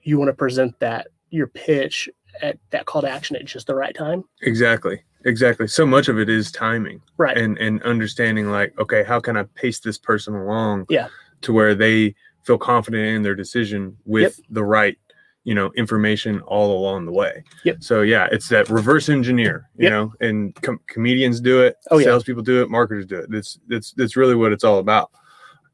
you 0.02 0.18
want 0.18 0.28
to 0.28 0.34
present 0.34 0.78
that 0.80 1.06
your 1.30 1.46
pitch 1.46 2.10
at 2.42 2.58
that 2.70 2.84
call 2.84 3.00
to 3.00 3.08
action 3.08 3.36
at 3.36 3.46
just 3.46 3.68
the 3.68 3.74
right 3.74 3.94
time. 3.94 4.24
Exactly. 4.42 5.02
Exactly. 5.24 5.66
So 5.66 5.86
much 5.86 6.08
of 6.08 6.18
it 6.18 6.28
is 6.28 6.52
timing 6.52 7.00
Right. 7.16 7.36
and 7.36 7.56
and 7.58 7.82
understanding 7.82 8.50
like, 8.50 8.78
okay, 8.78 9.02
how 9.02 9.20
can 9.20 9.36
I 9.36 9.44
pace 9.54 9.78
this 9.80 9.98
person 9.98 10.34
along 10.34 10.86
Yeah. 10.88 11.08
to 11.42 11.52
where 11.52 11.74
they 11.74 12.14
feel 12.42 12.58
confident 12.58 13.06
in 13.16 13.22
their 13.22 13.34
decision 13.34 13.96
with 14.04 14.38
the 14.50 14.62
right, 14.62 14.98
you 15.44 15.54
know, 15.54 15.72
information 15.76 16.40
all 16.42 16.78
along 16.78 17.06
the 17.06 17.12
way. 17.12 17.42
Yep. 17.64 17.76
So 17.82 18.02
yeah, 18.02 18.28
it's 18.32 18.48
that 18.50 18.68
reverse 18.68 19.08
engineer, 19.08 19.68
you 19.76 19.84
Yep. 19.84 19.92
know, 19.92 20.12
and 20.20 20.54
com- 20.56 20.80
comedians 20.86 21.40
do 21.40 21.62
it, 21.62 21.76
Oh, 21.90 21.98
yeah. 21.98 22.04
salespeople 22.04 22.42
do 22.42 22.62
it, 22.62 22.68
marketers 22.70 23.06
do 23.06 23.16
it. 23.16 23.30
That's 23.30 23.58
that's 23.68 23.92
that's 23.92 24.16
really 24.16 24.34
what 24.34 24.52
it's 24.52 24.64
all 24.64 24.78
about. 24.78 25.10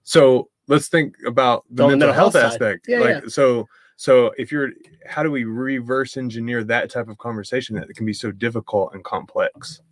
So 0.05 0.49
let's 0.69 0.89
think 0.89 1.17
about 1.27 1.65
the 1.71 1.83
the 1.83 1.83
mental, 1.89 1.99
mental 2.09 2.15
health, 2.15 2.35
health 2.35 2.53
aspect. 2.53 2.87
Yeah, 2.89 3.01
like 3.01 3.29
so 3.31 3.67
so 4.01 4.33
if 4.39 4.51
you're 4.51 4.71
how 5.05 5.23
do 5.23 5.31
we 5.31 5.45
reverse 5.45 6.17
engineer 6.17 6.65
that 6.65 6.91
type 6.91 7.09
of 7.09 7.19
conversation 7.19 7.77
that 7.77 7.95
can 7.95 8.07
be 8.07 8.15
so 8.15 8.33
difficult 8.33 8.95
and 8.95 9.05
complex? 9.05 9.83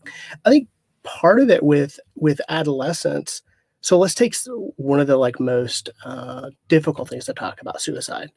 I 0.47 0.49
think 0.49 0.69
part 1.03 1.41
of 1.41 1.51
it 1.51 1.63
with 1.63 2.01
with 2.15 2.41
adolescence. 2.49 3.43
So 3.83 3.99
let's 3.99 4.15
take 4.15 4.35
one 4.77 4.99
of 4.99 5.09
the 5.09 5.19
like 5.19 5.39
most 5.39 5.91
uh, 6.07 6.49
difficult 6.69 7.11
things 7.11 7.27
to 7.27 7.35
talk 7.35 7.61
about 7.61 7.83
suicide. 7.83 8.33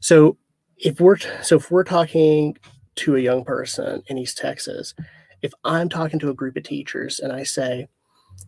So 0.00 0.38
if 0.78 0.98
we're 0.98 1.18
so 1.42 1.56
if 1.56 1.70
we're 1.70 1.84
talking 1.84 2.56
to 2.94 3.16
a 3.16 3.20
young 3.20 3.44
person 3.44 4.02
in 4.06 4.16
East 4.16 4.38
Texas, 4.38 4.94
if 5.42 5.52
I'm 5.64 5.90
talking 5.90 6.18
to 6.20 6.30
a 6.30 6.34
group 6.34 6.56
of 6.56 6.62
teachers 6.62 7.20
and 7.20 7.34
I 7.34 7.42
say, 7.42 7.86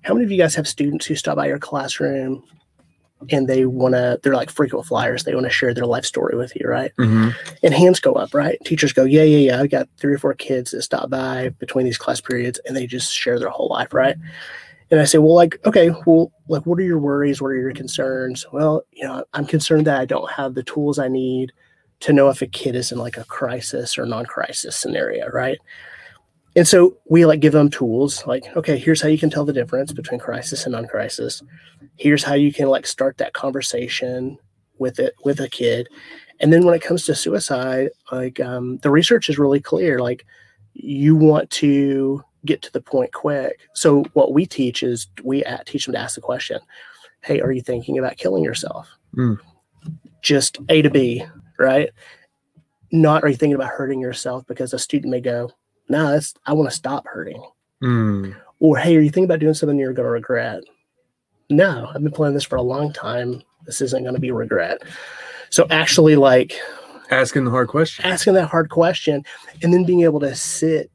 "How 0.01 0.15
many 0.15 0.25
of 0.25 0.33
you 0.33 0.39
guys 0.39 0.55
have 0.55 0.67
students 0.67 1.05
who 1.05 1.15
stop 1.15 1.37
by 1.37 1.47
your 1.47 1.59
classroom 1.59 2.43
and 3.31 3.49
they 3.49 3.67
want 3.67 3.95
to? 3.95 4.19
They're 4.23 4.35
like 4.35 4.51
frequent 4.51 4.87
flyers. 4.87 5.25
They 5.25 5.35
want 5.35 5.47
to 5.47 5.51
share 5.51 5.75
their 5.75 5.87
life 5.87 6.05
story 6.05 6.37
with 6.37 6.53
you, 6.57 6.69
right?" 6.69 6.93
Mm-hmm. 6.99 7.31
And 7.63 7.75
hands 7.75 8.01
go 8.01 8.13
up, 8.13 8.35
right? 8.35 8.59
Teachers 8.65 8.93
go, 8.93 9.05
"Yeah, 9.05 9.25
yeah, 9.25 9.39
yeah. 9.39 9.61
I've 9.61 9.71
got 9.71 9.89
three 9.97 10.15
or 10.15 10.19
four 10.19 10.35
kids 10.35 10.71
that 10.71 10.83
stop 10.83 11.11
by 11.11 11.51
between 11.59 11.85
these 11.85 11.99
class 11.99 12.21
periods, 12.21 12.61
and 12.67 12.77
they 12.77 12.87
just 12.87 13.13
share 13.13 13.39
their 13.39 13.51
whole 13.51 13.69
life, 13.69 13.93
right?" 13.93 14.17
And 14.91 15.01
I 15.01 15.05
say, 15.05 15.19
"Well, 15.19 15.35
like, 15.35 15.59
okay, 15.67 15.91
well, 16.07 16.33
like, 16.49 16.65
what 16.65 16.79
are 16.79 16.83
your 16.83 16.99
worries? 16.99 17.43
What 17.43 17.49
are 17.49 17.57
your 17.57 17.75
concerns?" 17.75 18.47
Well, 18.53 18.83
you 18.93 19.05
know, 19.05 19.25
I'm 19.35 19.47
concerned 19.47 19.87
that 19.87 20.01
I 20.01 20.05
don't 20.05 20.31
have 20.33 20.55
the 20.55 20.63
tools 20.63 20.99
I 20.99 21.09
need 21.09 21.53
to 22.01 22.13
know 22.13 22.29
if 22.29 22.43
a 22.43 22.47
kid 22.47 22.77
is 22.77 22.93
in 22.93 22.99
like 22.99 23.17
a 23.17 23.25
crisis 23.25 23.99
or 23.99 24.07
non-crisis 24.07 24.77
scenario, 24.77 25.29
right? 25.31 25.59
And 26.57 26.67
so 26.67 26.97
we 27.09 27.27
like 27.27 27.41
give 27.41 27.53
them 27.53 27.71
tools 27.71 28.27
like, 28.27 28.45
okay, 28.57 28.79
here's 28.79 29.03
how 29.03 29.09
you 29.09 29.19
can 29.19 29.31
tell 29.31 29.45
the 29.45 29.53
difference 29.53 29.93
between 29.93 30.19
crisis 30.19 30.65
and 30.65 30.73
non-crisis. 30.73 31.43
Here's 31.99 32.23
how 32.23 32.35
you 32.35 32.53
can 32.53 32.69
like 32.69 32.87
start 32.87 33.19
that 33.19 33.33
conversation 33.35 34.39
with 34.79 34.99
it 34.99 35.15
with 35.25 35.41
a 35.41 35.49
kid. 35.49 35.89
And 36.41 36.53
then 36.53 36.65
when 36.65 36.75
it 36.75 36.83
comes 36.83 37.05
to 37.07 37.15
suicide, 37.15 37.91
like 38.13 38.39
um, 38.41 38.79
the 38.79 38.91
research 38.91 39.29
is 39.29 39.39
really 39.39 39.61
clear. 39.61 39.99
Like 39.99 40.25
you 40.75 41.17
want 41.17 41.51
to 41.51 42.23
get 42.47 42.63
to 42.63 42.73
the 42.73 42.81
point 42.81 43.13
quick. 43.13 43.59
So 43.75 44.05
what 44.13 44.33
we 44.33 44.47
teach 44.47 44.83
is 44.83 45.09
we 45.25 45.45
at, 45.45 45.67
teach 45.67 45.87
them 45.87 45.95
to 45.95 45.99
ask 45.99 46.15
the 46.15 46.21
question, 46.21 46.61
"Hey, 47.23 47.41
are 47.41 47.51
you 47.51 47.61
thinking 47.61 47.99
about 47.99 48.17
killing 48.17 48.45
yourself?" 48.45 48.89
Mm. 49.17 49.39
Just 50.23 50.59
A 50.69 50.83
to 50.83 50.91
B, 50.91 51.25
right? 51.59 51.91
Not 52.93 53.25
are 53.25 53.29
you 53.29 53.37
thinking 53.37 53.57
about 53.57 53.71
hurting 53.71 54.01
yourself 54.01 54.47
because 54.47 54.73
a 54.73 54.79
student 54.79 55.11
may 55.11 55.21
go, 55.21 55.51
"No, 55.89 56.13
that's 56.13 56.35
I 56.47 56.53
want 56.53 56.71
to 56.71 56.77
stop 56.77 57.07
hurting," 57.09 57.43
Mm. 57.83 58.37
or 58.61 58.79
"Hey, 58.79 58.97
are 58.97 59.01
you 59.01 59.11
thinking 59.11 59.25
about 59.25 59.41
doing 59.41 59.55
something 59.55 59.79
you're 59.79 59.93
going 59.93 60.07
to 60.07 60.13
regret?" 60.13 60.63
No, 61.51 61.91
I've 61.95 62.03
been 62.03 62.13
playing 62.13 62.35
this 62.35 62.45
for 62.45 62.57
a 62.57 62.63
long 62.63 62.93
time. 62.93 63.43
This 63.65 63.81
isn't 63.81 64.03
going 64.03 64.15
to 64.15 64.21
be 64.21 64.31
regret. 64.31 64.83
So 65.51 65.67
actually, 65.71 66.17
like 66.17 66.59
Asking 67.11 67.45
the 67.45 67.51
hard 67.51 67.69
question. 67.69 68.05
asking 68.05 68.35
that 68.35 68.49
hard 68.49 68.69
question 68.69 69.25
and 69.63 69.73
then 69.73 69.85
being 69.85 70.03
able 70.03 70.21
to 70.21 70.35
sit 70.35 70.91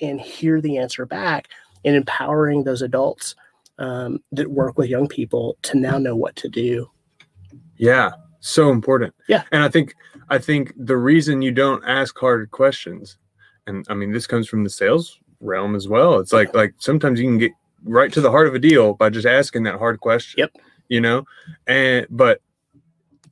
and 0.00 0.20
hear 0.20 0.60
the 0.60 0.78
answer 0.78 1.04
back 1.06 1.48
and 1.84 1.96
empowering 1.96 2.62
those 2.64 2.82
adults 2.82 3.34
um, 3.78 4.20
that 4.30 4.50
work 4.50 4.78
with 4.78 4.88
young 4.88 5.08
people 5.08 5.56
to 5.62 5.76
now 5.76 5.98
know 5.98 6.14
what 6.14 6.36
to 6.36 6.48
do. 6.48 6.88
Yeah, 7.76 8.12
so 8.40 8.70
important. 8.70 9.12
Yeah. 9.28 9.42
and 9.50 9.62
I 9.62 9.68
think 9.68 9.94
I 10.28 10.38
think 10.38 10.72
the 10.76 10.96
reason 10.96 11.42
you 11.42 11.50
don't 11.50 11.84
ask 11.84 12.16
hard 12.18 12.50
questions, 12.52 13.18
and 13.66 13.84
I 13.88 13.94
mean 13.94 14.12
this 14.12 14.26
comes 14.26 14.48
from 14.48 14.62
the 14.64 14.70
sales 14.70 15.18
realm 15.40 15.74
as 15.74 15.88
well. 15.88 16.20
It's 16.20 16.32
like 16.32 16.54
like 16.54 16.74
sometimes 16.78 17.20
you 17.20 17.26
can 17.26 17.38
get 17.38 17.52
right 17.86 18.12
to 18.12 18.20
the 18.20 18.30
heart 18.30 18.46
of 18.46 18.54
a 18.54 18.58
deal 18.58 18.94
by 18.94 19.08
just 19.10 19.26
asking 19.26 19.62
that 19.62 19.76
hard 19.78 20.00
question. 20.00 20.40
Yep. 20.40 20.52
You 20.88 21.00
know, 21.00 21.24
and 21.66 22.06
but 22.10 22.40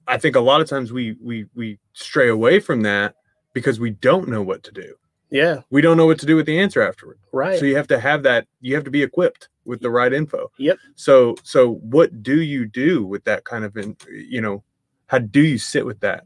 I 0.07 0.19
think 0.19 0.37
a 0.37 0.41
lot 0.41 0.61
of 0.61 0.69
times 0.69 0.93
we 0.93 1.17
we 1.23 1.47
we 1.55 1.79
stray 1.93 2.29
away 2.29 2.61
from 2.61 2.83
that 2.83 3.15
because 3.53 3.79
we 3.79 3.91
don't 3.91 4.29
know 4.29 4.43
what 4.43 4.63
to 4.65 4.73
do. 4.73 4.95
Yeah, 5.31 5.63
We 5.71 5.81
don't 5.83 5.97
know 5.97 6.07
what 6.07 6.21
to 6.21 6.27
do 6.27 6.37
with 6.37 6.47
the 6.47 6.61
answer 6.61 6.81
afterward. 6.81 7.19
right. 7.33 7.59
So 7.59 7.65
you 7.65 7.75
have 7.77 7.89
to 7.89 7.99
have 7.99 8.23
that. 8.23 8.47
You 8.61 8.75
have 8.77 8.85
to 8.85 8.91
be 8.91 9.03
equipped 9.03 9.49
with 9.65 9.81
the 9.81 9.91
right 9.91 10.13
info. 10.13 10.51
Yep. 10.59 10.79
So 10.95 11.35
so 11.43 11.75
what 11.77 12.23
do 12.23 12.41
you 12.43 12.67
do 12.67 13.05
with 13.05 13.25
that 13.25 13.45
kind 13.45 13.65
of 13.65 13.77
in, 13.77 13.97
you 14.09 14.41
know, 14.41 14.63
how 15.07 15.19
do 15.19 15.41
you 15.41 15.59
sit 15.59 15.85
with 15.87 15.99
that? 16.01 16.25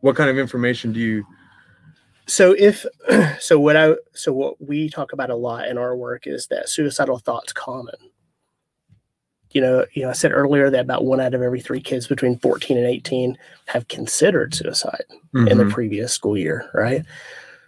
What 0.00 0.16
kind 0.16 0.30
of 0.30 0.38
information 0.38 0.92
do 0.92 1.00
you? 1.00 1.24
So 2.30 2.52
if 2.58 2.86
so 3.40 3.58
what 3.58 3.76
I 3.76 3.94
so 4.14 4.32
what 4.32 4.60
we 4.60 4.88
talk 4.88 5.12
about 5.12 5.30
a 5.30 5.34
lot 5.36 5.68
in 5.68 5.76
our 5.78 5.96
work 5.96 6.26
is 6.26 6.46
that 6.46 6.68
suicidal 6.68 7.18
thoughts 7.18 7.52
common. 7.52 7.94
you 9.52 9.60
know, 9.60 9.84
you 9.94 10.02
know, 10.04 10.10
I 10.10 10.12
said 10.12 10.30
earlier 10.30 10.70
that 10.70 10.80
about 10.84 11.04
one 11.04 11.20
out 11.20 11.34
of 11.34 11.42
every 11.42 11.60
three 11.60 11.80
kids 11.80 12.06
between 12.06 12.38
14 12.38 12.76
and 12.78 12.86
18 12.86 13.36
have 13.66 13.88
considered 13.88 14.54
suicide 14.54 15.02
in 15.34 15.58
the 15.58 15.64
Mhm. 15.64 15.72
previous 15.72 16.12
school 16.12 16.38
year, 16.38 16.70
right? 16.72 17.04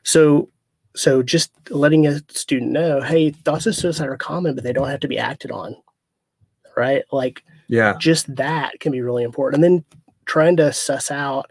So, 0.04 0.48
so 0.94 1.24
just 1.24 1.50
letting 1.70 2.06
a 2.06 2.20
student 2.28 2.70
know, 2.70 3.00
hey, 3.00 3.30
thoughts 3.30 3.66
of 3.66 3.74
suicide 3.74 4.08
are 4.08 4.16
common, 4.16 4.54
but 4.54 4.62
they 4.62 4.72
don't 4.72 4.90
have 4.90 5.00
to 5.00 5.08
be 5.08 5.18
acted 5.18 5.50
on, 5.50 5.74
right? 6.76 7.02
Like 7.10 7.42
yeah. 7.66 7.96
just 7.98 8.32
that 8.36 8.78
can 8.78 8.92
be 8.92 9.00
really 9.00 9.24
important. 9.24 9.64
And 9.64 9.64
then 9.64 9.84
trying 10.24 10.56
to 10.58 10.72
suss 10.72 11.10
out, 11.10 11.50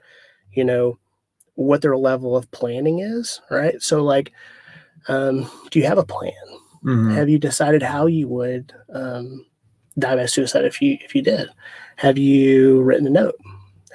you 0.53 0.63
know, 0.63 0.97
what 1.55 1.81
their 1.81 1.97
level 1.97 2.35
of 2.35 2.49
planning 2.51 2.99
is, 2.99 3.41
right? 3.49 3.81
So, 3.81 4.03
like, 4.03 4.31
um, 5.07 5.49
do 5.69 5.79
you 5.79 5.85
have 5.85 5.97
a 5.97 6.05
plan? 6.05 6.33
Mhm. 6.83 7.13
Have 7.13 7.29
you 7.29 7.37
decided 7.37 7.83
how 7.83 8.07
you 8.07 8.27
would 8.27 8.73
um, 8.93 9.45
die 9.99 10.15
by 10.15 10.25
suicide 10.25 10.65
if 10.65 10.81
you 10.81 10.97
if 11.03 11.13
you 11.15 11.21
did? 11.21 11.49
Have 11.97 12.17
you 12.17 12.81
written 12.81 13.05
a 13.07 13.11
note? 13.11 13.35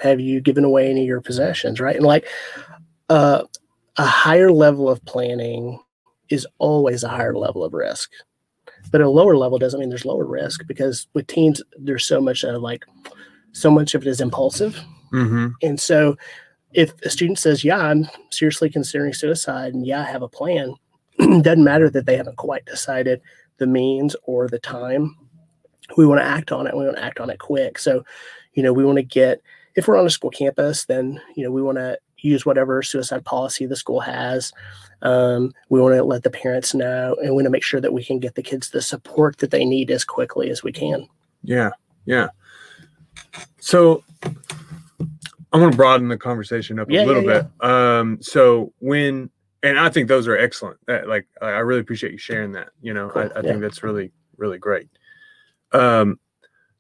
Have 0.02 0.20
you 0.20 0.40
given 0.40 0.62
away 0.64 0.90
any 0.90 1.00
of 1.02 1.06
your 1.06 1.20
possessions? 1.20 1.80
Right, 1.80 1.96
and 1.96 2.04
like 2.06 2.26
uh, 3.08 3.42
a 3.96 4.04
higher 4.04 4.52
level 4.52 4.88
of 4.88 5.04
planning 5.04 5.80
is 6.28 6.46
always 6.58 7.02
a 7.02 7.08
higher 7.08 7.34
level 7.36 7.64
of 7.64 7.72
risk, 7.72 8.10
but 8.90 9.00
a 9.00 9.08
lower 9.08 9.36
level 9.36 9.58
doesn't 9.58 9.80
mean 9.80 9.88
there's 9.88 10.04
lower 10.04 10.24
risk 10.26 10.60
because 10.66 11.06
with 11.14 11.26
teens 11.28 11.62
there's 11.78 12.04
so 12.04 12.20
much 12.20 12.44
of 12.44 12.60
like 12.62 12.84
so 13.52 13.70
much 13.70 13.94
of 13.94 14.02
it 14.02 14.08
is 14.08 14.20
impulsive, 14.20 14.78
Mhm. 15.12 15.54
and 15.62 15.80
so 15.80 16.16
if 16.76 16.92
a 17.02 17.10
student 17.10 17.38
says, 17.38 17.64
"Yeah, 17.64 17.78
I'm 17.78 18.06
seriously 18.30 18.68
considering 18.68 19.14
suicide," 19.14 19.72
and 19.72 19.86
yeah, 19.86 20.02
I 20.02 20.04
have 20.04 20.22
a 20.22 20.28
plan, 20.28 20.74
doesn't 21.18 21.64
matter 21.64 21.88
that 21.90 22.04
they 22.04 22.18
haven't 22.18 22.36
quite 22.36 22.66
decided 22.66 23.22
the 23.56 23.66
means 23.66 24.14
or 24.24 24.46
the 24.46 24.58
time. 24.58 25.16
We 25.96 26.06
want 26.06 26.20
to 26.20 26.26
act 26.26 26.52
on 26.52 26.66
it. 26.66 26.76
We 26.76 26.84
want 26.84 26.98
to 26.98 27.02
act 27.02 27.18
on 27.18 27.30
it 27.30 27.38
quick. 27.38 27.78
So, 27.78 28.04
you 28.52 28.62
know, 28.62 28.74
we 28.74 28.84
want 28.84 28.96
to 28.96 29.02
get 29.02 29.40
if 29.74 29.88
we're 29.88 29.96
on 29.96 30.06
a 30.06 30.10
school 30.10 30.30
campus, 30.30 30.84
then 30.84 31.20
you 31.34 31.42
know 31.42 31.50
we 31.50 31.62
want 31.62 31.78
to 31.78 31.98
use 32.18 32.44
whatever 32.44 32.82
suicide 32.82 33.24
policy 33.24 33.64
the 33.64 33.76
school 33.76 34.00
has. 34.00 34.52
Um, 35.00 35.52
we 35.70 35.80
want 35.80 35.94
to 35.94 36.04
let 36.04 36.24
the 36.24 36.30
parents 36.30 36.74
know, 36.74 37.16
and 37.20 37.30
we 37.30 37.36
want 37.36 37.44
to 37.44 37.50
make 37.50 37.64
sure 37.64 37.80
that 37.80 37.92
we 37.92 38.04
can 38.04 38.18
get 38.18 38.34
the 38.34 38.42
kids 38.42 38.70
the 38.70 38.82
support 38.82 39.38
that 39.38 39.50
they 39.50 39.64
need 39.64 39.90
as 39.90 40.04
quickly 40.04 40.50
as 40.50 40.62
we 40.62 40.72
can. 40.72 41.08
Yeah, 41.42 41.70
yeah. 42.04 42.28
So 43.60 44.04
I 45.56 45.60
want 45.60 45.72
to 45.72 45.76
broaden 45.76 46.08
the 46.08 46.18
conversation 46.18 46.78
up 46.78 46.90
Yeah, 46.90 47.00
a 47.00 47.02
yeah, 47.02 47.06
little 47.06 47.22
bit. 47.22 47.46
Um, 47.68 48.18
so 48.20 48.72
when 48.78 49.30
and 49.62 49.78
I 49.80 49.88
think 49.88 50.06
those 50.08 50.28
are 50.28 50.36
excellent. 50.36 50.78
That, 50.86 51.08
like 51.08 51.26
I 51.42 51.58
really 51.60 51.80
appreciate 51.80 52.12
you 52.12 52.18
sharing 52.18 52.52
that. 52.52 52.68
You 52.82 52.94
know, 52.94 53.08
Cool, 53.08 53.22
I, 53.22 53.24
I 53.24 53.28
yeah. 53.36 53.42
think 53.42 53.60
that's 53.62 53.82
really, 53.82 54.12
really 54.36 54.58
great. 54.58 54.88
Um, 55.72 56.18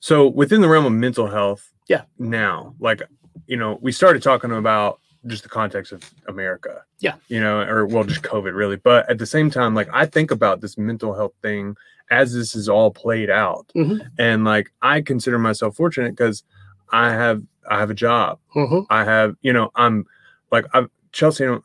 so 0.00 0.28
within 0.28 0.60
the 0.60 0.68
realm 0.68 0.86
of 0.86 0.92
mental 0.92 1.26
health, 1.26 1.72
Yeah. 1.88 2.02
Now, 2.18 2.74
like, 2.78 3.02
you 3.46 3.56
know, 3.56 3.78
we 3.80 3.92
started 3.92 4.22
talking 4.22 4.52
about 4.52 5.00
just 5.26 5.42
the 5.42 5.48
context 5.48 5.90
of 5.92 6.08
America. 6.28 6.82
Yeah. 7.00 7.14
You 7.28 7.40
know, 7.40 7.60
or 7.60 7.86
well, 7.86 8.04
just 8.04 8.22
COVID 8.22 8.54
really. 8.54 8.76
But 8.76 9.08
at 9.10 9.18
the 9.18 9.26
same 9.26 9.50
time, 9.50 9.74
like 9.74 9.88
I 9.92 10.06
think 10.06 10.30
about 10.30 10.60
this 10.60 10.76
mental 10.78 11.14
health 11.14 11.32
thing 11.42 11.76
as 12.10 12.32
this 12.34 12.54
is 12.54 12.68
all 12.68 12.92
played 12.92 13.30
out 13.30 13.66
Mhm. 13.74 14.00
and 14.16 14.44
like 14.44 14.70
i 14.80 15.00
consider 15.00 15.40
myself 15.40 15.74
fortunate 15.74 16.12
because 16.12 16.44
i 16.92 17.10
have 17.10 17.42
i 17.70 17.78
have 17.78 17.90
a 17.90 17.94
job 17.94 18.38
hmm 18.48 18.80
i 18.90 19.04
have 19.04 19.36
you 19.42 19.52
know 19.52 19.70
i'm 19.74 20.04
like 20.50 20.64
i've 20.74 20.88
chelsea 21.12 21.44
you 21.44 21.50
know, 21.50 21.62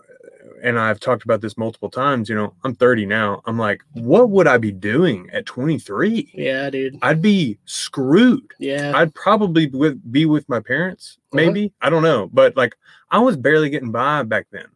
and 0.63 0.79
i've 0.79 0.99
talked 0.99 1.23
about 1.23 1.41
this 1.41 1.57
multiple 1.57 1.89
times 1.89 2.29
you 2.29 2.35
know 2.35 2.53
i'm 2.63 2.75
30 2.75 3.05
now 3.05 3.41
i'm 3.45 3.57
like 3.57 3.81
what 3.93 4.29
would 4.29 4.47
i 4.47 4.57
be 4.57 4.71
doing 4.71 5.29
at 5.31 5.45
23 5.45 6.31
Yeah, 6.33 6.69
dude. 6.69 6.97
i'd 7.01 7.21
be 7.21 7.57
screwed 7.65 8.51
Yeah. 8.59 8.91
i'd 8.95 9.13
probably 9.13 9.65
be 9.67 9.77
with, 9.77 10.11
be 10.11 10.25
with 10.25 10.47
my 10.49 10.59
parents 10.59 11.17
Uh-huh. 11.31 11.37
maybe 11.45 11.73
i 11.81 11.89
don't 11.89 12.03
know 12.03 12.29
but 12.33 12.55
like 12.55 12.75
i 13.09 13.19
was 13.19 13.35
barely 13.37 13.69
getting 13.69 13.91
by 13.91 14.23
back 14.23 14.47
then 14.51 14.67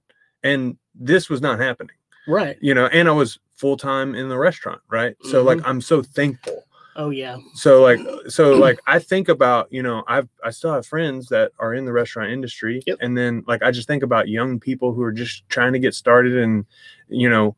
and 0.44 0.78
this 0.94 1.30
was 1.30 1.42
not 1.42 1.60
happening 1.60 1.96
right. 2.28 2.58
you 2.62 2.74
know 2.74 2.88
and 2.88 3.08
i 3.08 3.12
was 3.12 3.40
full-time 3.56 4.16
in 4.16 4.28
the 4.30 4.38
restaurant 4.38 4.82
right 4.90 5.16
so 5.24 5.42
like 5.44 5.60
Mm-hmm. 5.60 5.70
i'm 5.70 5.82
so 5.82 6.02
thankful 6.02 6.64
Oh 6.98 7.10
yeah. 7.10 7.38
so 7.54 7.82
like 7.82 8.00
so 8.28 8.54
like 8.56 8.80
i 8.88 9.00
think 9.00 9.28
about 9.28 9.68
you 9.72 9.84
know 9.84 10.04
i've 10.08 10.30
i 10.44 10.50
still 10.50 10.74
have 10.74 10.86
friends 10.86 11.28
that 11.28 11.52
are 11.60 11.74
in 11.74 11.84
the 11.86 11.92
restaurant 11.92 12.32
industry 12.32 12.82
Yep. 12.88 12.98
and 13.02 13.18
then 13.18 13.44
like 13.48 13.62
i 13.64 13.70
just 13.72 13.88
think 13.88 14.02
about 14.02 14.30
young 14.30 14.60
people 14.62 14.94
who 14.94 15.02
are 15.02 15.12
just 15.12 15.48
trying 15.50 15.74
to 15.74 15.80
get 15.80 15.94
started 15.94 16.38
and 16.38 16.66
you 17.10 17.30
know 17.30 17.56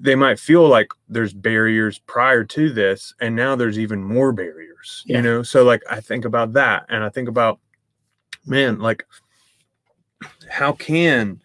they 0.00 0.14
might 0.14 0.38
feel 0.40 0.66
like 0.66 0.88
there's 1.10 1.34
barriers 1.34 1.98
prior 1.98 2.42
to 2.42 2.70
this 2.70 3.12
and 3.20 3.36
now 3.36 3.54
there's 3.54 3.78
even 3.78 4.02
more 4.02 4.32
barriers 4.32 5.02
Yeah. 5.06 5.18
you 5.18 5.22
know 5.22 5.42
so 5.42 5.62
like 5.64 5.82
i 5.90 6.00
think 6.00 6.24
about 6.24 6.54
that 6.54 6.86
and 6.88 7.04
i 7.04 7.10
think 7.10 7.28
about 7.28 7.58
man 8.46 8.78
like 8.78 9.04
how 10.48 10.72
can 10.72 11.38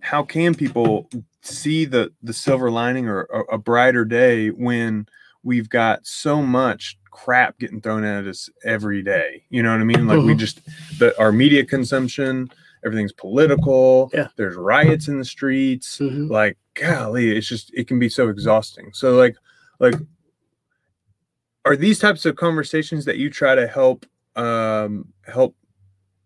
how 0.00 0.22
can 0.22 0.54
people 0.54 1.08
see 1.42 1.84
the 1.84 2.10
the 2.22 2.32
silver 2.32 2.70
lining 2.70 3.08
or 3.08 3.24
a, 3.24 3.40
a 3.56 3.58
brighter 3.58 4.04
day 4.06 4.48
when 4.48 5.06
we've 5.42 5.68
got 5.68 6.06
so 6.06 6.42
much 6.42 6.98
crap 7.10 7.58
getting 7.58 7.80
thrown 7.80 8.04
at 8.04 8.26
us 8.26 8.48
every 8.64 9.02
day 9.02 9.42
you 9.50 9.62
know 9.62 9.70
what 9.70 9.80
i 9.80 9.84
mean 9.84 10.06
like 10.06 10.22
we 10.22 10.34
Mhm. 10.34 10.38
just 10.38 10.60
the 10.98 11.18
our 11.20 11.30
media 11.32 11.64
consumption 11.64 12.48
everything's 12.84 13.12
political 13.12 14.10
Yeah. 14.14 14.28
there's 14.36 14.56
riots 14.56 15.08
in 15.08 15.18
the 15.18 15.24
streets 15.24 15.98
Mhm. 15.98 16.30
like 16.30 16.56
golly 16.74 17.36
it's 17.36 17.46
just 17.46 17.70
it 17.74 17.86
can 17.86 17.98
be 17.98 18.08
so 18.08 18.28
exhausting 18.28 18.90
so 18.94 19.14
like 19.16 19.36
like 19.78 19.94
are 21.64 21.76
these 21.76 21.98
types 21.98 22.24
of 22.24 22.36
conversations 22.36 23.04
that 23.04 23.18
you 23.18 23.30
try 23.30 23.54
to 23.54 23.66
help 23.66 24.06
um 24.36 25.06
help 25.26 25.54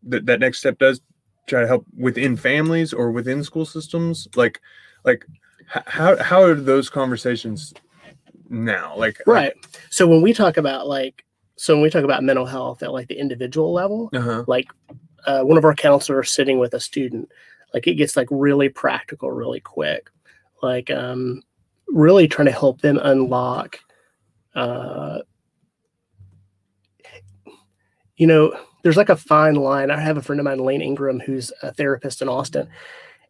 that 0.04 0.26
that 0.26 0.40
next 0.40 0.58
step 0.58 0.78
does 0.78 1.00
try 1.48 1.60
to 1.60 1.66
help 1.66 1.84
within 1.96 2.36
families 2.36 2.92
or 2.92 3.10
within 3.10 3.42
school 3.42 3.64
systems 3.66 4.28
like 4.36 4.60
like 5.04 5.26
how 5.66 6.16
how 6.22 6.42
are 6.42 6.54
those 6.54 6.88
conversations 6.88 7.74
now 8.49 8.97
like 8.97 9.20
Right. 9.26 9.55
So 9.90 10.07
when 10.07 10.22
we 10.22 10.32
talk 10.32 10.57
about 10.57 10.86
like, 10.86 11.24
so 11.57 11.74
when 11.74 11.82
we 11.82 11.90
talk 11.90 12.05
about 12.05 12.22
mental 12.22 12.47
health 12.47 12.82
at 12.82 12.92
like 12.92 13.09
the 13.09 13.18
individual 13.18 13.72
level, 13.72 14.11
uh-huh 14.12 14.44
like 14.47 14.68
uh, 15.26 15.42
one 15.42 15.59
of 15.59 15.64
our 15.64 15.74
counselors 15.74 16.30
sitting 16.30 16.59
with 16.59 16.74
a 16.74 16.80
student, 16.80 17.28
like 17.74 17.86
it 17.86 17.94
gets 17.94 18.16
like 18.16 18.28
really 18.30 18.68
practical 18.68 19.30
really 19.30 19.61
quick, 19.61 20.09
like 20.62 20.90
um, 20.90 21.42
really 21.88 22.28
trying 22.28 22.47
to 22.47 22.53
help 22.53 22.80
them 22.80 22.99
unlock. 23.03 23.78
Uh, 24.55 25.18
you 28.16 28.26
know, 28.26 28.57
there's 28.82 28.97
like 28.97 29.09
a 29.09 29.16
fine 29.16 29.57
line. 29.57 29.90
I 29.90 30.01
have 30.01 30.16
a 30.16 30.22
friend 30.22 30.40
of 30.40 30.44
mine, 30.44 30.59
Lane 30.59 30.80
Ingram, 30.80 31.20
who's 31.20 31.53
a 31.62 31.72
therapist 31.74 32.22
in 32.22 32.28
Austin, 32.28 32.68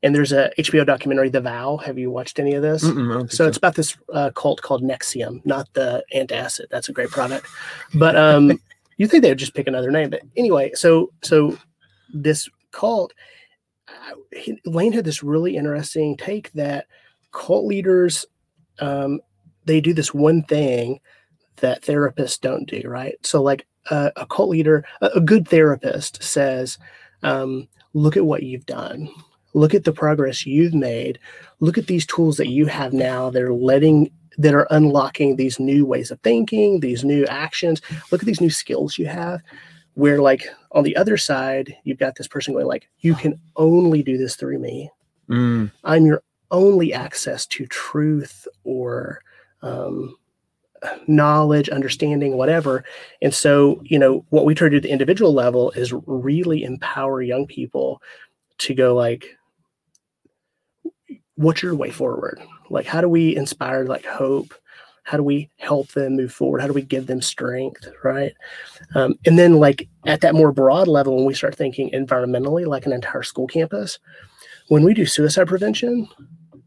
and 0.07 0.15
there's 0.15 0.31
a 0.31 0.53
HBO 0.57 0.87
documentary, 0.87 1.31
The 1.31 1.41
Vow. 1.41 1.79
Have 1.79 1.99
you 1.99 2.13
watched 2.13 2.39
any 2.39 2.55
of 2.55 2.63
this? 2.63 2.85
Think 2.85 3.33
So 3.33 3.49
it's 3.49 3.57
about 3.57 3.75
this 3.75 3.97
uh, 4.13 4.31
cult 4.37 4.63
called 4.63 4.85
NXIVM, 4.85 5.45
not 5.45 5.69
the 5.73 6.05
antacid. 6.15 6.67
That's 6.71 6.89
a 6.89 6.93
great 6.93 7.11
product, 7.11 7.45
but 7.93 8.15
um, 8.15 8.61
you 8.99 9.09
think 9.09 9.25
they 9.25 9.31
would 9.31 9.39
just 9.39 9.55
pick 9.55 9.67
another 9.67 9.91
name. 9.91 10.11
But 10.11 10.23
anyway, 10.37 10.71
so 10.75 11.11
so 11.25 11.59
this 12.15 12.49
cult, 12.71 13.15
uh, 13.89 14.15
he, 14.33 14.61
Lane 14.65 14.93
had 14.93 15.05
this 15.05 15.25
really 15.25 15.57
interesting 15.57 16.17
take 16.17 16.53
that 16.53 16.87
cult 17.33 17.65
leaders, 17.65 18.25
um, 18.79 19.19
they 19.65 19.81
do 19.81 19.93
this 19.93 20.15
one 20.15 20.45
thing 20.45 21.01
that 21.57 21.83
therapists 21.83 22.41
don't 22.41 22.71
do, 22.71 22.81
right? 22.85 23.17
So 23.27 23.43
like 23.43 23.67
uh, 23.91 24.11
a 24.15 24.25
cult 24.25 24.51
leader, 24.51 24.85
a, 25.01 25.07
a 25.17 25.21
good 25.21 25.49
therapist 25.49 26.23
says, 26.23 26.79
um, 27.25 27.67
look 27.93 28.17
at 28.17 28.25
what 28.25 28.45
you've 28.45 28.67
done. 28.67 29.09
Look 29.57 29.75
at 29.75 29.85
the 29.85 29.93
progress 29.93 30.45
you've 30.45 30.75
made. 30.75 31.19
Look 31.61 31.79
at 31.79 31.87
these 31.87 32.05
tools 32.05 32.37
that 32.37 32.49
you 32.49 32.67
have 32.67 32.93
now 32.93 33.31
that 33.31 33.43
are 33.43 33.55
letting 33.55 34.11
that 34.39 34.55
are 34.55 34.69
unlocking 34.71 35.37
these 35.37 35.59
new 35.59 35.87
ways 35.87 36.11
of 36.11 36.21
thinking 36.21 36.81
these 36.81 37.05
new 37.05 37.25
actions. 37.25 37.81
Look 38.13 38.21
at 38.21 38.27
these 38.27 38.41
new 38.41 38.51
skills 38.51 38.99
you 38.99 39.07
have 39.07 39.41
where 39.95 40.21
like 40.21 40.47
on 40.73 40.85
the 40.85 40.95
other 40.95 41.17
side 41.17 41.75
you've 41.85 41.99
got 41.99 42.17
this 42.17 42.29
person 42.29 42.53
going 42.53 42.67
like 42.67 42.87
you 42.99 43.15
can 43.15 43.41
only 43.57 44.03
do 44.03 44.19
this 44.19 44.37
through 44.37 44.59
me. 44.59 44.91
Mm, 45.31 45.73
i'm 45.85 46.07
your 46.07 46.23
only 46.53 46.93
access 46.93 47.47
to 47.47 47.67
truth 47.67 48.47
or 48.63 49.21
um, 49.63 50.15
knowledge 51.09 51.69
understanding 51.71 52.37
whatever. 52.37 52.85
And 53.23 53.35
so 53.35 53.81
you 53.85 53.99
know 53.99 54.27
what 54.29 54.45
we 54.45 54.55
try 54.55 54.67
to 54.67 54.71
do 54.71 54.77
at 54.77 54.83
the 54.83 54.91
individual 54.91 55.33
level 55.33 55.71
is 55.71 55.95
really 56.07 56.63
empower 56.63 57.23
young 57.23 57.47
people 57.47 58.03
to 58.59 58.75
go 58.75 58.95
like 58.95 59.37
what's 61.37 61.63
your 61.63 61.75
way 61.75 61.91
forward? 61.91 62.41
Like 62.71 62.87
how 62.87 63.01
do 63.01 63.09
we 63.09 63.37
inspire 63.37 63.85
like 63.85 64.05
hope? 64.05 64.55
How 65.05 65.17
do 65.17 65.23
we 65.23 65.49
help 65.59 65.89
them 65.93 66.17
move 66.17 66.33
forward? 66.33 66.61
How 66.61 66.67
do 66.67 66.73
we 66.73 66.83
give 66.83 67.07
them 67.07 67.23
strength 67.23 67.87
right? 68.03 68.35
Um, 68.95 69.19
and 69.25 69.39
then 69.39 69.55
like 69.61 69.89
at 70.07 70.21
that 70.23 70.35
more 70.35 70.53
broad 70.53 70.89
level 70.89 71.17
when 71.17 71.25
we 71.25 71.35
start 71.35 71.55
thinking 71.55 71.91
environmentally 71.91 72.67
like 72.67 72.87
an 72.87 72.93
entire 72.93 73.23
school 73.23 73.47
campus 73.47 73.99
when 74.69 74.83
we 74.83 74.95
do 74.95 75.07
suicide 75.07 75.47
prevention 75.47 76.09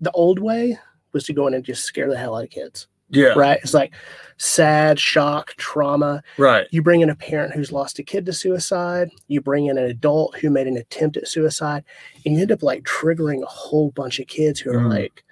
the 0.01 0.11
old 0.11 0.39
way 0.39 0.77
was 1.11 1.25
to 1.25 1.33
go 1.33 1.47
in 1.47 1.53
and 1.53 1.65
just 1.65 1.83
scare 1.83 2.09
the 2.09 2.17
hell 2.17 2.35
out 2.35 2.43
of 2.43 2.49
kids 2.49 2.87
Yeah. 3.09 3.33
right? 3.35 3.59
It's 3.63 3.73
like 3.73 3.93
sad, 4.37 4.99
shock, 4.99 5.49
trauma. 5.57 6.21
Right. 6.37 6.67
You 6.71 6.81
bring 6.81 7.01
in 7.01 7.09
a 7.09 7.15
parent 7.15 7.53
who's 7.53 7.71
lost 7.71 7.99
a 7.99 8.03
kid 8.03 8.25
to 8.27 8.33
suicide, 8.33 9.09
you 9.27 9.41
bring 9.41 9.65
in 9.65 9.77
an 9.77 9.85
adult 9.85 10.37
who 10.37 10.49
made 10.49 10.67
an 10.67 10.77
attempt 10.77 11.17
at 11.17 11.27
suicide, 11.27 11.83
and 12.25 12.35
you 12.35 12.41
end 12.41 12.51
up 12.51 12.63
like 12.63 12.83
triggering 12.83 13.41
a 13.43 13.47
whole 13.47 13.91
bunch 13.91 14.19
of 14.19 14.27
kids 14.27 14.59
who 14.59 14.71
are 14.71 14.77
Mhm. 14.79 14.89
like, 14.89 15.23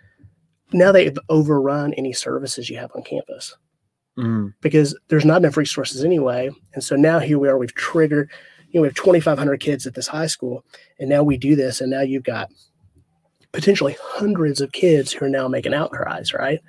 now 0.74 0.92
they've 0.92 1.18
overrun 1.30 1.94
any 1.94 2.12
services 2.12 2.70
you 2.70 2.78
have 2.78 2.92
on 2.96 3.04
campus 3.04 3.56
Mm. 4.18 4.54
because 4.62 4.98
there's 5.08 5.24
not 5.26 5.38
enough 5.42 5.56
resources 5.56 6.04
anyway. 6.04 6.50
And 6.74 6.84
so 6.84 6.96
now 6.96 7.20
here 7.20 7.40
we 7.40 7.48
are, 7.48 7.58
we've 7.58 7.74
triggered, 7.76 8.30
you 8.72 8.80
know, 8.80 8.82
we 8.82 8.88
have 8.90 8.96
2,500 8.96 9.60
kids 9.62 9.88
at 9.88 9.94
this 9.94 10.08
high 10.08 10.28
school, 10.28 10.66
and 11.00 11.08
now 11.08 11.24
we 11.24 11.38
do 11.38 11.56
this, 11.56 11.80
and 11.80 11.90
now 11.92 12.02
you've 12.02 12.24
got 12.24 12.50
potentially 13.52 13.96
hundreds 14.02 14.62
of 14.62 14.72
kids 14.72 15.12
who 15.12 15.26
are 15.26 15.30
now 15.30 15.48
making 15.48 15.74
outcries, 15.74 16.34
right? 16.34 16.62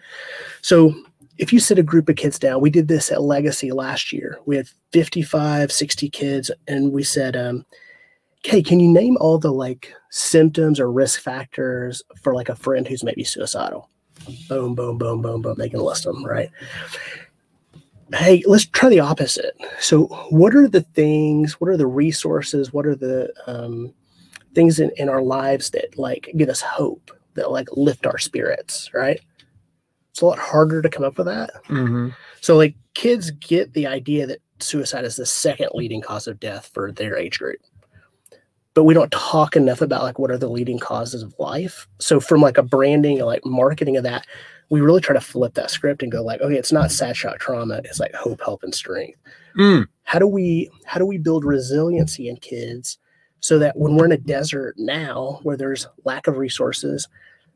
So 0.63 0.95
if 1.39 1.53
you 1.53 1.61
sit 1.61 1.79
a 1.79 1.83
group 1.83 2.09
of 2.09 2.17
kids 2.17 2.39
down, 2.39 2.61
we 2.61 2.71
did 2.71 2.89
this 2.89 3.11
at 3.11 3.23
Legacy 3.23 3.73
last 3.73 4.13
year. 4.13 4.39
We 4.47 4.57
had 4.57 4.69
55, 4.93 5.71
60 5.71 6.11
kids, 6.11 6.51
and 6.67 6.93
we 6.93 7.05
said, 7.05 7.37
um, 7.37 7.65
okay, 8.45 8.63
can 8.63 8.81
you 8.81 8.89
name 8.89 9.17
all 9.21 9.39
the 9.39 9.53
like 9.53 9.93
symptoms 10.11 10.81
or 10.81 10.91
risk 10.91 11.21
factors 11.21 12.03
for 12.23 12.35
like 12.35 12.49
a 12.49 12.57
friend 12.57 12.87
who's 12.87 13.05
maybe 13.05 13.25
suicidal? 13.25 13.89
Boom, 14.49 14.75
boom, 14.75 14.99
boom, 14.99 15.23
boom, 15.23 15.43
boom. 15.43 15.55
They 15.57 15.69
can 15.69 15.81
list 15.81 16.05
them, 16.05 16.25
right? 16.25 16.51
Hey, 18.13 18.43
let's 18.47 18.67
try 18.67 18.89
the 18.89 19.01
opposite. 19.01 19.55
So, 19.81 20.07
what 20.31 20.55
are 20.55 20.67
the 20.67 20.81
things, 20.81 21.61
what 21.61 21.71
are 21.71 21.77
the 21.77 21.87
resources, 21.87 22.73
what 22.73 22.87
are 22.87 22.97
the 22.97 23.33
um, 23.47 23.93
things 24.55 24.81
in, 24.81 24.91
in 24.97 25.09
our 25.09 25.23
lives 25.23 25.71
that 25.71 25.99
like 25.99 26.33
give 26.37 26.49
us 26.49 26.61
hope, 26.61 27.11
that 27.35 27.51
like 27.51 27.69
lift 27.73 28.07
our 28.07 28.19
spirits, 28.19 28.91
right? 28.95 29.21
It's 30.11 30.23
a 30.23 30.27
lot 30.27 30.39
harder 30.39 30.83
to 30.83 30.89
come 30.89 31.05
up 31.05 31.17
with 31.17 31.27
that. 31.27 31.51
hmm 31.67 32.09
So, 32.41 32.57
like, 32.57 32.75
kids 32.95 33.31
get 33.31 33.73
the 33.75 33.87
idea 33.87 34.27
that 34.27 34.41
suicide 34.59 35.05
is 35.05 35.15
the 35.15 35.25
second 35.27 35.71
leading 35.75 36.01
cause 36.01 36.27
of 36.27 36.41
death 36.41 36.71
for 36.75 36.91
their 36.91 37.17
age 37.17 37.39
group. 37.39 37.61
But 38.75 38.83
we 38.83 38.95
don't 38.95 39.13
talk 39.13 39.55
enough 39.55 39.81
about 39.81 40.03
like 40.03 40.19
what 40.19 40.33
are 40.33 40.39
the 40.39 40.49
leading 40.49 40.81
causes 40.81 41.23
of 41.23 41.35
life. 41.39 41.87
So, 42.01 42.19
from 42.19 42.41
like 42.41 42.59
a 42.59 42.65
branding, 42.65 43.19
and 43.19 43.27
like 43.27 43.45
marketing 43.45 43.97
of 43.97 44.03
that, 44.03 44.27
we 44.71 44.81
really 44.81 45.01
try 45.01 45.15
to 45.15 45.21
flip 45.21 45.55
that 45.55 45.71
script 45.71 46.03
and 46.03 46.11
go 46.11 46.23
like, 46.23 46.41
okay, 46.41 46.57
it's 46.57 46.73
not 46.73 46.91
sad 46.91 47.17
shock 47.17 47.39
trauma. 47.39 47.81
It's 47.85 48.01
like 48.01 48.15
hope, 48.15 48.41
help, 48.41 48.65
and 48.65 48.75
strength. 48.75 49.21
Mm. 49.57 49.87
How 50.03 50.19
do 50.19 50.27
we 50.27 50.71
how 50.85 50.99
do 50.99 51.07
we 51.07 51.19
build 51.19 51.45
resiliency 51.45 52.29
in 52.29 52.39
kids 52.39 52.99
so 53.41 53.59
that 53.59 53.77
when 53.77 53.97
we're 53.97 54.07
in 54.07 54.13
a 54.13 54.19
desert 54.19 54.75
now 54.79 55.41
where 55.43 55.57
there's 55.57 55.87
lack 56.05 56.27
of 56.27 56.37
resources, 56.39 57.09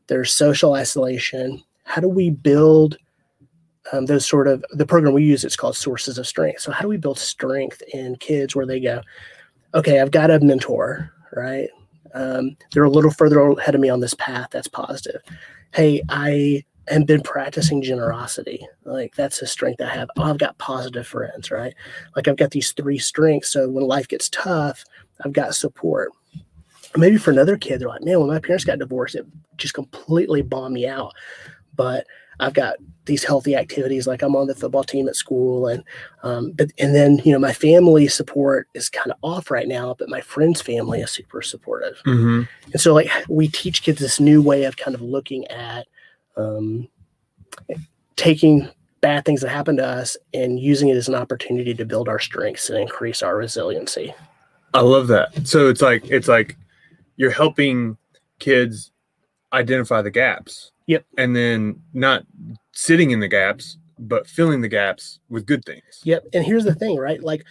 there's 0.07 0.33
social 0.33 0.73
isolation, 0.73 1.63
how 1.83 2.01
do 2.01 2.09
we 2.09 2.29
build 2.29 2.97
um, 3.91 4.05
those 4.05 4.25
sort 4.25 4.47
of 4.47 4.63
the 4.71 4.85
program 4.85 5.13
we 5.13 5.25
use 5.25 5.43
it's 5.43 5.57
called 5.57 5.75
sources 5.75 6.17
of 6.17 6.25
strength. 6.25 6.61
So 6.61 6.71
how 6.71 6.81
do 6.81 6.87
we 6.87 6.97
build 6.97 7.19
strength 7.19 7.81
in 7.93 8.15
kids 8.15 8.55
where 8.55 8.65
they 8.65 8.79
go 8.79 9.01
okay 9.73 9.99
i've 9.99 10.11
got 10.11 10.31
a 10.31 10.39
mentor 10.39 11.11
right? 11.35 11.67
Um, 12.13 12.55
they're 12.71 12.83
a 12.83 12.89
little 12.89 13.09
further 13.09 13.41
ahead 13.41 13.73
of 13.73 13.81
me 13.81 13.89
on 13.89 13.99
this 13.99 14.13
path 14.13 14.49
that's 14.51 14.67
positive. 14.67 15.21
Hey 15.73 16.01
i 16.09 16.63
have 16.87 17.05
been 17.05 17.21
practicing 17.21 17.81
generosity. 17.81 18.65
Like 18.83 19.15
that's 19.15 19.41
a 19.41 19.47
strength 19.47 19.81
i 19.81 19.87
have. 19.87 20.09
Oh 20.17 20.23
i've 20.23 20.37
got 20.37 20.57
positive 20.57 21.07
friends 21.07 21.51
right? 21.51 21.73
Like 22.15 22.27
i've 22.27 22.37
got 22.37 22.51
these 22.51 22.71
three 22.71 22.97
strengths 22.97 23.51
so 23.51 23.69
when 23.69 23.85
life 23.85 24.07
gets 24.07 24.29
tough 24.29 24.83
i've 25.23 25.33
got 25.33 25.55
support. 25.55 26.11
Maybe 26.95 27.17
for 27.17 27.31
another 27.31 27.57
kid 27.57 27.79
they're 27.79 27.87
like 27.87 28.03
man 28.03 28.19
when 28.19 28.29
my 28.29 28.39
parents 28.39 28.65
got 28.65 28.79
divorced 28.79 29.15
it 29.15 29.25
just 29.57 29.73
completely 29.73 30.41
bombed 30.41 30.73
me 30.73 30.87
out. 30.87 31.13
But 31.75 32.05
I've 32.39 32.53
got 32.53 32.75
these 33.05 33.23
healthy 33.23 33.55
activities, 33.55 34.07
like 34.07 34.21
I'm 34.21 34.35
on 34.35 34.47
the 34.47 34.55
football 34.55 34.83
team 34.83 35.07
at 35.07 35.15
school, 35.15 35.67
and 35.67 35.83
um, 36.23 36.51
but 36.51 36.71
and 36.79 36.95
then 36.95 37.19
you 37.23 37.31
know 37.31 37.39
my 37.39 37.53
family 37.53 38.07
support 38.07 38.67
is 38.73 38.89
kind 38.89 39.11
of 39.11 39.17
off 39.21 39.51
right 39.51 39.67
now, 39.67 39.95
but 39.97 40.09
my 40.09 40.21
friend's 40.21 40.61
family 40.61 41.01
is 41.01 41.11
super 41.11 41.41
supportive, 41.41 41.99
hmm 42.05 42.43
and 42.71 42.81
so 42.81 42.93
like 42.93 43.09
we 43.29 43.47
teach 43.47 43.83
kids 43.83 43.99
this 43.99 44.19
new 44.19 44.41
way 44.41 44.63
of 44.63 44.77
kind 44.77 44.95
of 44.95 45.01
looking 45.01 45.45
at 45.47 45.87
um, 46.37 46.87
taking 48.15 48.69
bad 49.01 49.25
things 49.25 49.41
that 49.41 49.49
happen 49.49 49.75
to 49.77 49.85
us 49.85 50.15
and 50.33 50.59
using 50.59 50.87
it 50.87 50.95
as 50.95 51.09
an 51.09 51.15
opportunity 51.15 51.73
to 51.73 51.85
build 51.85 52.07
our 52.07 52.19
strengths 52.19 52.69
and 52.69 52.79
increase 52.79 53.21
our 53.21 53.35
resiliency. 53.35 54.13
I 54.73 54.81
love 54.81 55.07
that. 55.07 55.47
So 55.47 55.67
it's 55.67 55.81
like 55.81 56.09
it's 56.09 56.27
like 56.27 56.57
you're 57.17 57.31
helping 57.31 57.97
kids 58.39 58.91
identify 59.51 60.01
the 60.01 60.11
gaps. 60.11 60.71
Yep. 60.87 61.05
And 61.17 61.35
then 61.35 61.81
not 61.93 62.23
sitting 62.71 63.11
in 63.11 63.19
the 63.19 63.27
gaps, 63.27 63.77
but 63.99 64.27
filling 64.27 64.61
the 64.61 64.67
gaps 64.67 65.19
with 65.29 65.45
good 65.45 65.63
things. 65.63 66.01
Yep. 66.03 66.27
And 66.33 66.43
here's 66.43 66.65
the 66.65 66.75
thing, 66.75 66.97
right? 66.97 67.21
Like 67.23 67.45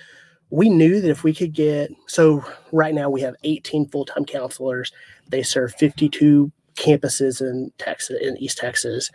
we 0.50 0.68
knew 0.68 1.00
that 1.00 1.10
if 1.10 1.22
we 1.22 1.32
could 1.32 1.52
get 1.52 1.90
so 2.08 2.44
right 2.72 2.94
now 2.94 3.08
we 3.08 3.20
have 3.20 3.34
18 3.44 3.88
full-time 3.88 4.24
counselors. 4.24 4.92
They 5.28 5.42
serve 5.42 5.74
52 5.74 6.50
campuses 6.74 7.40
in 7.40 7.72
Texas 7.78 8.18
in 8.20 8.36
East 8.38 8.58
Texas. 8.58 9.10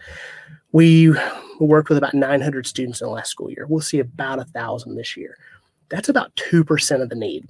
We 0.72 1.14
worked 1.60 1.90
with 1.90 1.98
about 1.98 2.14
900 2.14 2.68
students 2.68 3.02
in 3.02 3.08
the 3.08 3.14
last 3.14 3.32
school 3.32 3.50
year. 3.50 3.66
We'll 3.68 3.82
see 3.82 4.00
about 4.00 4.40
a 4.40 4.46
thousand 4.46 4.96
this 4.96 5.16
year. 5.16 5.38
That's 5.90 6.10
about 6.10 6.36
two 6.36 6.64
percent 6.64 7.02
of 7.02 7.10
the 7.10 7.16
need. 7.16 7.48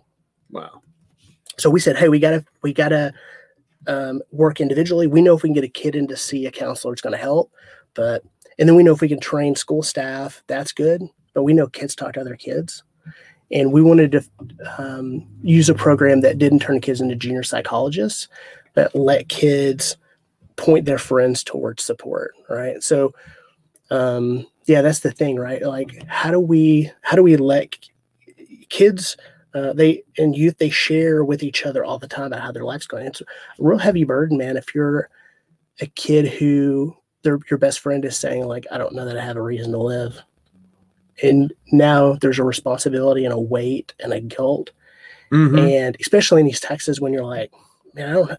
Wow. 0.52 0.82
So 1.58 1.70
we 1.70 1.80
said, 1.80 1.98
hey, 1.98 2.10
we 2.10 2.20
gotta 2.20 2.46
we 2.62 2.74
gotta 2.74 3.14
um, 3.88 4.22
work 4.32 4.62
individually. 4.62 5.08
We 5.08 5.22
know 5.22 5.36
if 5.36 5.44
we 5.44 5.50
can 5.50 5.56
get 5.56 5.64
a 5.64 5.70
kid 5.70 5.96
in 5.96 6.08
to 6.08 6.18
see 6.18 6.46
a 6.46 6.52
counselor, 6.52 6.94
it's 6.94 7.02
going 7.02 7.16
to 7.16 7.22
help. 7.22 7.52
But 7.94 8.24
and 8.60 8.68
then 8.68 8.76
we 8.76 8.84
know 8.84 8.94
if 8.94 9.02
we 9.02 9.08
can 9.08 9.20
train 9.20 9.56
school 9.56 9.84
staff, 9.84 10.44
that's 10.48 10.72
good. 10.72 11.04
But 11.34 11.44
we 11.44 11.54
know 11.54 11.68
kids 11.68 11.96
talk 11.96 12.14
to 12.14 12.22
other 12.22 12.36
kids, 12.36 12.84
and 13.52 13.72
we 13.72 13.82
wanted 13.82 14.12
to 14.14 14.24
um, 14.78 15.28
use 15.44 15.70
a 15.70 15.76
program 15.76 16.22
that 16.22 16.38
didn't 16.38 16.60
turn 16.60 16.82
kids 16.82 17.00
into 17.00 17.16
junior 17.16 17.44
psychologists, 17.44 18.28
but 18.78 18.94
let 18.94 19.28
kids 19.28 19.98
point 20.56 20.86
their 20.86 21.00
friends 21.00 21.44
towards 21.44 21.82
support. 21.82 22.36
Right. 22.48 22.84
So, 22.84 23.12
um, 23.90 24.46
yeah, 24.66 24.84
that's 24.84 25.00
the 25.00 25.12
thing, 25.12 25.38
right? 25.38 25.64
Like, 25.64 26.04
how 26.08 26.30
do 26.30 26.40
we 26.40 26.92
how 27.02 27.16
do 27.16 27.24
we 27.24 27.38
let 27.38 27.76
kids 28.70 29.18
uh, 29.56 29.74
they 29.74 30.04
and 30.20 30.38
youth 30.38 30.60
they 30.60 30.70
share 30.70 31.24
with 31.24 31.42
each 31.42 31.66
other 31.66 31.84
all 31.84 31.98
the 31.98 32.08
time 32.08 32.28
about 32.28 32.42
how 32.42 32.52
their 32.52 32.66
life's 32.66 32.86
going. 32.86 33.08
It's 33.08 33.22
a 33.22 33.26
real 33.58 33.80
heavy 33.80 34.04
burden, 34.04 34.38
man. 34.38 34.58
If 34.58 34.76
you're 34.76 35.10
a 35.82 35.88
kid 35.88 36.28
who 36.28 36.96
their 37.24 37.40
your 37.50 37.58
best 37.58 37.80
friend 37.80 38.06
is 38.06 38.16
saying 38.16 38.46
like, 38.46 38.68
"I 38.72 38.78
don't 38.78 38.94
know 38.94 39.06
that 39.06 39.18
I 39.18 39.26
have 39.26 39.38
a 39.38 39.42
reason 39.42 39.72
to 39.72 39.80
live," 39.80 40.22
and 41.24 41.52
now 41.72 42.14
there's 42.22 42.38
a 42.38 42.44
responsibility 42.44 43.26
and 43.26 43.34
a 43.34 43.40
weight 43.40 43.96
and 44.04 44.14
a 44.14 44.20
guilt, 44.20 44.70
Mhm. 45.32 45.60
and 45.60 45.98
especially 46.00 46.42
in 46.42 46.48
East 46.48 46.62
Texas 46.62 47.00
when 47.02 47.12
you're 47.12 47.26
like, 47.26 47.52
"Man, 47.96 48.10
I 48.10 48.14
don't." 48.14 48.32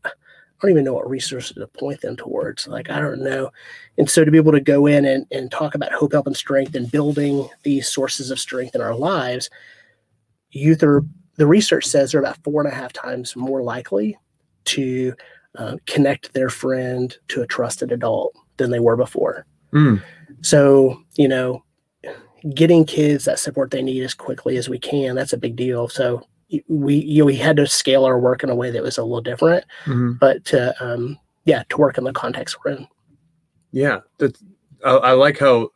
I 0.58 0.66
don't 0.66 0.72
even 0.72 0.84
know 0.84 0.94
what 0.94 1.08
resources 1.08 1.52
to 1.56 1.66
point 1.68 2.00
them 2.00 2.16
towards. 2.16 2.66
Like, 2.66 2.90
I 2.90 2.98
don't 2.98 3.22
know. 3.22 3.50
And 3.96 4.10
so 4.10 4.24
to 4.24 4.30
be 4.30 4.38
able 4.38 4.52
to 4.52 4.60
go 4.60 4.86
in 4.86 5.04
and, 5.04 5.24
and 5.30 5.50
talk 5.50 5.76
about 5.76 5.92
hope, 5.92 6.12
help, 6.12 6.26
and 6.26 6.36
strength 6.36 6.74
and 6.74 6.90
building 6.90 7.48
these 7.62 7.86
sources 7.86 8.32
of 8.32 8.40
strength 8.40 8.74
in 8.74 8.80
our 8.80 8.94
lives, 8.94 9.50
youth 10.50 10.82
are 10.82 11.04
the 11.36 11.46
research 11.46 11.84
says 11.84 12.10
they're 12.10 12.20
about 12.20 12.42
four 12.42 12.60
and 12.60 12.72
a 12.72 12.74
half 12.74 12.92
times 12.92 13.36
more 13.36 13.62
likely 13.62 14.18
to 14.64 15.14
uh, 15.56 15.76
connect 15.86 16.34
their 16.34 16.48
friend 16.48 17.16
to 17.28 17.42
a 17.42 17.46
trusted 17.46 17.92
adult 17.92 18.34
than 18.56 18.70
they 18.70 18.80
were 18.80 18.96
before. 18.96 19.46
Mm. 19.72 20.02
So, 20.42 21.00
you 21.14 21.28
know, 21.28 21.62
getting 22.54 22.84
kids 22.84 23.24
that 23.24 23.38
support 23.38 23.70
they 23.70 23.82
need 23.82 24.02
as 24.02 24.14
quickly 24.14 24.56
as 24.56 24.68
we 24.68 24.78
can, 24.78 25.14
that's 25.14 25.32
a 25.32 25.38
big 25.38 25.54
deal. 25.54 25.88
So 25.88 26.26
we 26.68 26.94
you 26.96 27.20
know, 27.22 27.26
we 27.26 27.36
had 27.36 27.56
to 27.56 27.66
scale 27.66 28.04
our 28.04 28.18
work 28.18 28.42
in 28.42 28.50
a 28.50 28.54
way 28.54 28.70
that 28.70 28.82
was 28.82 28.98
a 28.98 29.02
little 29.02 29.20
different, 29.20 29.64
Mhm. 29.84 30.18
but 30.18 30.44
to 30.46 30.74
um 30.84 31.18
yeah, 31.44 31.62
to 31.70 31.76
work 31.78 31.98
in 31.98 32.04
the 32.04 32.12
context 32.12 32.56
we're 32.64 32.72
in. 32.72 32.86
Yeah. 33.72 34.00
That's 34.18 34.42
I, 34.84 34.90
I 34.96 35.12
like 35.12 35.38
how 35.38 35.70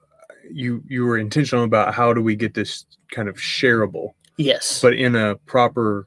you 0.51 0.83
you 0.89 1.05
were 1.05 1.19
intentional 1.19 1.65
about 1.65 1.95
how 1.95 2.13
do 2.13 2.23
we 2.23 2.37
get 2.37 2.55
this 2.55 2.85
kind 3.11 3.29
of 3.29 3.37
shareable, 3.37 4.11
Yes. 4.39 4.81
but 4.83 4.95
in 4.95 5.15
a 5.17 5.37
proper 5.47 6.07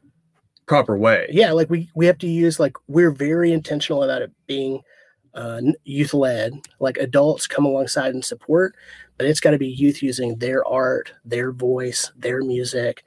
proper 0.68 0.98
way. 0.98 1.28
yeah 1.30 1.52
like 1.52 1.70
we 1.70 1.88
we 1.96 2.08
have 2.08 2.18
to 2.18 2.28
use 2.28 2.60
like 2.60 2.74
we're 2.88 3.12
very 3.12 3.52
intentional 3.54 4.02
about 4.04 4.24
it 4.24 4.32
being 4.48 4.82
uh, 5.36 5.62
youth 5.84 6.12
led 6.14 6.54
like 6.80 6.98
adults 6.98 7.46
come 7.46 7.66
alongside 7.66 8.16
and 8.16 8.26
support 8.26 8.74
but 9.20 9.28
it's 9.28 9.40
got 9.40 9.52
to 9.52 9.60
be 9.60 9.68
youth 9.68 10.02
using 10.02 10.36
their 10.40 10.66
art 10.66 11.14
their 11.24 11.52
voice 11.52 12.12
their 12.18 12.42
music 12.42 13.04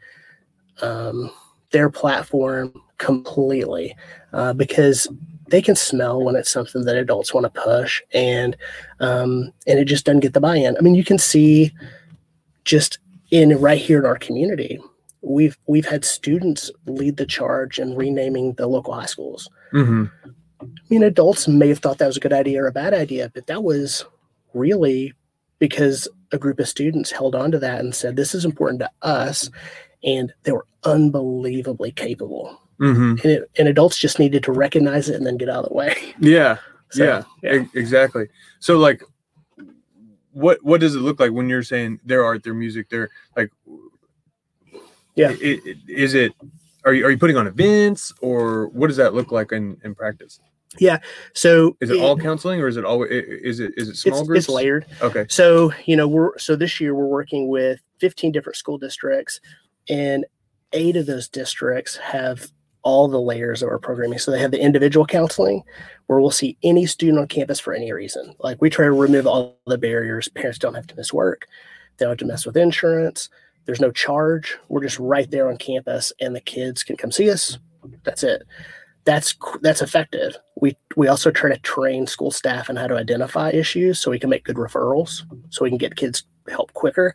um, 0.82 1.30
their 1.70 1.90
platform 1.90 2.72
completely 2.98 3.94
uh, 4.32 4.52
because 4.52 5.08
they 5.48 5.62
can 5.62 5.76
smell 5.76 6.22
when 6.22 6.36
it's 6.36 6.50
something 6.50 6.84
that 6.84 6.96
adults 6.96 7.32
want 7.32 7.44
to 7.44 7.60
push 7.60 8.02
and 8.12 8.56
um, 9.00 9.52
and 9.66 9.78
it 9.78 9.84
just 9.84 10.04
doesn't 10.04 10.20
get 10.20 10.34
the 10.34 10.40
buy-in 10.40 10.76
i 10.76 10.80
mean 10.80 10.94
you 10.94 11.04
can 11.04 11.18
see 11.18 11.72
just 12.64 12.98
in 13.30 13.56
right 13.58 13.80
here 13.80 14.00
in 14.00 14.06
our 14.06 14.18
community 14.18 14.78
we've 15.22 15.58
we've 15.66 15.86
had 15.86 16.04
students 16.04 16.70
lead 16.86 17.16
the 17.16 17.26
charge 17.26 17.78
in 17.78 17.94
renaming 17.94 18.54
the 18.54 18.66
local 18.66 18.94
high 18.94 19.06
schools. 19.06 19.48
hmm 19.70 20.06
I 20.60 20.66
mean, 20.90 21.04
adults 21.04 21.46
may 21.46 21.68
have 21.68 21.78
thought 21.78 21.98
that 21.98 22.08
was 22.08 22.16
a 22.16 22.20
good 22.20 22.32
idea 22.32 22.60
or 22.60 22.66
a 22.66 22.72
bad 22.72 22.92
idea, 22.92 23.30
but 23.32 23.46
that 23.46 23.62
was 23.62 24.04
really 24.54 25.12
because 25.60 26.08
a 26.32 26.38
group 26.38 26.58
of 26.58 26.68
students 26.68 27.12
held 27.12 27.36
on 27.36 27.52
to 27.52 27.60
that 27.60 27.78
and 27.78 27.94
said, 27.94 28.16
This 28.16 28.34
is 28.34 28.44
important 28.44 28.80
to 28.80 28.90
us. 29.02 29.50
And 30.04 30.32
they 30.44 30.52
were 30.52 30.66
unbelievably 30.84 31.92
capable. 31.92 32.60
hmm 32.78 33.16
And, 33.22 33.24
it, 33.26 33.50
and 33.58 33.68
adults 33.68 33.98
just 33.98 34.18
needed 34.18 34.42
to 34.44 34.52
recognize 34.52 35.08
it 35.08 35.16
and 35.16 35.26
then 35.26 35.36
get 35.36 35.48
out 35.48 35.64
of 35.64 35.68
the 35.70 35.74
way. 35.74 35.96
Yeah. 36.20 36.58
So, 36.90 37.04
yeah. 37.04 37.22
yeah. 37.42 37.62
e- 37.62 37.68
exactly. 37.74 38.28
So 38.60 38.78
like 38.78 39.02
what 40.32 40.62
what 40.62 40.80
does 40.80 40.94
it 40.94 41.00
look 41.00 41.18
like 41.20 41.32
when 41.32 41.48
you're 41.48 41.62
saying 41.62 42.00
their 42.04 42.24
art, 42.24 42.42
their 42.44 42.54
music, 42.54 42.88
their 42.88 43.10
like 43.36 43.50
Yeah. 45.14 45.30
i- 45.30 45.60
i- 45.66 45.74
is 45.88 46.14
it 46.14 46.32
are 46.84 46.94
you 46.94 47.04
are 47.04 47.10
you 47.10 47.18
putting 47.18 47.36
on 47.36 47.46
events 47.46 48.12
or 48.22 48.68
what 48.68 48.86
does 48.86 48.96
that 48.96 49.14
look 49.14 49.32
like 49.32 49.52
in, 49.52 49.76
in 49.84 49.94
practice? 49.94 50.40
Yeah. 50.78 50.98
So 51.34 51.76
Is 51.80 51.90
it 51.90 51.98
all 51.98 52.16
counseling 52.16 52.60
or 52.60 52.68
is 52.68 52.76
it 52.76 52.84
all 52.84 53.02
is 53.02 53.58
it 53.60 53.72
is 53.76 53.88
it 53.88 53.96
small 53.96 54.20
it's, 54.20 54.28
groups? 54.28 54.44
it's 54.44 54.48
layered. 54.48 54.86
Okay. 55.02 55.26
So, 55.28 55.72
you 55.86 55.96
know, 55.96 56.06
we're 56.06 56.38
so 56.38 56.56
this 56.56 56.80
year 56.80 56.94
we're 56.94 57.06
working 57.06 57.48
with 57.48 57.80
15 57.98 58.32
different 58.32 58.56
school 58.56 58.78
districts, 58.78 59.40
and 59.88 60.24
eight 60.72 60.96
of 60.96 61.06
those 61.06 61.28
districts 61.28 61.96
have 61.96 62.50
all 62.82 63.08
the 63.08 63.20
layers 63.20 63.62
of 63.62 63.68
our 63.68 63.78
programming. 63.78 64.18
So 64.18 64.30
they 64.30 64.40
have 64.40 64.50
the 64.50 64.62
individual 64.62 65.06
counseling, 65.06 65.62
where 66.06 66.20
we'll 66.20 66.30
see 66.30 66.56
any 66.62 66.86
student 66.86 67.18
on 67.18 67.28
campus 67.28 67.60
for 67.60 67.74
any 67.74 67.92
reason. 67.92 68.34
Like 68.38 68.60
we 68.60 68.70
try 68.70 68.86
to 68.86 68.92
remove 68.92 69.26
all 69.26 69.58
the 69.66 69.78
barriers. 69.78 70.28
Parents 70.28 70.58
don't 70.58 70.74
have 70.74 70.86
to 70.88 70.96
miss 70.96 71.12
work, 71.12 71.46
they 71.96 72.04
don't 72.04 72.12
have 72.12 72.18
to 72.18 72.26
mess 72.26 72.46
with 72.46 72.56
insurance. 72.56 73.28
There's 73.66 73.80
no 73.80 73.90
charge. 73.90 74.56
We're 74.68 74.82
just 74.82 74.98
right 74.98 75.30
there 75.30 75.50
on 75.50 75.58
campus, 75.58 76.10
and 76.20 76.34
the 76.34 76.40
kids 76.40 76.82
can 76.82 76.96
come 76.96 77.12
see 77.12 77.30
us. 77.30 77.58
That's 78.02 78.22
it. 78.22 78.42
That's 79.04 79.34
that's 79.60 79.82
effective. 79.82 80.36
We 80.60 80.76
we 80.96 81.08
also 81.08 81.30
try 81.30 81.50
to 81.50 81.60
train 81.60 82.06
school 82.06 82.30
staff 82.30 82.70
on 82.70 82.76
how 82.76 82.86
to 82.86 82.96
identify 82.96 83.50
issues, 83.50 84.00
so 84.00 84.10
we 84.10 84.18
can 84.18 84.30
make 84.30 84.44
good 84.44 84.56
referrals, 84.56 85.22
so 85.50 85.64
we 85.64 85.70
can 85.70 85.78
get 85.78 85.96
kids 85.96 86.24
help 86.50 86.72
quicker. 86.74 87.14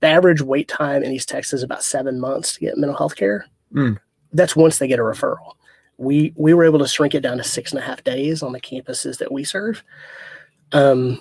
The 0.00 0.06
average 0.08 0.40
wait 0.42 0.68
time 0.68 1.02
in 1.02 1.12
East 1.12 1.28
Texas 1.28 1.54
is 1.54 1.62
about 1.62 1.82
seven 1.82 2.18
months 2.20 2.54
to 2.54 2.60
get 2.60 2.78
mental 2.78 2.96
health 2.96 3.16
care. 3.16 3.46
Mm. 3.74 3.98
That's 4.32 4.56
once 4.56 4.78
they 4.78 4.88
get 4.88 4.98
a 4.98 5.02
referral. 5.02 5.54
We 5.98 6.32
we 6.36 6.54
were 6.54 6.64
able 6.64 6.78
to 6.78 6.88
shrink 6.88 7.14
it 7.14 7.20
down 7.20 7.36
to 7.36 7.44
six 7.44 7.72
and 7.72 7.78
a 7.78 7.84
half 7.84 8.02
days 8.02 8.42
on 8.42 8.52
the 8.52 8.60
campuses 8.60 9.18
that 9.18 9.30
we 9.32 9.44
serve. 9.44 9.82
Um, 10.72 11.20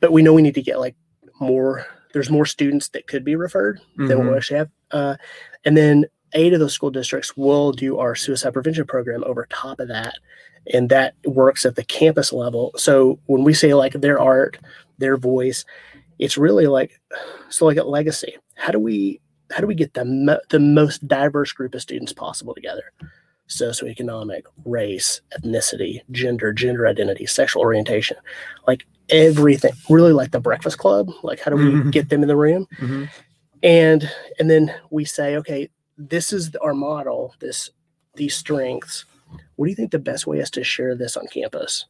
but 0.00 0.12
we 0.12 0.22
know 0.22 0.32
we 0.34 0.42
need 0.42 0.54
to 0.54 0.62
get 0.62 0.78
like 0.78 0.94
more. 1.40 1.86
There's 2.12 2.30
more 2.30 2.44
students 2.44 2.88
that 2.90 3.06
could 3.06 3.24
be 3.24 3.36
referred 3.36 3.80
than 3.96 4.18
what 4.18 4.26
Mhm. 4.26 4.30
we 4.30 4.36
actually 4.36 4.58
have. 4.58 4.70
Uh, 4.90 5.16
and 5.64 5.76
then 5.76 6.04
eight 6.34 6.52
of 6.52 6.60
those 6.60 6.74
school 6.74 6.90
districts 6.90 7.36
will 7.36 7.72
do 7.72 7.98
our 7.98 8.14
suicide 8.14 8.52
prevention 8.52 8.84
program 8.86 9.24
over 9.24 9.46
top 9.48 9.80
of 9.80 9.88
that. 9.88 10.14
And 10.72 10.90
that 10.90 11.14
works 11.24 11.64
at 11.64 11.74
the 11.76 11.84
campus 11.84 12.32
level. 12.32 12.72
So 12.76 13.18
when 13.26 13.42
we 13.44 13.54
say 13.54 13.74
like 13.74 13.94
their 13.94 14.20
art, 14.20 14.58
their 14.98 15.16
voice, 15.16 15.64
it's 16.24 16.38
really 16.38 16.66
like 16.66 17.00
so 17.50 17.66
like 17.66 17.76
at 17.76 17.88
legacy. 17.88 18.36
How 18.54 18.72
do 18.72 18.78
we 18.78 19.20
how 19.50 19.60
do 19.60 19.66
we 19.66 19.74
get 19.74 19.94
the 19.94 20.04
mo- 20.04 20.40
the 20.50 20.60
most 20.60 21.06
diverse 21.06 21.52
group 21.52 21.74
of 21.74 21.82
students 21.82 22.12
possible 22.12 22.54
together? 22.54 22.92
Socioeconomic, 23.48 24.42
race, 24.64 25.20
ethnicity, 25.36 26.00
gender, 26.10 26.52
gender 26.52 26.86
identity, 26.86 27.26
sexual 27.26 27.62
orientation, 27.62 28.16
like 28.66 28.86
everything. 29.10 29.72
Really 29.90 30.12
like 30.12 30.30
the 30.30 30.40
Breakfast 30.40 30.78
Club. 30.78 31.10
Like 31.22 31.40
how 31.40 31.50
do 31.50 31.56
we 31.56 31.64
Mhm. 31.64 31.92
get 31.92 32.08
them 32.08 32.22
in 32.22 32.28
the 32.28 32.36
room? 32.36 32.66
Mhm. 32.78 33.08
and 33.64 34.10
and 34.40 34.50
then 34.50 34.74
we 34.90 35.04
say 35.04 35.36
okay 35.36 35.68
this 35.96 36.32
is 36.32 36.50
our 36.56 36.74
model 36.74 37.32
this 37.38 37.70
these 38.16 38.34
strengths 38.34 39.04
what 39.54 39.66
do 39.66 39.70
you 39.70 39.76
think 39.76 39.92
the 39.92 40.00
best 40.00 40.26
way 40.26 40.40
is 40.40 40.50
to 40.50 40.64
share 40.64 40.96
this 40.96 41.16
on 41.16 41.28
campus 41.28 41.84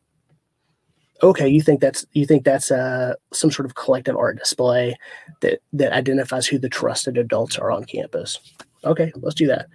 okay 1.22 1.48
you 1.48 1.60
think 1.62 1.80
that's 1.80 2.04
you 2.12 2.26
think 2.26 2.44
that's 2.44 2.70
uh, 2.70 3.14
some 3.32 3.50
sort 3.50 3.66
of 3.66 3.74
collective 3.74 4.16
art 4.16 4.38
display 4.38 4.96
that 5.40 5.60
that 5.72 5.92
identifies 5.92 6.46
who 6.46 6.58
the 6.58 6.68
trusted 6.68 7.18
adults 7.18 7.58
are 7.58 7.70
on 7.70 7.84
campus 7.84 8.38
okay 8.84 9.12
let's 9.16 9.34
do 9.34 9.46
that 9.46 9.66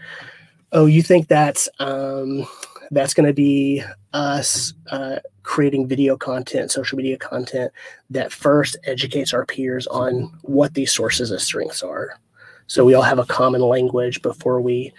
oh 0.73 0.85
you 0.85 1.01
think 1.01 1.27
that's 1.27 1.69
um 1.79 2.45
that's 2.91 3.13
going 3.13 3.27
to 3.27 3.33
be 3.33 3.83
us 4.13 4.73
uh, 4.91 5.17
creating 5.43 5.87
video 5.87 6.17
content 6.17 6.71
social 6.71 6.97
media 6.97 7.17
content 7.17 7.71
that 8.09 8.31
first 8.31 8.77
educates 8.85 9.33
our 9.33 9.45
peers 9.45 9.87
on 9.87 10.31
what 10.43 10.73
these 10.73 10.93
sources 10.93 11.31
of 11.31 11.41
strengths 11.41 11.83
are. 11.83 12.19
So 12.67 12.83
we 12.83 12.93
all 12.93 13.03
have 13.03 13.19
a 13.19 13.25
common 13.25 13.61
language 13.61 14.21
before 14.21 14.61
we, 14.61 14.93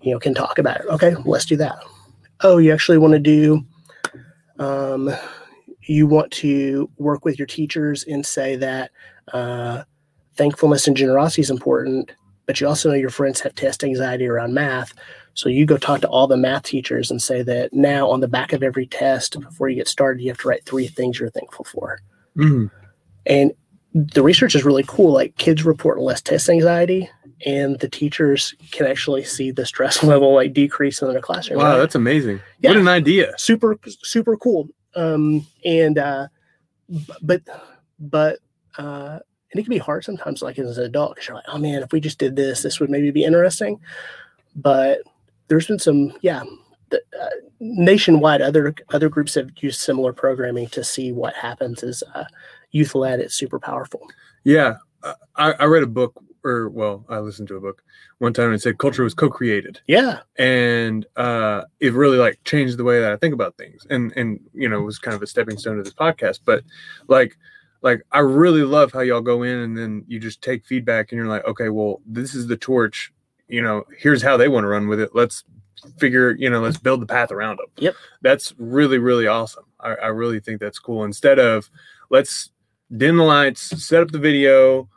you 0.00 0.12
know, 0.12 0.18
can 0.18 0.34
talk 0.34 0.58
about 0.58 0.80
it. 0.80 0.86
Okay, 0.86 1.14
let's 1.24 1.44
do 1.44 1.56
that. 1.56 1.78
Oh, 2.40 2.58
you 2.58 2.72
actually 2.72 2.98
want 2.98 3.12
to 3.12 3.18
do, 3.18 3.64
um, 4.58 5.10
you 5.86 6.06
want 6.06 6.30
to 6.32 6.90
work 6.98 7.24
with 7.24 7.38
your 7.38 7.46
teachers 7.46 8.04
and 8.04 8.24
say 8.24 8.56
that 8.56 8.90
uh, 9.32 9.82
thankfulness 10.36 10.86
and 10.86 10.96
generosity 10.96 11.42
is 11.42 11.50
important, 11.50 12.12
but 12.46 12.60
you 12.60 12.66
also 12.66 12.88
know 12.88 12.94
your 12.94 13.10
friends 13.10 13.40
have 13.40 13.54
test 13.54 13.84
anxiety 13.84 14.26
around 14.26 14.54
math. 14.54 14.94
So 15.34 15.48
you 15.48 15.66
go 15.66 15.76
talk 15.76 16.00
to 16.02 16.08
all 16.08 16.26
the 16.26 16.36
math 16.36 16.62
teachers 16.64 17.10
and 17.10 17.20
say 17.20 17.42
that 17.42 17.72
now 17.72 18.08
on 18.08 18.20
the 18.20 18.28
back 18.28 18.52
of 18.52 18.62
every 18.62 18.86
test 18.86 19.38
before 19.40 19.68
you 19.68 19.76
get 19.76 19.88
started, 19.88 20.22
you 20.22 20.28
have 20.28 20.38
to 20.38 20.48
write 20.48 20.64
three 20.64 20.86
things 20.86 21.18
you're 21.18 21.30
thankful 21.30 21.64
for. 21.64 21.98
Mhm. 22.36 22.70
And 23.26 23.52
the 23.94 24.22
research 24.22 24.54
is 24.54 24.64
really 24.64 24.84
cool. 24.86 25.12
Like 25.12 25.36
kids 25.36 25.64
report 25.64 26.00
less 26.00 26.20
test 26.20 26.48
anxiety, 26.48 27.08
and 27.46 27.78
the 27.80 27.88
teachers 27.88 28.54
can 28.72 28.86
actually 28.86 29.24
see 29.24 29.50
the 29.50 29.66
stress 29.66 30.02
level 30.02 30.34
like 30.34 30.52
decrease 30.52 31.00
in 31.02 31.08
their 31.10 31.20
classroom. 31.20 31.58
Wow, 31.58 31.72
right? 31.72 31.78
that's 31.78 31.94
amazing. 31.94 32.40
Yeah. 32.60 32.70
What 32.70 32.78
an 32.78 32.88
idea. 32.88 33.32
super 33.36 33.76
super 34.02 34.36
cool. 34.36 34.68
Um, 34.96 35.46
and 35.64 35.98
uh, 35.98 36.28
but 37.22 37.42
but 37.98 38.38
uh, 38.78 39.18
and 39.52 39.60
it 39.60 39.62
can 39.62 39.70
be 39.70 39.78
hard 39.78 40.04
sometimes, 40.04 40.42
like 40.42 40.58
as 40.58 40.78
an 40.78 40.84
adult, 40.84 41.14
because 41.14 41.28
you're 41.28 41.36
like, 41.36 41.44
oh 41.48 41.58
man, 41.58 41.82
if 41.82 41.92
we 41.92 42.00
just 42.00 42.18
did 42.18 42.34
this, 42.34 42.62
this 42.62 42.80
would 42.80 42.90
maybe 42.90 43.10
be 43.10 43.24
interesting. 43.24 43.80
But 44.56 45.00
there's 45.48 45.66
been 45.66 45.78
some, 45.78 46.12
yeah. 46.22 46.42
The, 46.90 47.00
uh, 47.20 47.30
nationwide, 47.60 48.42
other 48.42 48.74
other 48.92 49.08
groups 49.08 49.34
have 49.34 49.50
used 49.58 49.80
similar 49.80 50.12
programming 50.12 50.68
to 50.68 50.84
see 50.84 51.12
what 51.12 51.34
happens 51.34 51.82
as 51.82 52.02
uh, 52.14 52.24
youth 52.72 52.94
led. 52.94 53.20
It's 53.20 53.34
super 53.34 53.58
powerful. 53.58 54.06
Yeah. 54.44 54.74
I, 55.36 55.52
I 55.52 55.64
read 55.64 55.82
a 55.82 55.86
book 55.86 56.14
or 56.44 56.68
well, 56.68 57.04
I 57.08 57.18
listened 57.18 57.48
to 57.48 57.56
a 57.56 57.60
book 57.60 57.82
one 58.18 58.32
time 58.32 58.46
and 58.46 58.54
it 58.54 58.62
said 58.62 58.78
culture 58.78 59.02
was 59.02 59.14
co-created. 59.14 59.80
Yeah, 59.86 60.20
and 60.36 61.06
uh, 61.16 61.62
it 61.80 61.94
really 61.94 62.18
like 62.18 62.38
changed 62.44 62.76
the 62.76 62.84
way 62.84 63.00
that 63.00 63.12
I 63.12 63.16
think 63.16 63.34
about 63.34 63.56
things, 63.56 63.86
and 63.90 64.12
and 64.16 64.38
you 64.52 64.68
know 64.68 64.80
it 64.80 64.84
was 64.84 64.98
kind 64.98 65.14
of 65.14 65.22
a 65.22 65.26
stepping 65.26 65.58
stone 65.58 65.78
to 65.78 65.82
this 65.82 65.94
podcast. 65.94 66.40
But 66.44 66.62
like, 67.08 67.36
like 67.82 68.02
I 68.12 68.20
really 68.20 68.62
love 68.62 68.92
how 68.92 69.00
y'all 69.00 69.20
go 69.20 69.42
in 69.42 69.58
and 69.58 69.76
then 69.76 70.04
you 70.06 70.20
just 70.20 70.42
take 70.42 70.66
feedback 70.66 71.10
and 71.10 71.18
you're 71.18 71.28
like, 71.28 71.46
okay, 71.46 71.70
well 71.70 72.00
this 72.06 72.34
is 72.34 72.46
the 72.46 72.56
torch, 72.56 73.12
you 73.48 73.62
know, 73.62 73.84
here's 73.98 74.22
how 74.22 74.36
they 74.36 74.48
want 74.48 74.64
to 74.64 74.68
run 74.68 74.86
with 74.88 75.00
it. 75.00 75.10
Let's 75.14 75.44
figure, 75.98 76.30
you 76.32 76.48
know, 76.48 76.60
let's 76.60 76.78
build 76.78 77.00
the 77.00 77.06
path 77.06 77.32
around 77.32 77.58
them. 77.58 77.66
Yep. 77.78 77.94
that's 78.22 78.54
really 78.58 78.98
really 78.98 79.26
awesome. 79.26 79.64
I, 79.80 79.94
I 79.94 80.06
really 80.08 80.40
think 80.40 80.60
that's 80.60 80.78
cool. 80.78 81.04
Instead 81.04 81.38
of 81.38 81.70
let's 82.10 82.50
dim 82.94 83.16
the 83.16 83.24
lights, 83.24 83.60
set 83.84 84.02
up 84.02 84.10
the 84.10 84.18
video. 84.18 84.88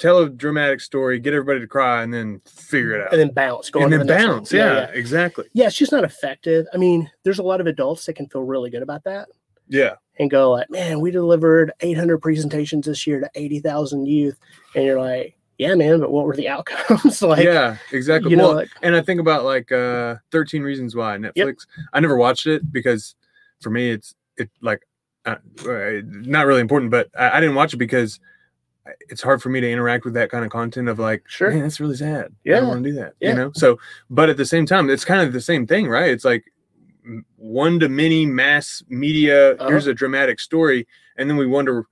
Tell 0.00 0.18
a 0.18 0.30
dramatic 0.30 0.80
story, 0.80 1.18
get 1.18 1.34
everybody 1.34 1.60
to 1.60 1.66
cry, 1.66 2.02
and 2.02 2.12
then 2.12 2.40
figure 2.46 2.92
it 2.92 3.06
out 3.06 3.12
and 3.12 3.20
then 3.20 3.30
bounce, 3.32 3.68
go 3.68 3.82
and 3.82 3.92
then 3.92 4.00
the 4.00 4.06
next 4.06 4.26
one. 4.26 4.36
bounce. 4.38 4.52
Yeah, 4.52 4.90
exactly. 4.92 5.44
yeah, 5.52 5.66
it's 5.66 5.76
just 5.76 5.92
not 5.92 6.04
effective. 6.04 6.66
I 6.72 6.78
mean, 6.78 7.10
there's 7.22 7.38
a 7.38 7.42
lot 7.42 7.60
of 7.60 7.66
adults 7.66 8.06
that 8.06 8.14
can 8.14 8.26
feel 8.26 8.42
really 8.42 8.70
good 8.70 8.82
about 8.82 9.04
that. 9.04 9.28
Yeah, 9.68 9.96
and 10.18 10.30
go 10.30 10.50
like, 10.52 10.70
man, 10.70 11.00
we 11.00 11.10
delivered 11.10 11.72
800 11.80 12.18
presentations 12.18 12.86
this 12.86 13.06
year 13.06 13.20
to 13.20 13.30
80,000 13.34 14.06
youth, 14.06 14.38
and 14.74 14.84
you're 14.84 15.00
like, 15.00 15.36
yeah, 15.58 15.74
man, 15.74 16.00
but 16.00 16.10
what 16.10 16.24
were 16.24 16.34
the 16.34 16.48
outcomes? 16.56 17.20
like, 17.22 17.44
yeah, 17.44 17.76
exactly. 17.92 18.30
you 18.30 18.36
know, 18.38 18.52
like, 18.52 18.70
and 18.82 18.96
I 18.96 19.02
think 19.02 19.20
about 19.20 19.44
like 19.44 19.70
uh 19.70 20.16
13 20.32 20.62
Reasons 20.62 20.96
Why 20.96 21.18
Netflix. 21.18 21.66
I 21.92 22.00
never 22.00 22.16
watched 22.16 22.46
it 22.46 22.72
because 22.72 23.14
for 23.60 23.68
me 23.68 23.90
it's 23.90 24.14
it 24.38 24.50
like 24.62 24.80
uh, 25.26 25.36
uh, 25.68 26.00
not 26.04 26.46
really 26.46 26.62
important, 26.62 26.90
but 26.90 27.08
I, 27.18 27.36
I 27.36 27.40
didn't 27.40 27.54
watch 27.54 27.74
it 27.74 27.76
because 27.76 28.18
it's 29.08 29.22
hard 29.22 29.42
for 29.42 29.48
me 29.48 29.60
to 29.60 29.70
interact 29.70 30.04
with 30.04 30.14
that 30.14 30.30
kind 30.30 30.44
of 30.44 30.50
content 30.50 30.88
of 30.88 30.98
like, 30.98 31.22
Sure. 31.26 31.50
man, 31.50 31.62
that's 31.62 31.80
really 31.80 31.96
sad. 31.96 32.34
Yeah, 32.44 32.56
I 32.56 32.60
don't 32.60 32.68
want 32.68 32.84
to 32.84 32.90
do 32.90 32.96
that. 32.96 33.14
Yeah. 33.20 33.30
You 33.30 33.34
know. 33.36 33.50
So, 33.54 33.78
but 34.08 34.28
at 34.30 34.36
the 34.36 34.44
same 34.46 34.66
time, 34.66 34.90
it's 34.90 35.04
kind 35.04 35.20
of 35.26 35.32
the 35.32 35.40
same 35.40 35.66
thing, 35.66 35.88
right? 35.88 36.10
It's 36.10 36.24
like 36.24 36.44
one 37.36 37.80
to 37.80 37.88
many 37.88 38.26
mass 38.26 38.82
media. 38.88 39.52
Uh-huh. 39.54 39.68
Here's 39.68 39.86
a 39.86 39.94
dramatic 39.94 40.38
story, 40.40 40.86
and 41.16 41.28
then 41.28 41.36
we 41.36 41.46
wonder 41.46 41.86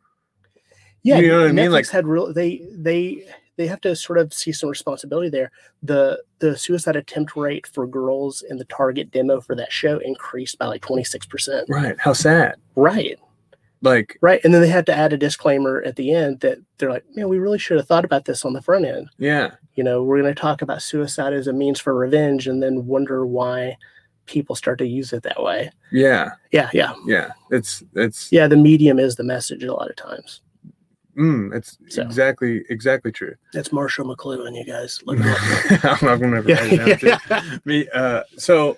yeah, 1.03 1.19
You 1.19 1.29
know 1.29 1.41
what 1.43 1.49
I 1.49 1.53
mean? 1.53 1.71
Like- 1.73 1.89
had 1.89 2.07
real 2.07 2.33
they 2.33 2.67
they 2.73 3.25
they 3.57 3.67
have 3.67 3.81
to 3.81 3.97
sort 3.97 4.19
of 4.19 4.33
see 4.35 4.53
some 4.53 4.69
responsibility 4.69 5.29
there. 5.31 5.51
The 5.83 6.23
the 6.41 6.57
suicide 6.57 6.97
attempt 6.97 7.35
rate 7.37 7.67
for 7.67 7.87
girls 7.87 8.43
in 8.43 8.57
the 8.59 8.65
target 8.67 9.11
demo 9.11 9.41
for 9.41 9.55
that 9.57 9.73
show 9.73 9.99
increased 9.99 10.59
by 10.59 10.67
like 10.67 10.83
26%. 10.83 11.65
right 11.69 11.97
how 11.99 12.13
sad. 12.13 12.57
Right. 12.77 13.19
Like 13.83 14.19
Right. 14.21 14.41
And 14.45 14.53
then 14.53 14.61
they 14.61 14.69
had 14.69 14.87
to 14.87 14.95
add 14.95 15.13
a 15.13 15.17
disclaimer 15.17 15.83
at 15.87 15.97
the 15.97 16.13
end 16.13 16.41
that 16.41 16.59
they're 16.79 16.91
like, 16.91 17.05
man, 17.15 17.29
we 17.29 17.39
really 17.39 17.59
should 17.59 17.77
have 17.77 17.87
thought 17.87 18.05
about 18.05 18.25
this 18.25 18.45
on 18.45 18.53
the 18.53 18.63
front 18.63 18.85
end. 18.85 19.09
yeah, 19.19 19.53
You 19.75 19.85
know, 19.85 20.03
we're 20.03 20.21
going 20.21 20.35
to 20.35 20.41
talk 20.41 20.63
about 20.63 20.83
suicide 20.83 21.33
as 21.33 21.47
a 21.47 21.53
means 21.53 21.79
for 21.81 21.95
revenge 21.95 22.47
and 22.49 22.63
then 22.63 22.87
wonder 22.87 23.27
why 23.27 23.77
people 24.27 24.55
start 24.57 24.79
to 24.79 24.87
use 24.87 25.13
it 25.13 25.23
that 25.23 25.43
way. 25.43 25.71
yeah, 25.93 26.31
Yeah. 26.53 26.71
Yeah. 26.73 26.95
yeah. 27.07 27.31
It's 27.51 27.83
it's 27.95 28.31
Yeah. 28.33 28.47
The 28.49 28.57
medium 28.57 28.99
is 28.99 29.17
the 29.17 29.25
message 29.25 29.63
a 29.65 29.73
lot 29.73 29.89
of 29.91 29.97
times. 29.97 30.43
Mm, 31.17 31.53
it's 31.55 31.79
So. 31.89 32.03
exactly 32.03 32.65
exactly 32.71 33.11
true. 33.11 33.35
That's 33.53 33.73
Marshall 33.73 34.05
McLuhan, 34.15 34.55
you 34.57 34.65
guys. 34.65 35.01
Look. 35.05 35.19
I'm 35.85 36.07
not 36.07 36.21
gonna 36.21 36.37
ever 36.39 36.49
write 36.49 36.73
it 36.73 37.01
down. 37.29 37.61
Me, 37.65 37.89
uh, 37.93 38.23
so, 38.37 38.77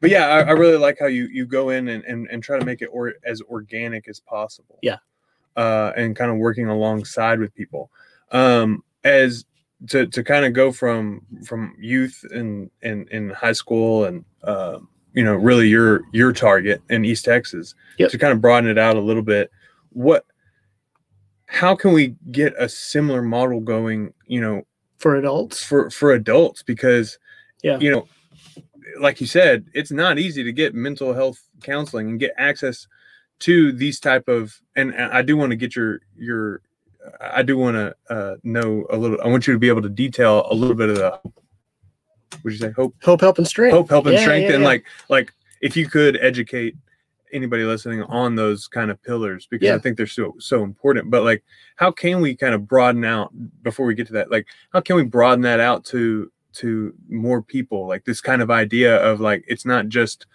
but 0.00 0.10
yeah, 0.10 0.26
I, 0.28 0.40
I 0.42 0.50
really 0.52 0.76
like 0.78 0.98
how 1.00 1.06
you 1.06 1.26
you 1.32 1.46
go 1.46 1.70
in 1.70 1.88
and, 1.88 2.04
and, 2.04 2.28
and 2.30 2.42
try 2.42 2.58
to 2.58 2.64
make 2.64 2.82
it 2.82 2.86
or 2.92 3.14
as 3.24 3.40
organic 3.42 4.08
as 4.08 4.20
possible. 4.20 4.78
Yeah. 4.82 4.98
Uh, 5.56 5.92
and 5.96 6.16
kind 6.16 6.30
of 6.30 6.36
working 6.38 6.68
alongside 6.68 7.38
with 7.38 7.54
people, 7.54 7.90
um, 8.32 8.82
as 9.04 9.44
to 9.88 10.06
to 10.06 10.24
kind 10.24 10.44
of 10.44 10.52
go 10.52 10.72
from 10.72 11.20
from 11.44 11.74
youth 11.78 12.24
and 12.30 12.70
in, 12.82 13.06
in 13.10 13.30
high 13.30 13.52
school 13.52 14.04
and 14.04 14.24
uh, 14.42 14.78
you 15.12 15.22
know 15.22 15.34
really 15.34 15.68
your 15.68 16.02
your 16.12 16.32
target 16.32 16.82
in 16.90 17.04
East 17.04 17.24
Texas 17.24 17.74
Yep. 17.98 18.10
to 18.10 18.18
kind 18.18 18.32
of 18.32 18.40
broaden 18.40 18.68
it 18.68 18.78
out 18.78 18.96
a 18.96 19.00
little 19.00 19.22
bit. 19.22 19.50
What? 19.90 20.24
How 21.46 21.76
can 21.76 21.92
we 21.92 22.16
get 22.32 22.52
a 22.58 22.68
similar 22.68 23.22
model 23.22 23.60
going? 23.60 24.12
You 24.26 24.40
know, 24.40 24.62
For 24.98 25.16
adults. 25.16 25.62
for 25.62 25.88
for 25.90 26.12
adults 26.12 26.62
because 26.64 27.18
Yeah. 27.62 27.78
you 27.78 27.90
know 27.92 28.08
like 29.00 29.20
you 29.20 29.26
said 29.26 29.66
it's 29.74 29.90
not 29.90 30.18
easy 30.18 30.42
to 30.44 30.52
get 30.52 30.74
mental 30.74 31.12
health 31.14 31.40
counseling 31.62 32.08
and 32.10 32.20
get 32.20 32.32
access 32.36 32.86
to 33.40 33.72
these 33.72 33.98
type 34.00 34.28
of 34.28 34.54
and 34.76 34.94
i 34.94 35.22
do 35.22 35.36
want 35.36 35.50
to 35.50 35.56
get 35.56 35.74
your 35.74 36.00
your 36.16 36.60
i 37.20 37.42
do 37.42 37.56
want 37.58 37.74
to 37.76 37.94
uh 38.10 38.36
know 38.42 38.86
a 38.90 38.96
little 38.96 39.18
i 39.22 39.26
want 39.26 39.46
you 39.46 39.52
to 39.52 39.58
be 39.58 39.68
able 39.68 39.82
to 39.82 39.88
detail 39.88 40.46
a 40.50 40.54
little 40.54 40.76
bit 40.76 40.88
of 40.90 40.96
the 40.96 41.20
would 42.42 42.52
you 42.52 42.58
say 42.58 42.70
hope 42.70 42.94
Hope, 43.02 43.20
help, 43.20 43.38
and 43.38 43.46
strength. 43.46 43.72
hope 43.74 43.88
help 43.88 44.06
and 44.06 44.14
Yeah, 44.14 44.20
strength 44.20 44.48
yeah, 44.48 44.54
and 44.54 44.62
yeah. 44.62 44.68
like 44.68 44.84
like 45.08 45.32
if 45.60 45.76
you 45.76 45.88
could 45.88 46.16
educate 46.20 46.76
anybody 47.32 47.64
listening 47.64 48.02
on 48.04 48.36
those 48.36 48.68
kind 48.68 48.90
of 48.90 49.02
pillars 49.02 49.46
because 49.50 49.66
i 49.74 49.78
think 49.78 49.96
they're 49.96 50.06
so 50.06 50.34
so 50.38 50.62
important 50.62 51.10
but 51.10 51.24
like 51.24 51.42
how 51.74 51.90
can 51.90 52.20
we 52.20 52.34
kind 52.36 52.54
of 52.54 52.68
broaden 52.68 53.04
out 53.04 53.32
before 53.62 53.86
we 53.86 53.94
get 53.94 54.06
to 54.06 54.12
that 54.12 54.30
like 54.30 54.46
how 54.72 54.80
can 54.80 54.94
we 54.94 55.02
broaden 55.02 55.40
that 55.40 55.58
out 55.58 55.84
to 55.84 56.30
to 56.54 56.94
more 57.08 57.42
people 57.42 57.86
like 57.86 58.04
this 58.04 58.20
kind 58.20 58.42
of 58.42 58.50
idea 58.50 58.96
of 59.04 59.20
like 59.20 59.44
it's 59.48 59.64
not 59.66 59.88
just 59.88 60.26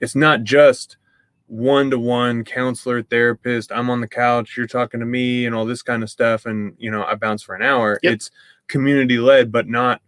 it's 0.00 0.14
not 0.14 0.42
just 0.44 0.96
one-to-one 1.48 2.42
counselor 2.44 3.02
therapist 3.02 3.70
i'm 3.72 3.88
on 3.90 4.00
the 4.00 4.08
couch 4.08 4.56
you're 4.56 4.66
talking 4.66 4.98
to 5.00 5.06
me 5.06 5.46
and 5.46 5.54
all 5.54 5.64
this 5.64 5.82
kind 5.82 6.02
of 6.02 6.10
stuff 6.10 6.44
and 6.46 6.74
you 6.78 6.90
know 6.90 7.04
i 7.04 7.14
bounce 7.14 7.42
for 7.42 7.54
an 7.54 7.62
hour 7.62 7.98
Yep. 8.02 8.12
it's 8.14 8.30
community 8.68 9.18
led 9.18 9.52
but 9.52 9.68
not 9.68 10.00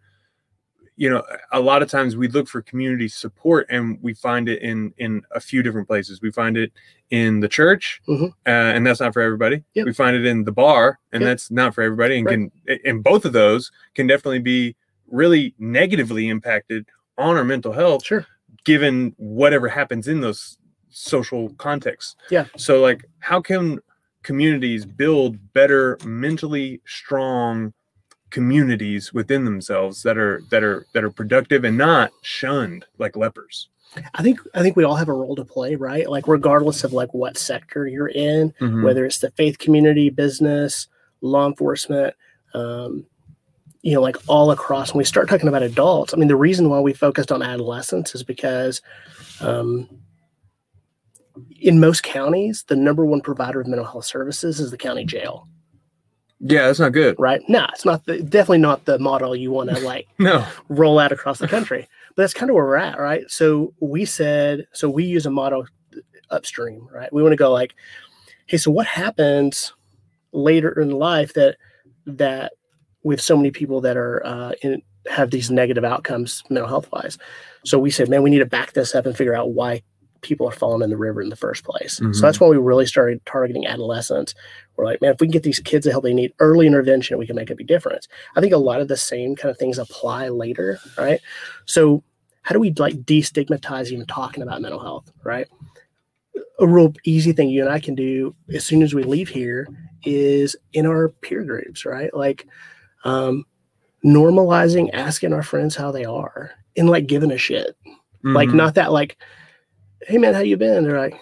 you 0.97 1.09
know 1.09 1.23
a 1.53 1.61
lot 1.61 1.81
of 1.81 1.89
times 1.89 2.17
we 2.17 2.27
look 2.27 2.49
for 2.49 2.61
community 2.61 3.07
support 3.07 3.67
and 3.71 3.99
we 4.03 4.15
find 4.15 4.49
it 4.49 4.61
in 4.63 4.93
in 4.99 5.23
a 5.31 5.39
few 5.39 5.63
different 5.63 5.87
places 5.87 6.21
we 6.21 6.33
find 6.33 6.57
it 6.57 6.73
in 7.11 7.39
the 7.39 7.47
church 7.49 8.03
Mhm. 8.09 8.31
uh, 8.31 8.33
and 8.75 8.85
that's 8.85 8.99
not 8.99 9.13
for 9.15 9.23
everybody 9.23 9.63
Yep. 9.75 9.87
we 9.87 9.93
find 9.93 10.17
it 10.17 10.27
in 10.27 10.43
the 10.43 10.51
bar 10.51 10.99
and 11.13 11.23
Yep. 11.23 11.29
that's 11.31 11.51
not 11.53 11.73
for 11.73 11.83
everybody 11.83 12.19
and 12.19 12.27
Right. 12.27 12.51
can 12.67 12.81
and 12.85 13.05
both 13.05 13.25
of 13.25 13.33
those 13.33 13.71
can 13.95 14.09
definitely 14.09 14.41
be 14.41 14.75
really 15.11 15.55
negatively 15.59 16.29
impacted 16.29 16.87
on 17.17 17.37
our 17.37 17.45
mental 17.45 17.73
health 17.73 18.05
Sure. 18.05 18.27
given 18.65 19.15
whatever 19.17 19.69
happens 19.69 20.09
in 20.09 20.21
those 20.21 20.59
social 20.91 21.51
contexts 21.55 22.17
Yeah. 22.31 22.47
so 22.57 22.81
like 22.81 23.05
how 23.21 23.41
can 23.41 23.81
communities 24.23 24.85
build 24.85 25.37
better 25.53 25.99
mentally 26.05 26.81
strong 26.87 27.73
communities 28.31 29.13
within 29.13 29.45
themselves 29.45 30.03
that 30.03 30.19
are 30.19 30.43
that 30.51 30.63
are 30.63 30.87
that 30.93 31.03
are 31.05 31.11
productive 31.11 31.65
and 31.65 31.79
not 31.79 32.11
shunned 32.23 32.85
like 32.99 33.17
lepers 33.17 33.69
I 34.15 34.23
think 34.23 34.39
I 34.55 34.61
think 34.61 34.77
we 34.77 34.85
all 34.85 34.97
have 34.97 35.09
a 35.09 35.15
role 35.15 35.35
to 35.35 35.47
play, 35.47 35.75
right? 35.75 36.07
Like 36.09 36.29
regardless 36.29 36.85
of 36.85 36.93
like 36.93 37.15
what 37.15 37.39
sector 37.39 37.87
you're 37.87 38.09
in, 38.11 38.53
Mm-hmm. 38.61 38.83
whether 38.83 39.07
it's 39.07 39.19
the 39.21 39.31
faith 39.31 39.57
community, 39.59 40.11
business, 40.11 40.89
law 41.23 41.47
enforcement, 41.47 42.15
um, 42.53 43.07
you 43.89 43.95
know, 43.95 44.03
like 44.03 44.17
all 44.27 44.51
across. 44.51 44.93
When 44.93 44.99
we 44.99 45.05
start 45.05 45.29
talking 45.29 45.49
about 45.49 45.63
adults, 45.63 46.13
I 46.13 46.19
mean, 46.19 46.29
the 46.29 46.37
reason 46.37 46.69
why 46.69 46.81
we 46.81 46.93
focused 46.93 47.33
on 47.33 47.43
adolescents 47.43 48.15
is 48.15 48.23
because 48.23 48.83
um, 49.41 49.89
in 51.59 51.81
most 51.81 52.03
counties, 52.03 52.65
the 52.69 52.77
number 52.77 53.07
one 53.07 53.23
provider 53.23 53.61
of 53.61 53.67
mental 53.67 53.87
health 53.87 54.05
services 54.05 54.61
is 54.61 54.71
the 54.71 54.77
county 54.77 55.05
jail, 55.05 55.49
yeah 56.41 56.67
that's 56.67 56.79
not 56.79 56.93
good 56.93 57.17
right? 57.19 57.41
No, 57.49 57.67
it's 57.73 57.85
not 57.85 58.05
the, 58.05 58.23
definitely 58.23 58.59
not 58.59 58.85
the 58.85 58.99
model 58.99 59.35
you 59.35 59.51
want 59.51 59.71
to 59.71 59.81
like 59.85 60.07
no 60.19 60.47
roll 60.69 60.99
out 60.99 61.13
across 61.13 61.39
the 61.39 61.49
country. 61.49 61.89
But 62.15 62.23
that's 62.23 62.35
kind 62.35 62.51
of 62.51 62.55
where 62.55 62.65
we're 62.65 62.77
at, 62.77 62.99
right? 62.99 63.29
So 63.31 63.73
we 63.81 64.05
said, 64.05 64.67
so 64.73 64.89
we 64.91 65.05
use 65.05 65.25
a 65.25 65.31
model 65.31 65.67
upstream, 66.31 66.87
right? 66.93 67.13
We 67.13 67.23
want 67.23 67.33
to 67.33 67.37
go 67.37 67.51
like, 67.53 67.75
hey, 68.47 68.59
so 68.59 68.71
what 68.71 68.87
happens 68.87 69.73
later 70.33 70.79
in 70.79 70.91
life 70.91 71.33
that 71.35 71.57
that 72.07 72.53
with 73.03 73.21
so 73.21 73.37
many 73.37 73.51
people 73.51 73.81
that 73.83 73.97
are 73.97 74.25
uh, 74.25 74.53
in 74.63 74.83
have 75.09 75.31
these 75.31 75.51
negative 75.51 75.85
outcomes 75.85 76.43
mental 76.51 76.69
health 76.69 76.89
wise? 76.93 77.19
So 77.65 77.79
we 77.79 77.91
said, 77.91 78.09
man, 78.09 78.23
we 78.23 78.31
need 78.31 78.39
to 78.39 78.47
back 78.47 78.73
this 78.73 78.95
up 78.95 79.07
and 79.07 79.17
figure 79.17 79.35
out 79.35 79.53
why 79.53 79.83
people 80.21 80.49
are 80.49 80.53
falling 80.53 80.83
in 80.83 80.91
the 80.91 80.97
river 80.97 81.23
in 81.23 81.29
the 81.29 81.37
first 81.37 81.65
place. 81.65 82.01
Mhm. 82.01 82.15
So 82.15 82.23
that's 82.23 82.41
why 82.41 82.49
we 82.49 82.57
really 82.57 82.87
started 82.87 83.25
targeting 83.25 83.67
adolescents. 83.67 84.35
We're 84.77 84.85
like, 84.85 85.01
man, 85.01 85.13
if 85.13 85.21
we 85.21 85.29
can 85.29 85.33
get 85.33 85.45
these 85.45 85.61
kids 85.61 85.85
the 85.85 85.93
help 85.93 86.05
they 86.05 86.13
need, 86.13 86.33
early 86.41 86.67
intervention, 86.67 87.19
we 87.19 87.27
can 87.27 87.37
make 87.37 87.51
a 87.51 87.55
big 87.55 87.69
difference. 87.69 88.09
I 88.35 88.41
think 88.41 88.53
a 88.53 88.59
lot 88.59 88.81
of 88.81 88.89
the 88.89 88.97
same 88.97 89.37
kind 89.37 89.51
of 89.51 89.59
things 89.59 89.79
apply 89.79 90.29
later, 90.29 90.79
right? 90.97 91.21
So 91.67 92.03
how 92.43 92.53
do 92.53 92.59
we 92.61 92.73
like 92.73 93.05
destigmatize 93.05 93.93
even 93.93 94.07
talking 94.07 94.43
about 94.43 94.61
mental 94.61 94.81
health, 94.81 95.13
right? 95.23 95.47
A 96.59 96.67
real 96.67 96.93
easy 97.05 97.33
thing 97.33 97.51
you 97.51 97.63
and 97.63 97.71
I 97.71 97.79
can 97.79 97.95
do 97.95 98.35
as 98.53 98.65
soon 98.65 98.83
as 98.83 98.95
we 98.95 99.05
leave 99.05 99.29
here 99.29 99.69
is 100.05 100.57
in 100.73 100.87
our 100.87 101.11
peer 101.11 101.45
groups, 101.45 101.85
right? 101.85 102.13
Like 102.13 102.47
um 103.05 103.45
normalizing 104.05 104.91
asking 104.93 105.33
our 105.33 105.43
friends 105.43 105.75
how 105.75 105.91
they 105.91 106.05
are 106.05 106.53
and 106.77 106.89
like 106.89 107.07
giving 107.07 107.31
a 107.33 107.39
shit. 107.39 107.77
Like 108.23 108.49
Mhm. 108.51 108.55
not 108.55 108.75
that 108.75 108.93
like, 108.93 109.17
hey 110.07 110.19
man, 110.19 110.35
how 110.35 110.41
you 110.41 110.57
been? 110.57 110.85
They're 110.85 110.99
like, 111.01 111.15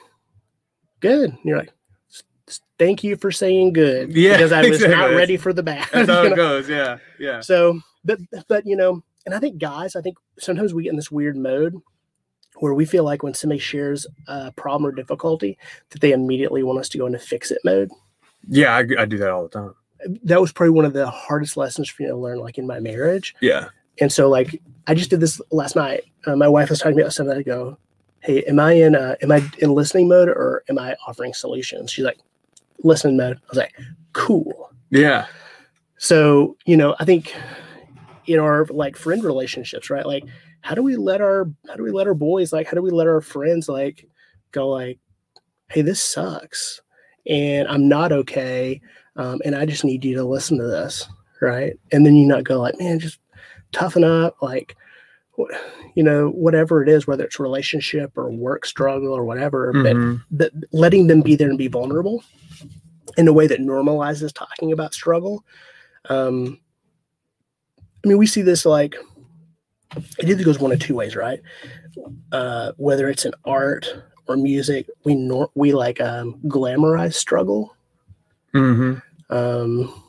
good. 1.00 1.30
And 1.30 1.38
you're 1.44 1.58
like, 1.58 1.72
"S- 2.10 2.22
s- 2.48 2.60
thank 2.78 3.02
you 3.04 3.16
for 3.16 3.30
saying 3.30 3.72
good. 3.74 4.12
Yeah, 4.14 4.32
Because 4.36 4.52
I 4.52 4.60
was 4.62 4.82
exactly. 4.82 4.96
not 4.96 5.10
ready 5.16 5.36
for 5.36 5.52
the 5.52 5.62
bad. 5.62 5.88
that's 5.92 6.08
how 6.08 6.22
it 6.24 6.30
know? 6.30 6.36
goes 6.36 6.68
yeah 6.68 6.98
yeah 7.18 7.40
So, 7.40 7.80
but 8.04 8.18
but 8.48 8.66
you 8.66 8.76
know, 8.76 9.02
and 9.24 9.34
I 9.34 9.38
think 9.38 9.58
guys, 9.58 9.96
I 9.96 10.00
think 10.02 10.16
sometimes 10.38 10.72
we 10.74 10.84
get 10.84 10.90
in 10.90 10.96
this 10.96 11.10
weird 11.10 11.36
mode 11.36 11.74
where 12.56 12.72
we 12.74 12.84
feel 12.86 13.04
like 13.04 13.22
when 13.22 13.34
somebody 13.34 13.58
shares 13.58 14.06
a 14.28 14.50
problem 14.52 14.86
or 14.86 14.92
difficulty, 14.92 15.58
that 15.90 16.00
they 16.00 16.12
immediately 16.12 16.62
want 16.62 16.78
us 16.78 16.88
to 16.90 16.98
go 16.98 17.06
into 17.06 17.18
fix 17.18 17.50
it 17.50 17.58
mode. 17.64 17.90
yeah 18.48 18.74
I, 18.74 18.86
I 18.98 19.04
do 19.04 19.18
that 19.18 19.30
all 19.30 19.42
the 19.42 19.48
time 19.50 19.74
That 20.24 20.40
was 20.40 20.52
probably 20.52 20.70
one 20.70 20.84
of 20.84 20.92
the 20.92 21.08
hardest 21.08 21.56
lessons 21.56 21.88
for 21.88 22.02
me 22.02 22.08
to 22.08 22.16
learn, 22.16 22.38
like 22.38 22.58
in 22.58 22.66
my 22.66 22.80
marriage. 22.80 23.34
yeah 23.40 23.68
And 24.00 24.12
so, 24.12 24.28
like, 24.28 24.60
I 24.86 24.94
just 24.94 25.10
did 25.10 25.20
this 25.20 25.40
last 25.50 25.76
night. 25.76 26.04
Uh, 26.26 26.36
my 26.36 26.48
wife 26.48 26.70
was 26.70 26.80
talking 26.80 27.00
about 27.00 27.12
something. 27.12 27.36
I 27.36 27.42
go, 27.42 27.78
"Hey, 28.20 28.42
am 28.44 28.60
I 28.60 28.72
in 28.72 28.94
uh, 28.94 29.16
am 29.22 29.32
I 29.32 29.42
in 29.58 29.72
listening 29.72 30.08
mode 30.08 30.28
or 30.28 30.64
am 30.68 30.78
I 30.78 30.96
offering 31.06 31.32
solutions?" 31.32 31.90
She's 31.90 32.04
like, 32.04 32.18
"Listening 32.82 33.16
mode." 33.16 33.36
I 33.36 33.48
was 33.48 33.58
like, 33.58 33.74
"Cool." 34.12 34.70
yeah 34.90 35.26
So, 35.98 36.56
you 36.64 36.76
know, 36.76 36.94
I 37.00 37.04
think 37.04 37.34
in 38.26 38.38
our 38.38 38.66
like 38.66 38.96
friend 38.96 39.24
relationships, 39.24 39.90
right? 39.90 40.06
Like, 40.06 40.24
how 40.60 40.74
do 40.74 40.82
we 40.82 40.96
let 40.96 41.20
our 41.20 41.48
how 41.68 41.76
do 41.76 41.82
we 41.82 41.90
let 41.90 42.06
our 42.06 42.14
boys 42.14 42.52
like 42.52 42.66
how 42.66 42.74
do 42.74 42.82
we 42.82 42.90
let 42.90 43.06
our 43.06 43.20
friends 43.20 43.68
like 43.68 44.08
go 44.52 44.68
like, 44.68 44.98
hey, 45.68 45.82
this 45.82 46.00
sucks, 46.00 46.80
and 47.28 47.68
I'm 47.68 47.88
not 47.88 48.12
okay, 48.12 48.80
um, 49.16 49.40
and 49.44 49.54
I 49.54 49.66
just 49.66 49.84
need 49.84 50.04
you 50.04 50.14
to 50.16 50.24
listen 50.24 50.58
to 50.58 50.66
this, 50.66 51.08
right? 51.40 51.78
And 51.92 52.04
then 52.06 52.14
you 52.16 52.26
not 52.26 52.44
go 52.44 52.60
like, 52.60 52.78
man, 52.78 52.98
just 52.98 53.18
toughen 53.72 54.04
up, 54.04 54.36
like. 54.42 54.76
You 55.94 56.02
know, 56.02 56.30
whatever 56.30 56.82
it 56.82 56.88
is, 56.88 57.06
whether 57.06 57.22
it's 57.24 57.38
relationship 57.38 58.16
or 58.16 58.30
work 58.30 58.64
struggle 58.64 59.12
or 59.12 59.22
whatever, 59.22 59.70
but 59.70 59.94
Mhm. 59.94 60.22
but 60.30 60.50
letting 60.72 61.08
them 61.08 61.20
be 61.20 61.36
there 61.36 61.50
and 61.50 61.58
be 61.58 61.68
vulnerable 61.68 62.24
in 63.18 63.28
a 63.28 63.34
way 63.34 63.46
that 63.46 63.60
normalizes 63.60 64.32
talking 64.32 64.72
about 64.72 64.94
struggle. 64.94 65.44
Um, 66.08 66.58
I 68.02 68.08
mean, 68.08 68.16
we 68.16 68.26
see 68.26 68.40
this 68.40 68.64
like 68.64 68.96
it 70.18 70.26
either 70.26 70.42
goes 70.42 70.58
one 70.58 70.72
of 70.72 70.78
two 70.78 70.94
ways, 70.94 71.14
right? 71.14 71.40
Uh, 72.32 72.72
whether 72.78 73.10
it's 73.10 73.26
in 73.26 73.32
art 73.44 73.94
or 74.28 74.36
music, 74.36 74.88
we 75.04 75.14
nor- 75.14 75.50
we 75.54 75.72
like 75.72 76.00
um, 76.00 76.38
glamorize 76.46 77.14
struggle. 77.14 77.74
Mhm. 78.54 79.02
Um, 79.30 80.02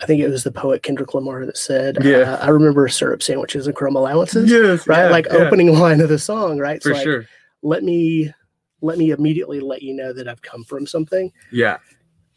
I 0.00 0.06
think 0.06 0.20
it 0.20 0.28
was 0.28 0.42
the 0.44 0.50
poet 0.50 0.82
Kendrick 0.82 1.14
Lamar 1.14 1.46
that 1.46 1.56
said, 1.56 1.98
Yeah. 2.02 2.34
uh, 2.34 2.38
"I 2.46 2.48
remember 2.48 2.88
syrup 2.88 3.22
sandwiches 3.22 3.66
and 3.66 3.76
crumb 3.76 3.94
allowances." 3.96 4.50
yes 4.50 4.86
Right, 4.86 5.04
yeah, 5.04 5.10
like 5.10 5.26
yeah, 5.26 5.36
opening 5.38 5.72
line 5.78 6.00
of 6.00 6.08
the 6.08 6.18
song, 6.18 6.58
right? 6.58 6.82
for 6.82 6.90
so 6.90 6.94
like, 6.94 7.02
sure 7.04 7.26
let 7.62 7.84
me 7.84 8.32
let 8.80 8.98
me 8.98 9.10
immediately 9.12 9.60
let 9.60 9.82
you 9.82 9.94
know 9.94 10.12
that 10.12 10.26
I've 10.26 10.42
come 10.42 10.64
from 10.64 10.86
something. 10.86 11.32
yeah 11.52 11.78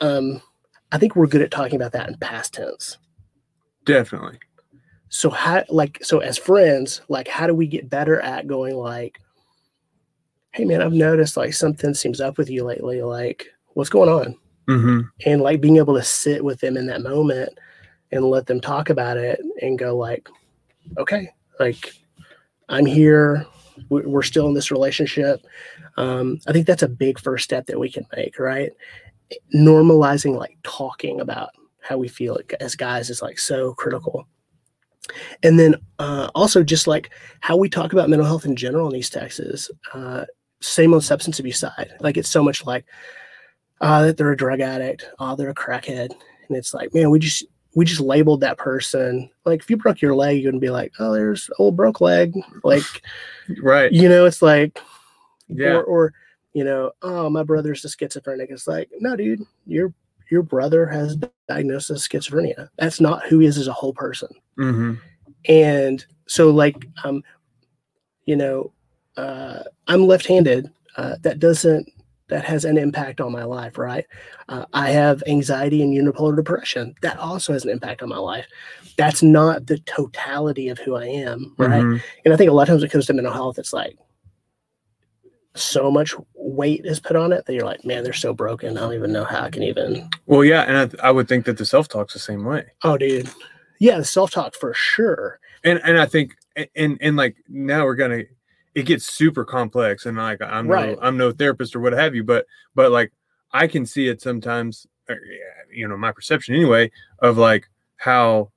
um, 0.02 0.42
I 0.92 0.98
think 1.00 1.16
we're 1.16 1.26
good 1.26 1.42
at 1.42 1.50
talking 1.52 1.76
about 1.78 1.94
that 1.94 2.08
in 2.10 2.18
past 2.18 2.54
tense. 2.54 2.98
definitely 3.86 4.38
So 5.10 5.30
how 5.32 5.64
like 5.70 5.98
so 6.04 6.20
as 6.20 6.38
friends, 6.38 7.02
like 7.10 7.28
how 7.28 7.48
do 7.48 7.56
we 7.56 7.66
get 7.66 7.90
better 7.90 8.20
at 8.22 8.46
going 8.46 8.76
like, 8.76 9.20
hey 10.56 10.66
man, 10.66 10.82
I've 10.82 10.94
noticed 10.94 11.36
like 11.38 11.54
something 11.54 11.94
seems 11.94 12.22
up 12.22 12.38
with 12.38 12.50
you 12.50 12.64
lately. 12.64 13.02
Like, 13.02 13.48
what's 13.74 13.90
going 13.90 14.10
on? 14.10 14.36
hmm 14.68 15.02
and 15.28 15.42
like 15.42 15.62
being 15.62 15.78
able 15.78 15.94
to 15.94 16.02
sit 16.02 16.44
with 16.44 16.60
them 16.60 16.76
in 16.76 16.88
that 16.88 17.04
moment 17.04 17.56
and 18.12 18.26
let 18.26 18.48
them 18.48 18.60
talk 18.60 18.90
about 18.90 19.16
it 19.16 19.40
and 19.62 19.78
go 19.78 19.96
like 19.96 20.28
okay 20.98 21.30
like 21.60 21.94
i'm 22.70 22.86
here 22.86 23.46
we- 23.90 24.02
we're 24.02 24.24
still 24.24 24.48
in 24.48 24.56
this 24.56 24.72
relationship 24.72 25.46
um, 25.98 26.40
i 26.48 26.52
think 26.52 26.66
that's 26.66 26.82
a 26.82 26.88
big 26.88 27.20
first 27.20 27.44
step 27.44 27.68
that 27.68 27.80
we 27.80 27.92
can 27.92 28.08
make 28.16 28.40
right 28.40 28.72
normalizing 29.54 30.36
like 30.36 30.58
talking 30.64 31.22
about 31.22 31.52
how 31.82 31.96
we 31.98 32.08
feel 32.08 32.40
as 32.60 32.76
guys 32.76 33.12
is 33.12 33.22
like 33.22 33.38
so 33.38 33.72
critical 33.76 34.28
and 35.44 35.60
then 35.60 35.76
uh, 36.00 36.30
also 36.34 36.64
just 36.64 36.88
like 36.88 37.12
how 37.42 37.56
we 37.56 37.70
talk 37.70 37.94
about 37.94 38.10
mental 38.10 38.26
health 38.26 38.46
in 38.46 38.56
general 38.56 38.90
in 38.90 38.96
east 38.96 39.14
texas 39.14 39.70
uh, 39.94 40.26
same 40.66 40.94
on 40.94 41.02
substance 41.02 41.40
abuse 41.40 41.60
side 41.60 41.92
like 42.02 42.18
it's 42.18 42.30
so 42.30 42.44
much 42.44 42.66
like 42.66 42.86
uh, 43.82 44.04
that 44.04 44.18
they're 44.18 44.32
a 44.32 44.38
drug 44.38 44.62
addict, 44.62 45.06
oh, 45.20 45.36
they're 45.36 45.50
a 45.50 45.54
crackhead. 45.54 46.12
And 46.48 46.58
it's 46.58 46.74
like, 46.74 46.94
man, 46.94 47.10
we 47.10 47.20
just 47.20 47.46
we 47.76 47.84
just 47.84 48.00
labeled 48.00 48.40
that 48.42 48.58
person. 48.58 49.30
Like 49.44 49.60
if 49.60 49.70
you 49.70 49.76
broke 49.76 50.02
your 50.02 50.16
leg, 50.16 50.38
you 50.38 50.46
wouldn't 50.48 50.62
be 50.62 50.70
like, 50.70 50.94
oh, 51.00 51.12
there's 51.14 51.50
old 51.60 51.76
broke 51.76 52.00
leg. 52.00 52.34
Like, 52.64 52.84
Right. 53.62 53.92
you 53.92 54.08
know, 54.08 54.26
it's 54.26 54.42
like 54.42 54.80
Yeah. 55.50 55.74
or, 55.76 55.84
or 55.84 56.14
you 56.54 56.64
know, 56.64 56.92
oh, 57.02 57.30
my 57.30 57.44
brother's 57.44 57.84
a 57.84 57.90
schizophrenic. 57.90 58.50
It's 58.50 58.66
like, 58.66 58.90
no, 59.00 59.16
dude, 59.16 59.42
your 59.68 59.94
your 60.32 60.42
brother 60.42 60.86
has 60.88 61.18
diagnosed 61.50 61.90
as 61.90 62.08
schizophrenia. 62.08 62.70
That's 62.78 63.02
not 63.02 63.26
who 63.28 63.40
he 63.40 63.48
is 63.48 63.58
as 63.58 63.68
a 63.68 63.74
whole 63.74 63.94
person 63.94 64.30
hmm 64.56 64.94
and 65.48 66.06
so 66.28 66.50
like 66.50 66.88
um 67.04 67.22
you 68.26 68.36
know 68.36 68.72
uh 69.18 69.64
i'm 69.88 70.06
left-handed. 70.08 70.70
Uh 70.98 71.16
that 71.22 71.40
doesn't 71.40 71.90
that 72.28 72.44
has 72.44 72.66
an 72.66 72.76
impact 72.78 73.22
on 73.22 73.32
my 73.32 73.44
life 73.44 73.78
right? 73.78 74.06
Uh, 74.50 74.66
i 74.74 74.90
have 74.90 75.22
anxiety 75.28 75.82
and 75.82 75.94
unipolar 75.94 76.36
depression. 76.36 76.94
That 77.02 77.18
also 77.20 77.54
has 77.54 77.64
an 77.66 77.70
impact 77.72 78.02
on 78.02 78.10
my 78.10 78.18
life. 78.18 78.46
That's 78.98 79.22
not 79.22 79.68
the 79.68 79.78
totality 79.80 80.70
of 80.70 80.80
who 80.80 80.96
i 80.96 81.06
am 81.06 81.54
right? 81.58 81.84
Mhm. 81.84 82.02
and 82.26 82.34
i 82.34 82.38
think 82.38 82.50
a 82.50 82.54
lot 82.54 82.64
of 82.64 82.68
times 82.70 82.82
when 82.82 82.90
it 82.90 82.92
comes 82.92 83.06
to 83.08 83.14
mental 83.14 83.34
health 83.34 83.58
it's 83.60 83.74
like 83.74 83.98
so 85.56 85.90
much 85.90 86.14
weight 86.34 86.82
is 86.86 87.00
put 87.00 87.16
on 87.16 87.32
it 87.32 87.46
that 87.46 87.54
you're 87.54 87.64
like 87.66 87.86
man 87.86 88.04
they're 88.04 88.12
so 88.14 88.34
broken. 88.34 88.78
I 88.78 88.82
don't 88.82 88.94
even 88.94 89.14
know 89.14 89.24
how 89.24 89.44
i 89.44 89.50
can 89.50 89.64
even 89.64 90.10
Well, 90.26 90.44
yeah, 90.44 90.64
and 90.64 90.78
I, 90.78 90.86
th- 90.88 91.02
I 91.02 91.12
would 91.12 91.28
think 91.30 91.46
that 91.46 91.58
the 91.58 91.66
self 91.66 91.88
talk's 91.88 92.14
the 92.14 92.20
same 92.20 92.44
way. 92.44 92.66
oh 92.84 92.98
dude. 92.98 93.30
Yeah 93.80 93.98
the 93.98 94.06
self-talk 94.06 94.56
for 94.56 94.74
sure. 94.74 95.40
And 95.64 95.80
and 95.84 95.98
I 96.00 96.06
think 96.06 96.36
and 96.76 96.98
and 97.02 97.16
like 97.16 97.36
now 97.48 97.86
we're 97.86 97.96
gonna 97.96 98.24
it 98.76 98.84
gets 98.86 99.06
super 99.12 99.46
complex 99.46 100.06
and 100.06 100.18
like 100.18 100.42
I'm 100.42 100.68
Right. 100.68 100.96
no 100.98 101.02
I'm 101.02 101.18
no 101.18 101.32
therapist 101.32 101.76
or 101.76 101.80
what 101.80 101.94
have 101.94 102.14
you, 102.14 102.24
but 102.24 102.46
but 102.76 102.92
like 102.92 103.12
I 103.54 103.68
can 103.68 103.86
see 103.86 104.10
it 104.10 104.22
sometimes, 104.22 104.86
you 105.74 105.88
know, 105.88 105.96
my 105.98 106.12
perception 106.12 106.56
anyway 106.56 106.92
of 107.20 107.38
like 107.38 107.68
how 107.98 108.52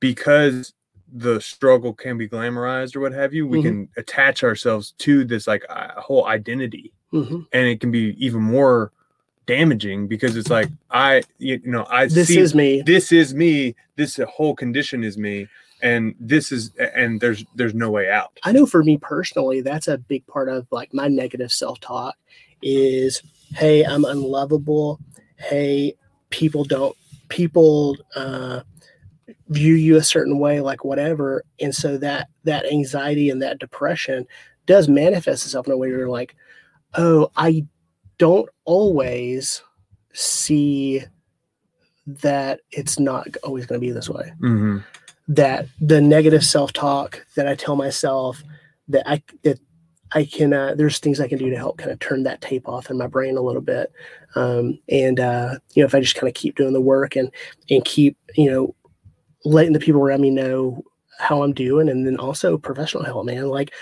because 0.00 0.72
the 1.12 1.40
struggle 1.40 1.92
can 1.92 2.16
be 2.16 2.28
glamorized 2.28 2.96
or 2.96 3.00
what 3.00 3.12
have 3.12 3.34
you, 3.34 3.46
we 3.46 3.58
Mhm. 3.58 3.62
can 3.62 3.88
attach 3.98 4.42
ourselves 4.42 4.92
to 4.98 5.24
this 5.24 5.46
like 5.46 5.64
uh, 5.68 6.00
whole 6.00 6.26
identity, 6.26 6.92
Mhm. 7.12 7.46
and 7.52 7.66
it 7.68 7.80
can 7.80 7.90
be 7.90 8.16
even 8.24 8.40
more 8.40 8.92
damaging 9.46 10.06
because 10.06 10.36
it's 10.36 10.48
like 10.50 10.68
I 10.90 11.22
you 11.38 11.60
know 11.64 11.84
I 11.90 12.06
this 12.06 12.28
see 12.28 12.38
is 12.38 12.54
me 12.54 12.82
this 12.86 13.10
is 13.12 13.34
me 13.34 13.74
this 13.96 14.18
whole 14.28 14.54
condition 14.54 15.02
is 15.04 15.18
me 15.18 15.48
and 15.82 16.14
this 16.18 16.52
is 16.52 16.70
and 16.94 17.20
there's 17.20 17.44
there's 17.54 17.74
no 17.74 17.90
way 17.90 18.10
out 18.10 18.38
I 18.42 18.52
know 18.52 18.66
for 18.66 18.82
me 18.82 18.96
personally, 18.96 19.60
that's 19.60 19.88
a 19.88 19.98
big 19.98 20.26
part 20.26 20.48
of 20.48 20.66
like 20.70 20.94
my 20.94 21.08
negative 21.08 21.52
self 21.52 21.80
talk 21.80 22.16
is, 22.62 23.22
hey, 23.54 23.84
I'm 23.84 24.04
unlovable. 24.04 25.00
Hey, 25.36 25.94
people 26.30 26.64
don't, 26.64 26.96
people 27.28 27.96
uh, 28.14 28.60
view 29.48 29.74
you 29.74 29.96
a 29.96 30.02
certain 30.02 30.38
way, 30.38 30.60
like 30.60 30.84
whatever. 30.84 31.44
And 31.60 31.74
so 31.74 31.96
that, 31.98 32.28
that 32.44 32.66
anxiety 32.66 33.30
and 33.30 33.42
that 33.42 33.58
depression 33.58 34.26
does 34.66 34.88
manifest 34.88 35.44
itself 35.44 35.66
in 35.66 35.72
a 35.72 35.76
way 35.76 35.88
where 35.88 35.98
you're 35.98 36.08
like, 36.08 36.34
oh, 36.94 37.30
I 37.36 37.66
don't 38.18 38.48
always 38.64 39.62
see 40.12 41.04
that 42.06 42.60
it's 42.72 42.98
not 42.98 43.28
always 43.44 43.66
going 43.66 43.80
to 43.80 43.86
be 43.86 43.92
this 43.92 44.08
way 44.08 44.32
mm-hmm. 44.40 44.78
That 45.30 45.66
the 45.80 46.00
negative 46.00 46.44
self-talk 46.44 47.24
that 47.36 47.46
I 47.46 47.54
tell 47.54 47.76
myself 47.76 48.42
that 48.88 49.08
I 49.08 49.22
that 49.44 49.60
I 50.12 50.24
can 50.24 50.52
uh, 50.52 50.74
there's 50.74 50.98
things 50.98 51.20
I 51.20 51.28
can 51.28 51.38
do 51.38 51.50
to 51.50 51.56
help 51.56 51.78
kind 51.78 51.92
of 51.92 52.00
turn 52.00 52.24
that 52.24 52.40
tape 52.40 52.68
off 52.68 52.90
in 52.90 52.98
my 52.98 53.06
brain 53.06 53.36
a 53.36 53.40
little 53.40 53.62
bit. 53.62 53.92
Um, 54.34 54.78
and 54.88 55.20
uh, 55.20 55.58
you 55.74 55.82
know, 55.82 55.86
if 55.86 55.94
I 55.94 56.00
just 56.00 56.16
kind 56.16 56.26
of 56.28 56.34
keep 56.34 56.56
doing 56.56 56.72
the 56.72 56.80
work 56.80 57.14
and 57.14 57.30
and 57.70 57.84
keep 57.84 58.16
you 58.36 58.50
know 58.50 58.74
letting 59.44 59.72
the 59.72 59.78
people 59.78 60.00
around 60.00 60.20
me 60.20 60.30
know 60.30 60.82
how 61.20 61.44
I'm 61.44 61.52
doing, 61.52 61.88
and 61.88 62.06
then 62.06 62.16
also 62.16 62.58
professional 62.58 63.04
help, 63.04 63.24
man, 63.24 63.48
like 63.48 63.72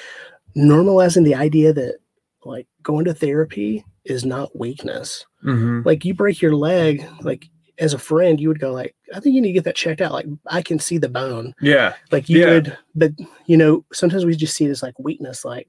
normalizing 0.54 1.24
the 1.24 1.34
idea 1.34 1.72
that 1.72 1.96
like 2.44 2.66
going 2.82 3.06
to 3.06 3.14
therapy 3.14 3.84
is 4.04 4.24
not 4.24 4.56
weakness 4.58 5.24
Mm-hmm. 5.44 5.82
like 5.86 6.04
you 6.04 6.14
break 6.14 6.42
your 6.42 6.56
leg 6.56 7.06
like 7.20 7.48
as 7.80 7.94
a 7.94 7.98
friend 7.98 8.40
you 8.40 8.48
would 8.48 8.58
go 8.60 8.72
like 8.72 8.94
i 9.14 9.20
think 9.20 9.34
you 9.34 9.40
need 9.40 9.48
to 9.48 9.52
get 9.54 9.64
that 9.64 9.76
checked 9.76 10.00
out. 10.00 10.12
Like 10.12 10.26
i 10.46 10.62
can 10.62 10.78
see 10.78 10.98
the 10.98 11.08
bone. 11.08 11.54
Yeah. 11.60 11.94
Like 12.10 12.28
you 12.28 12.40
Yeah. 12.40 12.50
would 12.54 12.78
but 12.94 13.12
you 13.46 13.56
know 13.56 13.84
sometimes 13.92 14.24
we 14.24 14.34
just 14.36 14.56
see 14.56 14.64
it 14.66 14.70
as 14.70 14.82
like 14.82 14.98
weakness 14.98 15.44
like 15.44 15.68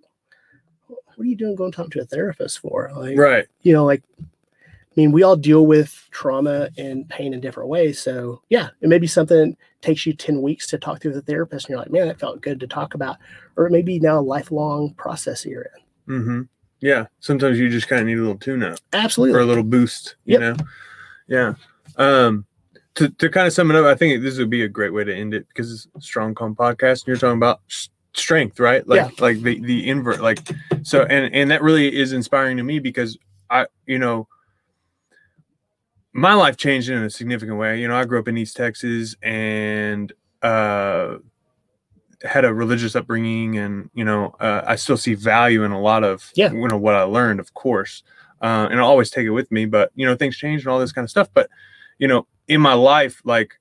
what 0.88 1.26
are 1.26 1.28
you 1.28 1.36
doing 1.36 1.56
going 1.56 1.72
to 1.72 1.76
talk 1.76 1.92
to 1.92 2.02
a 2.02 2.06
therapist 2.06 2.60
for? 2.60 2.92
Like 2.96 3.18
right. 3.18 3.46
you 3.62 3.74
know 3.74 3.86
like 3.86 4.02
i 4.20 4.94
mean 4.96 5.12
we 5.12 5.22
all 5.24 5.36
deal 5.36 5.66
with 5.68 6.08
trauma 6.12 6.70
and 6.78 7.08
pain 7.10 7.34
in 7.34 7.40
different 7.42 7.70
ways. 7.70 8.00
So 8.02 8.42
yeah 8.50 8.70
it 8.82 8.90
may 8.90 8.98
be 9.00 9.08
something 9.08 9.52
that 9.52 9.58
takes 9.82 10.06
you 10.06 10.14
10 10.14 10.42
weeks 10.42 10.68
to 10.68 10.78
talk 10.78 11.02
through 11.02 11.16
a 11.16 11.22
therapist 11.22 11.66
and 11.68 11.72
you're 11.74 11.80
like 11.80 11.92
man 11.92 12.08
that 12.08 12.20
felt 12.20 12.42
good 12.42 12.60
to 12.62 12.68
talk 12.68 12.94
about. 12.96 13.18
Or 13.56 13.68
it 13.68 13.72
may 13.72 13.82
be 13.82 14.00
now 14.00 14.20
a 14.20 14.22
lifelong 14.22 14.94
process 14.96 15.46
you're 15.46 15.68
in. 16.08 16.14
Mm-hmm. 16.22 16.42
yeah. 16.82 17.06
Sometimes 17.20 17.60
you 17.60 17.70
just 17.70 17.88
kind 17.88 18.02
of 18.02 18.08
need 18.08 18.18
a 18.18 18.22
little 18.22 18.38
tune 18.38 18.64
up 18.64 18.80
absolutely. 18.94 19.38
Or 19.38 19.42
a 19.42 19.46
little 19.46 19.64
boost 19.64 20.16
you 20.26 20.40
Yep. 20.40 20.58
know? 20.58 20.66
Yeah 21.28 21.54
um 21.98 22.46
to, 22.96 23.10
to 23.10 23.30
kind 23.30 23.48
of 23.48 23.54
sum 23.54 23.70
it 23.72 23.76
up 23.78 23.86
i 23.86 23.96
think 23.96 24.22
this 24.22 24.38
would 24.38 24.50
be 24.50 24.64
a 24.64 24.68
great 24.68 24.94
way 24.94 25.04
to 25.04 25.16
end 25.16 25.34
it 25.34 25.48
because 25.48 25.72
it's 25.72 25.88
a 25.96 26.02
strong 26.02 26.34
calm 26.36 26.56
podcast 26.56 27.02
and 27.02 27.08
you're 27.08 27.18
talking 27.18 27.38
about 27.38 27.62
s- 27.70 27.90
strength 28.14 28.60
right 28.60 28.88
like 28.88 28.98
Yeah. 28.98 29.10
like 29.20 29.42
the 29.42 29.60
the 29.62 29.88
invert 29.88 30.22
like 30.22 30.40
so 30.84 31.04
and 31.04 31.34
and 31.34 31.52
that 31.52 31.62
really 31.62 31.96
is 31.96 32.12
inspiring 32.14 32.58
to 32.58 32.64
me 32.64 32.80
because 32.80 33.18
i 33.50 33.66
you 33.86 34.00
know 34.00 34.28
my 36.14 36.34
life 36.34 36.58
changed 36.58 36.90
in 36.90 36.98
a 37.04 37.10
significant 37.10 37.58
way 37.58 37.80
you 37.80 37.88
know 37.88 37.96
i 37.96 38.04
grew 38.06 38.20
up 38.20 38.28
in 38.28 38.38
east 38.38 38.56
texas 38.58 39.16
and 39.22 40.12
uh 40.42 41.18
had 42.24 42.44
a 42.44 42.54
religious 42.54 42.96
upbringing 42.96 43.58
and 43.58 43.90
you 43.94 44.04
know 44.04 44.36
uh, 44.40 44.62
i 44.66 44.76
still 44.76 44.98
see 44.98 45.14
value 45.14 45.64
in 45.64 45.72
a 45.72 45.80
lot 45.80 46.04
of 46.04 46.32
Yeah. 46.36 46.52
you 46.52 46.68
know 46.68 46.78
what 46.78 46.96
i 46.96 47.04
learned 47.04 47.40
of 47.40 47.54
course 47.54 48.04
uh, 48.42 48.68
and 48.72 48.80
i 48.80 48.84
always 48.84 49.10
take 49.10 49.26
it 49.26 49.30
with 49.32 49.52
me 49.52 49.66
but 49.66 49.92
you 49.96 50.06
know 50.06 50.16
things 50.16 50.36
change 50.36 50.62
and 50.64 50.68
all 50.70 50.80
this 50.80 50.92
kind 50.92 51.06
of 51.06 51.10
stuff 51.12 51.30
but 51.34 51.50
you 52.00 52.08
know 52.08 52.26
in 52.48 52.60
my 52.62 52.74
life 52.74 53.22
like 53.24 53.60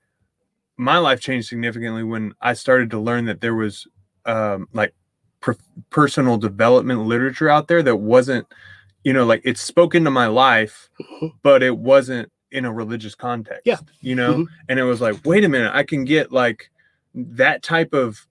my 0.77 0.97
life 0.99 1.21
changed 1.21 1.49
significantly 1.49 2.03
when 2.05 2.33
i 2.41 2.53
started 2.53 2.91
to 2.91 2.99
learn 2.99 3.25
that 3.27 3.41
there 3.41 3.55
was 3.55 3.87
um 4.25 4.67
like 4.73 4.95
per- 5.41 5.57
personal 5.91 6.37
development 6.39 7.03
literature 7.03 7.49
out 7.49 7.69
there 7.69 7.83
that 7.83 7.97
wasn't 7.97 8.47
you 9.05 9.13
know 9.13 9.25
like 9.27 9.43
it 9.45 9.59
spoke 9.59 9.95
into 9.95 10.11
my 10.11 10.27
life 10.27 10.89
Mhm. 11.01 11.33
but 11.43 11.63
it 11.63 11.77
wasn't 11.77 12.31
in 12.51 12.65
a 12.65 12.73
religious 12.73 13.15
context 13.15 13.67
Yeah. 13.67 13.79
you 14.01 14.15
know 14.15 14.35
Mhm. 14.39 14.47
and 14.69 14.79
it 14.79 14.85
was 14.85 15.01
like 15.01 15.17
wait 15.27 15.45
a 15.45 15.49
minute 15.49 15.73
i 15.75 15.83
can 15.83 16.05
get 16.05 16.33
like 16.33 16.71
that 17.15 17.63
type 17.63 17.93
of 17.93 18.27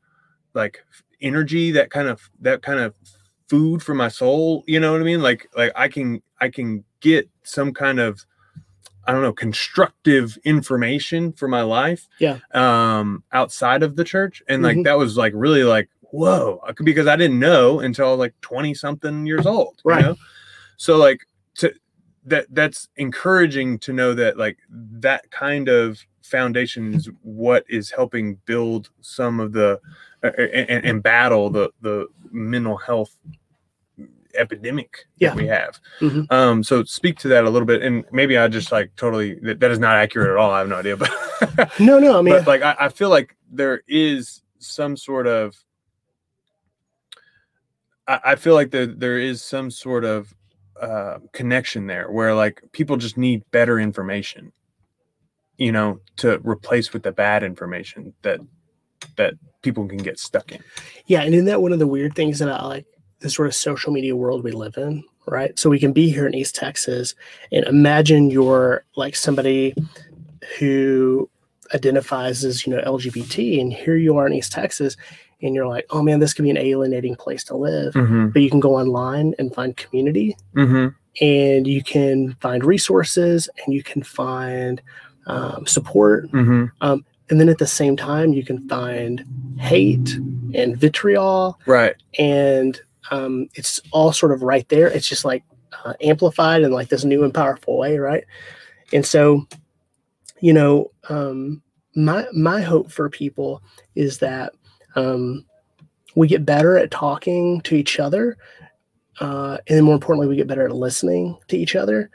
like 0.54 0.84
energy 1.22 1.72
that 1.72 1.90
kind 1.92 2.08
of 2.08 2.30
that 2.42 2.62
kind 2.62 2.80
of 2.80 2.96
food 3.50 3.82
for 3.84 3.94
my 3.96 4.08
soul 4.08 4.64
you 4.68 4.80
know 4.80 4.92
what 4.92 5.02
i 5.02 5.04
mean 5.04 5.22
like 5.22 5.48
like 5.56 5.72
i 5.76 5.88
can 5.88 6.22
i 6.42 6.50
can 6.50 6.84
get 7.00 7.30
some 7.44 7.74
kind 7.74 8.00
of 8.00 8.26
i 9.08 9.12
don't 9.12 9.22
know 9.22 9.34
constructive 9.34 10.38
information 10.44 11.32
for 11.32 11.48
my 11.48 11.62
life 11.62 12.08
Yeah. 12.20 12.40
um 12.54 13.24
outside 13.32 13.82
of 13.84 13.96
the 13.96 14.04
church 14.04 14.44
and 14.48 14.62
like 14.62 14.78
Mhm. 14.78 14.84
that 14.84 14.98
was 14.98 15.18
like 15.18 15.34
really 15.36 15.64
like 15.64 15.90
whoa 16.12 16.62
because 16.84 17.08
i 17.08 17.16
didn't 17.16 17.40
know 17.40 17.80
until 17.80 18.08
I 18.08 18.12
was 18.12 18.20
like 18.20 18.36
20 18.42 18.74
something 18.74 19.26
years 19.26 19.46
old 19.46 19.82
you 19.86 19.92
Right. 19.92 20.02
know? 20.06 20.16
so 20.78 20.98
like 20.98 21.22
to 21.56 21.74
that 22.26 22.46
that's 22.52 22.90
encouraging 22.98 23.80
to 23.80 23.94
know 23.94 24.14
that 24.14 24.38
like 24.38 24.58
that 24.70 25.30
kind 25.32 25.70
of 25.70 26.00
foundation 26.22 26.94
is 26.94 27.10
what 27.24 27.64
is 27.70 27.90
helping 27.90 28.36
build 28.46 28.90
some 29.02 29.40
of 29.40 29.54
the 29.54 29.80
uh, 30.24 30.28
and, 30.38 30.86
and 30.86 31.02
battle 31.04 31.50
the 31.50 31.70
the 31.82 32.08
mental 32.32 32.76
health 32.76 33.16
epidemic 34.38 35.06
Yeah. 35.18 35.30
that 35.30 35.38
we 35.38 35.48
have 35.48 35.80
Mhm. 36.00 36.32
um 36.32 36.64
so 36.64 36.84
speak 36.84 37.18
to 37.20 37.28
that 37.30 37.44
a 37.44 37.50
little 37.50 37.66
bit 37.66 37.82
and 37.82 38.06
maybe 38.12 38.38
i 38.38 38.48
just 38.48 38.72
like 38.72 38.92
totally 38.96 39.36
that, 39.42 39.60
that 39.60 39.72
is 39.72 39.80
not 39.80 39.96
accurate 39.98 40.30
at 40.30 40.38
all 40.38 40.52
i 40.52 40.60
have 40.60 40.70
no 40.70 40.76
idea 40.78 40.96
but 40.98 41.12
no 41.80 42.00
no 42.00 42.18
i 42.20 42.22
mean 42.22 42.34
but 42.36 42.48
like 42.48 42.62
I, 42.62 42.76
I 42.82 42.90
feel 42.90 43.10
like 43.10 43.36
there 43.52 43.82
is 43.88 44.42
some 44.60 44.96
sort 44.98 45.28
of 45.28 45.56
I, 48.08 48.20
I 48.26 48.36
feel 48.36 48.54
like 48.54 48.72
there 48.72 48.86
there 48.88 49.18
is 49.18 49.42
some 49.44 49.72
sort 49.72 50.06
of 50.06 50.34
uh, 50.82 51.18
connection 51.34 51.88
there 51.88 52.12
where 52.12 52.36
like 52.36 52.62
people 52.72 52.98
just 52.98 53.18
need 53.18 53.44
better 53.52 53.80
information 53.80 54.52
you 55.58 55.72
know 55.72 56.00
to 56.18 56.40
replace 56.44 56.94
with 56.94 57.02
the 57.04 57.12
bad 57.12 57.44
information 57.44 58.14
that 58.22 58.40
that 59.16 59.34
people 59.64 59.88
can 59.88 59.98
get 59.98 60.20
stuck 60.20 60.52
in 60.52 60.64
Yeah, 61.08 61.22
and 61.24 61.34
isn't 61.34 61.46
that 61.48 61.62
one 61.62 61.74
of 61.74 61.80
the 61.80 61.88
weird 61.88 62.14
things 62.16 62.40
that 62.40 62.50
I 62.50 62.64
like 62.66 62.86
the 63.20 63.30
sort 63.30 63.48
of 63.48 63.56
social 63.56 63.92
media 63.92 64.16
world 64.16 64.44
we 64.44 64.52
live 64.52 64.78
in, 64.78 65.04
right? 65.28 65.58
So 65.58 65.70
we 65.70 65.80
can 65.80 65.92
be 65.94 66.10
here 66.10 66.28
in 66.28 66.34
East 66.36 66.56
Texas 66.56 67.16
and 67.52 67.66
imagine 67.66 68.30
you're 68.30 68.84
like 68.96 69.16
somebody 69.16 69.74
who 70.60 71.30
identifies 71.74 72.46
as, 72.46 72.66
you 72.66 72.74
know, 72.74 72.82
LGBT, 72.82 73.60
and 73.60 73.74
here 73.74 73.98
you 73.98 74.16
are 74.18 74.26
in 74.28 74.34
East 74.34 74.52
Texas, 74.54 74.96
and 75.42 75.54
you're 75.54 75.68
like, 75.68 75.86
oh 75.90 76.02
man, 76.02 76.20
this 76.20 76.34
could 76.34 76.44
be 76.44 76.50
an 76.50 76.58
alienating 76.58 77.16
place 77.16 77.44
to 77.46 77.56
live. 77.58 77.94
mm-hmm. 77.94 78.30
But 78.30 78.42
you 78.42 78.50
can 78.50 78.60
go 78.60 78.76
online 78.76 79.34
and 79.38 79.54
find 79.54 79.76
community 79.76 80.36
Mm-hmm. 80.56 80.88
and 81.26 81.68
you 81.68 81.84
can 81.84 82.34
find 82.42 82.64
resources 82.64 83.50
and 83.66 83.74
you 83.74 83.84
can 83.84 84.02
find 84.04 84.82
um, 85.28 85.66
support 85.68 86.32
Mm-hmm. 86.32 86.66
and 87.30 87.42
then 87.42 87.50
at 87.50 87.58
the 87.58 87.68
same 87.68 87.98
time 87.98 88.32
you 88.34 88.44
can 88.46 88.68
find 88.70 89.26
hate 89.60 90.16
and 90.54 90.78
vitriol 90.78 91.60
right 91.66 91.96
and 92.18 92.80
um, 93.12 93.48
it's 93.54 93.80
all 93.92 94.12
sort 94.12 94.32
of 94.32 94.42
right 94.42 94.68
there. 94.70 94.88
It's 94.88 95.08
just 95.08 95.26
like 95.26 95.44
uh, 95.86 95.94
amplified 96.02 96.62
in 96.62 96.72
like 96.72 96.90
this 96.90 97.04
new 97.04 97.24
and 97.24 97.34
powerful 97.34 97.78
way 97.78 97.98
right? 97.98 98.24
And 98.94 99.06
so 99.06 99.46
you 100.40 100.54
know 100.54 100.92
um, 101.10 101.62
my 101.96 102.26
my 102.34 102.62
hope 102.62 102.92
for 102.92 103.10
people 103.10 103.62
is 103.96 104.20
that 104.20 104.54
um, 104.96 105.46
we 106.16 106.28
get 106.28 106.46
better 106.46 106.78
at 106.78 106.92
talking 106.92 107.62
to 107.62 107.76
each 107.76 108.00
other 108.00 108.38
uh, 109.20 109.58
and 109.68 109.78
then 109.78 109.84
more 109.84 109.96
importantly 109.96 110.28
we 110.28 110.36
get 110.36 110.48
better 110.48 110.66
at 110.66 110.76
listening 110.76 111.38
to 111.48 111.58
each 111.58 111.76
other 111.76 112.10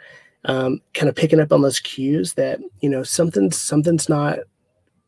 um, 0.45 0.80
kind 0.95 1.09
of 1.09 1.14
picking 1.14 1.40
up 1.40 1.53
on 1.53 1.62
those 1.62 1.80
cues 1.80 2.34
that 2.34 2.61
you 2.80 2.88
know 2.88 3.03
something's 3.03 3.61
something's 3.61 4.09
not 4.09 4.38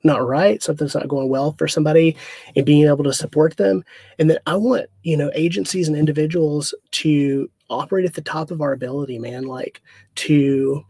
not 0.05 0.27
right 0.27 0.63
something's 0.63 0.95
not 0.95 1.09
going 1.09 1.29
well 1.29 1.53
for 1.53 1.67
somebody 1.67 2.17
and 2.55 2.67
being 2.67 2.87
able 2.87 3.05
to 3.05 3.13
support 3.13 3.57
them. 3.57 3.85
And 4.19 4.29
then 4.31 4.39
i 4.47 4.55
want 4.57 4.87
you 5.03 5.17
know 5.17 5.31
agencies 5.35 5.89
and 5.89 5.97
individuals 5.97 6.75
to 6.93 7.51
operate 7.71 8.05
at 8.05 8.15
the 8.15 8.21
top 8.23 8.51
of 8.51 8.61
our 8.61 8.73
ability 8.73 9.19
man 9.19 9.45
like 9.45 9.81
to 10.17 10.85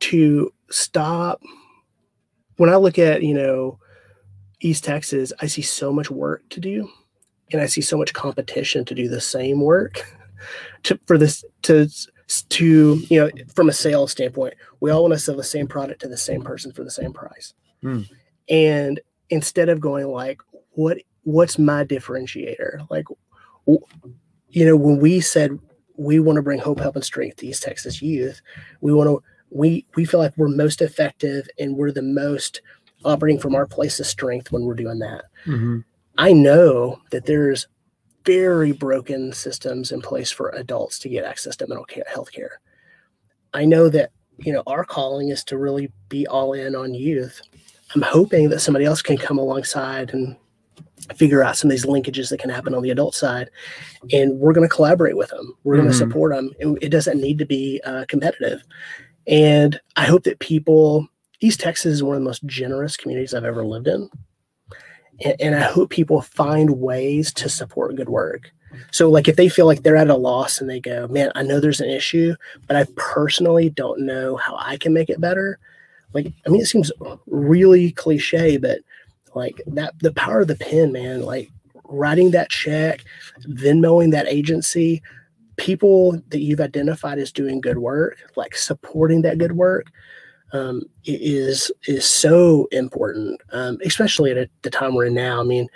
to 0.00 0.52
stop. 0.70 1.40
When 2.56 2.70
i 2.70 2.76
look 2.76 2.98
at 2.98 3.22
you 3.22 3.34
know 3.34 3.78
east 4.60 4.84
texas 4.84 5.32
i 5.40 5.46
see 5.46 5.62
so 5.62 5.92
much 5.92 6.08
work 6.10 6.48
to 6.48 6.60
do 6.60 6.88
and 7.50 7.60
i 7.60 7.66
see 7.66 7.80
so 7.80 7.96
much 7.96 8.12
competition 8.12 8.84
to 8.84 8.94
do 8.94 9.08
the 9.08 9.20
same 9.20 9.60
work 9.60 10.04
to 10.84 10.98
for 11.06 11.18
this 11.18 11.44
to 11.62 11.88
to 12.42 13.00
you 13.10 13.20
know 13.20 13.30
from 13.54 13.68
a 13.68 13.72
sales 13.72 14.10
standpoint 14.12 14.54
we 14.80 14.90
all 14.90 15.02
want 15.02 15.12
to 15.12 15.18
sell 15.20 15.36
the 15.36 15.44
same 15.44 15.66
product 15.66 16.00
to 16.00 16.08
the 16.08 16.16
same 16.16 16.40
person 16.42 16.72
for 16.72 16.82
the 16.84 16.90
same 16.90 17.12
price 17.12 17.52
Hmm. 17.82 18.02
and 18.48 19.00
instead 19.28 19.68
of 19.68 19.80
going 19.80 20.06
like 20.08 20.40
what 20.70 20.98
what's 21.24 21.58
my 21.58 21.84
differentiator 21.84 22.86
like 22.90 23.04
you 23.66 24.64
know 24.66 24.76
when 24.76 24.98
we 24.98 25.20
said 25.20 25.58
we 25.96 26.18
want 26.20 26.36
to 26.36 26.42
bring 26.42 26.58
hope 26.58 26.80
help 26.80 26.96
and 26.96 27.04
strength 27.04 27.36
to 27.36 27.46
east 27.46 27.62
texas 27.62 28.00
youth 28.00 28.40
we 28.80 28.92
want 28.92 29.08
to 29.08 29.22
we 29.50 29.84
we 29.96 30.04
feel 30.04 30.20
like 30.20 30.32
we're 30.36 30.48
most 30.48 30.80
effective 30.80 31.48
and 31.58 31.76
we're 31.76 31.92
the 31.92 32.02
most 32.02 32.62
operating 33.04 33.38
from 33.40 33.54
our 33.54 33.66
place 33.66 33.98
of 34.00 34.06
strength 34.06 34.50
when 34.52 34.62
we're 34.64 34.74
doing 34.74 34.98
that 35.00 35.24
Mm-hmm. 35.46 35.80
I 36.18 36.32
know 36.34 37.00
that 37.10 37.24
there's 37.24 37.66
very 38.24 38.72
broken 38.72 39.32
systems 39.32 39.92
in 39.92 40.00
place 40.00 40.30
for 40.30 40.50
adults 40.50 40.98
to 41.00 41.08
get 41.08 41.24
access 41.24 41.56
to 41.56 41.66
mental 41.66 41.86
health 42.12 42.32
care. 42.32 42.60
I 43.54 43.64
know 43.64 43.88
that, 43.88 44.10
you 44.38 44.52
know, 44.52 44.62
our 44.66 44.84
calling 44.84 45.28
is 45.28 45.44
to 45.44 45.58
really 45.58 45.92
be 46.08 46.26
all 46.26 46.52
in 46.52 46.74
on 46.74 46.94
youth. 46.94 47.42
I'm 47.94 48.02
hoping 48.02 48.48
that 48.50 48.60
somebody 48.60 48.84
else 48.84 49.02
can 49.02 49.18
come 49.18 49.38
alongside 49.38 50.14
and 50.14 50.36
figure 51.16 51.42
out 51.42 51.56
some 51.56 51.68
of 51.68 51.72
these 51.72 51.84
linkages 51.84 52.30
that 52.30 52.40
can 52.40 52.48
happen 52.48 52.74
on 52.74 52.82
the 52.82 52.90
adult 52.90 53.14
side. 53.14 53.50
And 54.12 54.38
we're 54.38 54.52
going 54.52 54.68
to 54.68 54.74
collaborate 54.74 55.16
with 55.16 55.30
them. 55.30 55.54
We're 55.64 55.76
going 55.76 55.88
Mhm. 55.88 55.92
to 55.92 55.98
support 55.98 56.32
them. 56.32 56.52
It, 56.58 56.68
it 56.80 56.88
doesn't 56.88 57.20
need 57.20 57.38
to 57.38 57.44
be 57.44 57.80
uh, 57.84 58.04
competitive. 58.08 58.62
And 59.26 59.80
I 59.96 60.06
hope 60.06 60.22
that 60.24 60.38
people, 60.38 61.06
East 61.40 61.60
Texas 61.60 61.92
is 61.94 62.02
one 62.02 62.16
of 62.16 62.22
the 62.22 62.28
most 62.28 62.44
generous 62.46 62.96
communities 62.96 63.34
I've 63.34 63.44
ever 63.44 63.64
lived 63.66 63.88
in 63.88 64.08
and, 65.20 65.36
and 65.40 65.54
I 65.54 65.62
hope 65.62 65.90
people 65.90 66.20
find 66.20 66.78
ways 66.80 67.32
to 67.34 67.48
support 67.48 67.96
good 67.96 68.08
work. 68.08 68.50
So, 68.90 69.10
like, 69.10 69.28
if 69.28 69.36
they 69.36 69.48
feel 69.48 69.66
like 69.66 69.82
they're 69.82 69.96
at 69.96 70.08
a 70.08 70.16
loss 70.16 70.60
and 70.60 70.68
they 70.68 70.80
go, 70.80 71.06
"Man, 71.08 71.30
I 71.34 71.42
know 71.42 71.60
there's 71.60 71.80
an 71.80 71.90
issue, 71.90 72.34
but 72.66 72.76
I 72.76 72.86
personally 72.96 73.68
don't 73.68 74.00
know 74.00 74.36
how 74.36 74.56
I 74.58 74.76
can 74.78 74.94
make 74.94 75.10
it 75.10 75.20
better." 75.20 75.58
Like, 76.14 76.32
I 76.46 76.50
mean, 76.50 76.60
it 76.60 76.66
seems 76.66 76.90
really 77.26 77.92
cliche, 77.92 78.56
but 78.56 78.80
like 79.34 79.60
that, 79.66 79.98
the 80.00 80.12
power 80.12 80.40
of 80.40 80.48
the 80.48 80.56
pen, 80.56 80.92
man. 80.92 81.22
Like 81.22 81.50
writing 81.84 82.30
that 82.30 82.50
check, 82.50 83.04
Venmoing 83.46 84.10
that 84.12 84.28
agency, 84.28 85.02
people 85.56 86.20
that 86.28 86.40
you've 86.40 86.60
identified 86.60 87.18
as 87.18 87.32
doing 87.32 87.60
good 87.60 87.78
work, 87.78 88.18
like 88.36 88.56
supporting 88.56 89.22
that 89.22 89.38
good 89.38 89.52
work 89.52 89.86
um, 90.52 90.82
is 91.04 91.70
is 91.86 92.04
so 92.04 92.68
important, 92.72 93.40
um, 93.52 93.78
especially 93.84 94.30
at 94.30 94.36
a, 94.36 94.48
the 94.62 94.70
time 94.70 94.94
we're 94.94 95.06
in 95.06 95.14
now. 95.14 95.40
I 95.40 95.44
mean, 95.44 95.68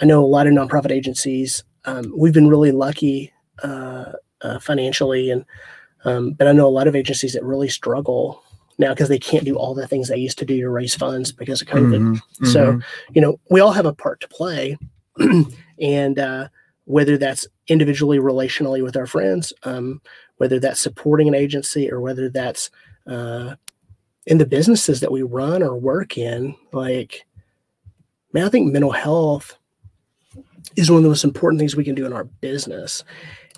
I 0.00 0.06
know 0.06 0.24
a 0.24 0.26
lot 0.26 0.46
of 0.46 0.52
nonprofit 0.52 0.90
agencies. 0.90 1.64
Um, 1.84 2.12
we've 2.16 2.34
been 2.34 2.48
really 2.48 2.72
lucky 2.72 3.32
uh, 3.62 4.12
uh, 4.42 4.58
financially, 4.58 5.30
and 5.30 5.44
um, 6.04 6.32
but 6.32 6.48
I 6.48 6.52
know 6.52 6.66
a 6.66 6.70
lot 6.70 6.88
of 6.88 6.96
agencies 6.96 7.32
that 7.32 7.44
really 7.44 7.68
struggle 7.68 8.42
now 8.78 8.94
because 8.94 9.08
they 9.08 9.18
can't 9.18 9.44
do 9.44 9.56
all 9.56 9.74
the 9.74 9.88
things 9.88 10.08
they 10.08 10.16
used 10.16 10.38
to 10.38 10.44
do 10.44 10.60
to 10.60 10.70
raise 10.70 10.94
funds 10.94 11.32
because 11.32 11.60
of 11.60 11.68
COVID. 11.68 12.00
Mm-hmm. 12.00 12.46
So, 12.46 12.80
you 13.12 13.20
know, 13.20 13.40
we 13.50 13.60
all 13.60 13.72
have 13.72 13.86
a 13.86 13.92
part 13.92 14.20
to 14.20 14.28
play. 14.28 14.78
and 15.80 16.18
uh, 16.18 16.48
whether 16.84 17.18
that's 17.18 17.46
individually, 17.66 18.18
relationally 18.18 18.82
with 18.82 18.96
our 18.96 19.06
friends, 19.06 19.52
um, 19.64 20.00
whether 20.36 20.60
that's 20.60 20.80
supporting 20.80 21.26
an 21.26 21.34
agency 21.34 21.90
or 21.90 22.00
whether 22.00 22.28
that's 22.28 22.70
uh, 23.06 23.56
in 24.28 24.38
the 24.38 24.46
businesses 24.46 25.00
that 25.00 25.10
we 25.10 25.22
run 25.22 25.62
or 25.62 25.74
work 25.74 26.18
in, 26.18 26.54
like, 26.72 27.26
man, 28.32 28.44
I 28.44 28.50
think 28.50 28.70
mental 28.72 28.92
health 28.92 29.56
is 30.76 30.90
one 30.90 30.98
of 30.98 31.02
the 31.02 31.08
most 31.08 31.24
important 31.24 31.58
things 31.58 31.74
we 31.74 31.82
can 31.84 31.94
do 31.94 32.04
in 32.06 32.12
our 32.12 32.24
business. 32.24 33.04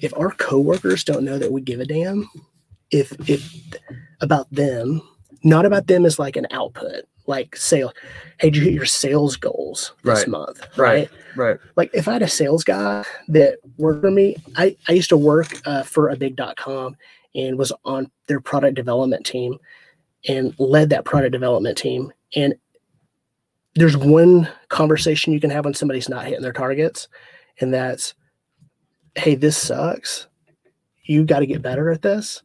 If 0.00 0.16
our 0.16 0.30
coworkers 0.30 1.04
don't 1.04 1.24
know 1.24 1.38
that 1.38 1.52
we 1.52 1.60
give 1.60 1.80
a 1.80 1.84
damn, 1.84 2.30
if 2.92 3.12
if 3.28 3.52
about 4.20 4.48
them, 4.50 5.02
not 5.42 5.66
about 5.66 5.88
them 5.88 6.06
as 6.06 6.18
like 6.20 6.36
an 6.36 6.46
output, 6.52 7.04
like 7.26 7.56
sale. 7.56 7.92
Hey, 8.38 8.50
did 8.50 8.56
you 8.56 8.64
hit 8.64 8.74
your 8.74 8.86
sales 8.86 9.36
goals 9.36 9.92
this 10.04 10.20
Right. 10.20 10.28
month? 10.28 10.60
Right. 10.78 11.10
right 11.10 11.10
right, 11.36 11.58
Like 11.76 11.90
if 11.92 12.06
I 12.06 12.12
had 12.14 12.22
a 12.22 12.28
sales 12.28 12.64
guy 12.64 13.04
that 13.28 13.58
worked 13.76 14.02
for 14.02 14.10
me, 14.10 14.36
I, 14.56 14.76
I 14.88 14.92
used 14.92 15.10
to 15.10 15.16
work 15.16 15.60
uh, 15.66 15.82
for 15.82 16.08
a 16.10 16.16
big 16.16 16.36
dot 16.36 16.56
com 16.56 16.96
and 17.34 17.58
was 17.58 17.72
on 17.84 18.10
their 18.28 18.40
product 18.40 18.76
development 18.76 19.26
team 19.26 19.58
and 20.28 20.54
led 20.58 20.90
that 20.90 21.04
product 21.04 21.32
development 21.32 21.78
team. 21.78 22.12
And 22.36 22.54
there's 23.74 23.96
one 23.96 24.48
conversation 24.68 25.32
you 25.32 25.40
can 25.40 25.50
have 25.50 25.64
when 25.64 25.74
somebody's 25.74 26.08
not 26.08 26.24
hitting 26.24 26.42
their 26.42 26.52
targets, 26.52 27.08
and 27.60 27.72
that's, 27.72 28.14
hey, 29.14 29.34
this 29.34 29.56
sucks. 29.56 30.26
You 31.04 31.24
got 31.24 31.40
to 31.40 31.46
get 31.46 31.62
better 31.62 31.90
at 31.90 32.02
this. 32.02 32.42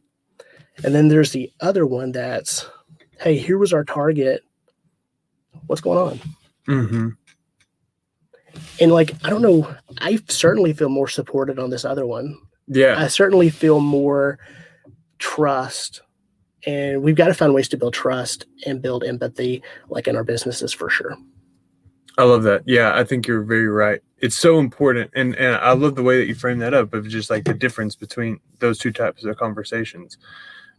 And 0.84 0.94
then 0.94 1.08
there's 1.08 1.32
the 1.32 1.52
other 1.60 1.86
one 1.86 2.12
that's, 2.12 2.68
hey, 3.20 3.38
here 3.38 3.58
was 3.58 3.72
our 3.72 3.84
target. 3.84 4.42
What's 5.66 5.80
going 5.80 5.98
on? 5.98 6.20
mm-hmm. 6.68 7.08
And 8.80 8.92
like, 8.92 9.14
I 9.24 9.30
don't 9.30 9.42
know, 9.42 9.74
I 9.98 10.18
certainly 10.28 10.72
feel 10.72 10.88
more 10.88 11.08
supported 11.08 11.58
on 11.58 11.70
this 11.70 11.84
other 11.84 12.06
one. 12.06 12.38
yeah 12.68 12.96
I 12.98 13.08
certainly 13.08 13.50
feel 13.50 13.80
more 13.80 14.38
trust. 15.18 16.02
And 16.66 17.02
we've 17.02 17.14
got 17.14 17.26
to 17.26 17.34
find 17.34 17.54
ways 17.54 17.68
to 17.68 17.76
build 17.76 17.94
trust 17.94 18.46
and 18.66 18.82
build 18.82 19.04
empathy, 19.04 19.62
like 19.88 20.08
in 20.08 20.16
our 20.16 20.24
businesses 20.24 20.72
for 20.72 20.90
sure. 20.90 21.16
I 22.18 22.24
love 22.24 22.42
that. 22.44 22.62
Yeah, 22.66 22.96
I 22.96 23.04
think 23.04 23.26
you're 23.26 23.42
very 23.42 23.68
right. 23.68 24.00
It's 24.18 24.36
so 24.36 24.58
important, 24.58 25.10
and 25.14 25.34
and 25.36 25.56
I 25.56 25.72
love 25.72 25.94
the 25.94 26.02
way 26.02 26.18
that 26.18 26.26
you 26.26 26.34
frame 26.34 26.58
that 26.60 26.72
up 26.72 26.94
of 26.94 27.06
just 27.06 27.28
like 27.28 27.44
the 27.44 27.52
difference 27.52 27.94
between 27.94 28.40
those 28.58 28.78
two 28.78 28.90
types 28.90 29.24
of 29.24 29.36
conversations. 29.36 30.16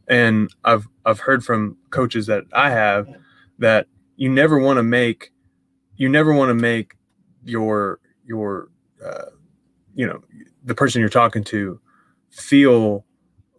And 0.08 0.50
I've 0.64 0.88
I've 1.06 1.20
heard 1.20 1.46
from 1.46 1.78
coaches 1.92 2.26
that 2.28 2.46
I 2.54 2.72
have 2.72 3.08
that 3.60 3.88
you 4.16 4.30
never 4.30 4.58
want 4.58 4.78
to 4.78 4.84
make 4.84 5.32
you 5.96 6.10
never 6.10 6.34
want 6.34 6.50
to 6.50 6.56
make 6.56 6.98
your 7.44 8.00
your 8.26 8.70
uh, 9.06 9.32
you 9.94 10.08
know 10.08 10.24
the 10.64 10.76
person 10.76 11.00
you're 11.00 11.10
talking 11.10 11.44
to 11.46 11.80
feel 12.32 13.06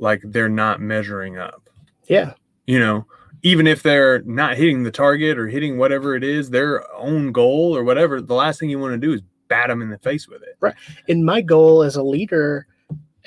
like 0.01 0.20
they're 0.24 0.49
not 0.49 0.81
measuring 0.81 1.39
up 1.39 1.68
Yeah. 2.09 2.32
you 2.66 2.78
know 2.78 3.06
even 3.42 3.66
if 3.68 3.82
they're 3.84 4.22
not 4.22 4.56
hitting 4.56 4.82
the 4.82 4.90
target 4.90 5.38
or 5.38 5.46
hitting 5.46 5.78
whatever 5.78 6.16
it 6.16 6.24
is 6.24 6.50
their 6.50 6.90
own 6.96 7.30
goal 7.32 7.76
or 7.76 7.84
whatever 7.84 8.20
the 8.20 8.34
last 8.34 8.59
thing 8.59 8.68
you 8.70 8.78
want 8.80 8.94
to 8.94 8.98
do 8.98 9.12
is 9.12 9.22
bat 9.48 9.68
them 9.68 9.80
in 9.82 9.88
the 9.90 9.98
face 9.98 10.26
with 10.28 10.42
it 10.42 10.56
Right. 10.61 10.74
And 11.09 11.24
my 11.24 11.40
goal 11.40 11.82
as 11.82 11.96
a 11.96 12.02
leader, 12.02 12.66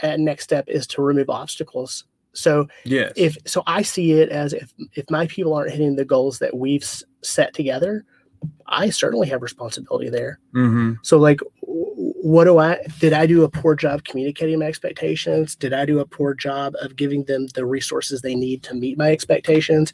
at 0.03 0.19
next 0.19 0.43
step 0.43 0.65
is 0.67 0.85
to 0.87 1.01
remove 1.01 1.29
obstacles 1.29 2.05
so 2.33 2.67
Yes. 2.85 3.11
if 3.15 3.37
so 3.45 3.61
i 3.67 3.81
see 3.81 4.13
it 4.13 4.29
as 4.29 4.53
if 4.53 4.73
if 4.93 5.09
my 5.09 5.27
people 5.27 5.53
aren't 5.53 5.71
hitting 5.71 5.95
the 5.95 6.05
goals 6.05 6.39
that 6.39 6.55
we've 6.55 6.81
s- 6.83 7.03
set 7.23 7.53
together 7.53 8.03
i 8.67 8.89
certainly 8.89 9.27
have 9.27 9.41
responsibility 9.41 10.09
there 10.09 10.39
mm-hmm. 10.55 10.93
so 11.03 11.17
like 11.17 11.39
what 12.21 12.43
do 12.43 12.59
i 12.59 12.77
did 12.99 13.13
i 13.13 13.25
do 13.25 13.43
a 13.43 13.49
poor 13.49 13.75
job 13.75 14.03
communicating 14.03 14.59
my 14.59 14.65
expectations? 14.65 15.55
Did 15.55 15.73
i 15.73 15.85
do 15.85 15.99
a 15.99 16.05
poor 16.05 16.33
job 16.33 16.75
of 16.81 16.95
giving 16.95 17.23
them 17.23 17.47
the 17.47 17.65
resources 17.65 18.21
they 18.21 18.35
need 18.35 18.63
to 18.63 18.75
meet 18.75 18.97
my 18.97 19.11
expectations? 19.11 19.91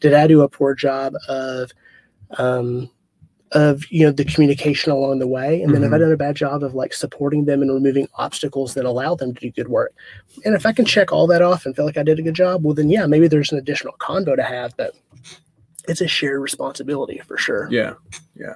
Did 0.00 0.14
i 0.14 0.26
do 0.26 0.42
a 0.42 0.48
poor 0.48 0.74
job 0.74 1.14
of 1.28 1.72
um 2.38 2.90
of 3.52 3.84
you 3.90 4.04
know 4.04 4.12
the 4.12 4.24
communication 4.24 4.92
along 4.92 5.18
the 5.18 5.26
way? 5.26 5.62
And 5.62 5.74
then 5.74 5.82
have 5.82 5.92
i 5.94 5.98
done 5.98 6.12
a 6.12 6.16
bad 6.16 6.36
job 6.36 6.62
of 6.62 6.74
like 6.74 6.92
supporting 6.92 7.46
them 7.46 7.62
and 7.62 7.72
removing 7.72 8.08
obstacles 8.14 8.74
that 8.74 8.84
allow 8.84 9.14
them 9.14 9.34
to 9.34 9.40
do 9.40 9.50
good 9.50 9.68
work? 9.68 9.94
And 10.44 10.54
if 10.54 10.66
i 10.66 10.72
can 10.72 10.84
check 10.84 11.10
all 11.10 11.26
that 11.28 11.42
off 11.42 11.64
and 11.64 11.74
feel 11.74 11.86
like 11.86 11.96
i 11.96 12.02
did 12.02 12.18
a 12.18 12.22
good 12.22 12.34
job 12.34 12.64
well 12.64 12.74
then 12.74 12.90
yeah 12.90 13.06
maybe 13.06 13.28
there's 13.28 13.52
an 13.52 13.58
additional 13.58 13.94
convo 13.98 14.36
to 14.36 14.42
have 14.42 14.76
but 14.76 14.94
it's 15.88 16.00
a 16.00 16.08
shared 16.08 16.40
responsibility 16.40 17.20
for 17.26 17.36
sure. 17.36 17.68
Yeah. 17.70 17.94
Yeah. 18.34 18.54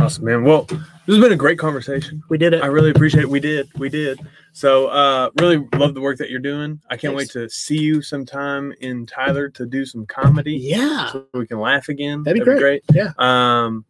Awesome, 0.00 0.24
man. 0.24 0.44
Well, 0.44 0.62
this 0.64 0.78
has 1.06 1.18
been 1.18 1.32
a 1.32 1.36
great 1.36 1.58
conversation. 1.58 2.22
we 2.28 2.38
did 2.38 2.52
it 2.54 2.62
I 2.62 2.66
really 2.66 2.90
appreciate 2.90 3.22
it. 3.22 3.30
We 3.30 3.40
did. 3.40 3.68
We 3.78 3.88
did. 3.88 4.20
So 4.52 4.88
uh 4.88 5.30
really 5.40 5.66
love 5.74 5.94
the 5.94 6.00
work 6.00 6.18
that 6.18 6.30
you're 6.30 6.40
doing. 6.40 6.80
I 6.90 6.96
can't 6.96 7.14
wait 7.14 7.30
to 7.30 7.48
see 7.48 7.78
you 7.78 8.02
sometime 8.02 8.72
in 8.80 9.06
Tyler 9.06 9.48
to 9.50 9.66
do 9.66 9.84
some 9.84 10.06
comedy. 10.06 10.56
yeah 10.56 11.10
So 11.12 11.26
we 11.34 11.46
can 11.46 11.60
laugh 11.60 11.88
again. 11.88 12.22
That'd 12.22 12.44
be 12.44 12.58
great. 12.58 12.82
Yeah. 12.92 13.12
Um 13.18 13.84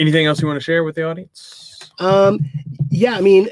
anything 0.00 0.26
else 0.26 0.40
you 0.40 0.48
want 0.48 0.58
to 0.58 0.64
share 0.64 0.82
with 0.82 0.96
the 0.96 1.04
audience? 1.04 1.90
Um, 1.98 2.40
yeah, 2.90 3.14
I 3.14 3.20
mean, 3.20 3.48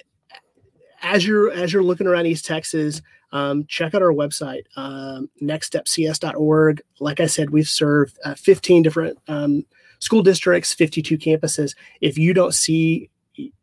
as 1.03 1.26
you're 1.26 1.53
as 1.53 1.72
you're 1.72 1.83
looking 1.83 2.07
around 2.07 2.26
East 2.26 2.47
Texas, 2.47 3.03
um, 3.31 3.66
check 3.66 3.95
out 3.95 4.03
our 4.03 4.12
website, 4.12 4.62
um, 4.76 5.29
nextstepcs.org. 5.43 6.83
Like 6.99 7.20
I 7.20 7.26
said, 7.26 7.51
we've 7.51 7.68
served 7.68 8.18
uh, 8.24 8.35
15 8.35 8.83
different 8.83 9.18
um, 9.29 9.64
school 9.99 10.22
districts, 10.22 10.72
52 10.74 11.18
campuses. 11.18 11.74
If 12.01 12.18
you 12.18 12.34
don't 12.34 12.55
see 12.55 13.11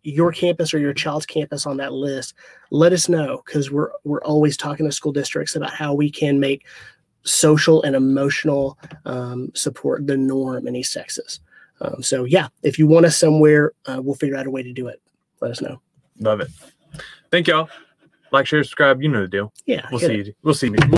your 0.03 0.31
campus 0.31 0.73
or 0.73 0.79
your 0.79 0.93
child's 0.93 1.25
campus 1.25 1.65
on 1.65 1.77
that 1.77 1.93
list, 1.93 2.33
let 2.71 2.93
us 2.93 3.09
know 3.09 3.41
because 3.45 3.71
we're 3.71 3.91
we're 4.03 4.23
always 4.23 4.55
talking 4.57 4.85
to 4.85 4.91
school 4.91 5.11
districts 5.11 5.55
about 5.55 5.71
how 5.71 5.93
we 5.93 6.09
can 6.09 6.39
make 6.39 6.65
social 7.23 7.81
and 7.83 7.95
emotional 7.95 8.77
um, 9.05 9.51
support 9.55 10.05
the 10.07 10.15
norm 10.15 10.67
in 10.67 10.75
East 10.75 10.93
Texas. 10.93 11.39
Um, 11.81 12.01
so 12.01 12.23
yeah, 12.23 12.47
if 12.63 12.79
you 12.79 12.87
want 12.87 13.05
us 13.05 13.17
somewhere, 13.17 13.73
uh, 13.85 13.99
we'll 14.01 14.15
figure 14.15 14.37
out 14.37 14.47
a 14.47 14.51
way 14.51 14.63
to 14.63 14.71
do 14.71 14.87
it. 14.87 15.01
Let 15.41 15.51
us 15.51 15.61
know. 15.61 15.81
Love 16.19 16.39
it. 16.39 16.49
Thank 17.31 17.47
y'all. 17.47 17.69
Like, 18.31 18.47
share, 18.47 18.63
subscribe. 18.63 19.01
You 19.01 19.09
know 19.09 19.21
the 19.21 19.27
deal. 19.27 19.53
Yeah. 19.65 19.87
We'll 19.91 19.99
see 19.99 20.19
it. 20.19 20.27
you. 20.27 20.33
We'll 20.43 20.53
see 20.53 20.67
you. 20.67 20.95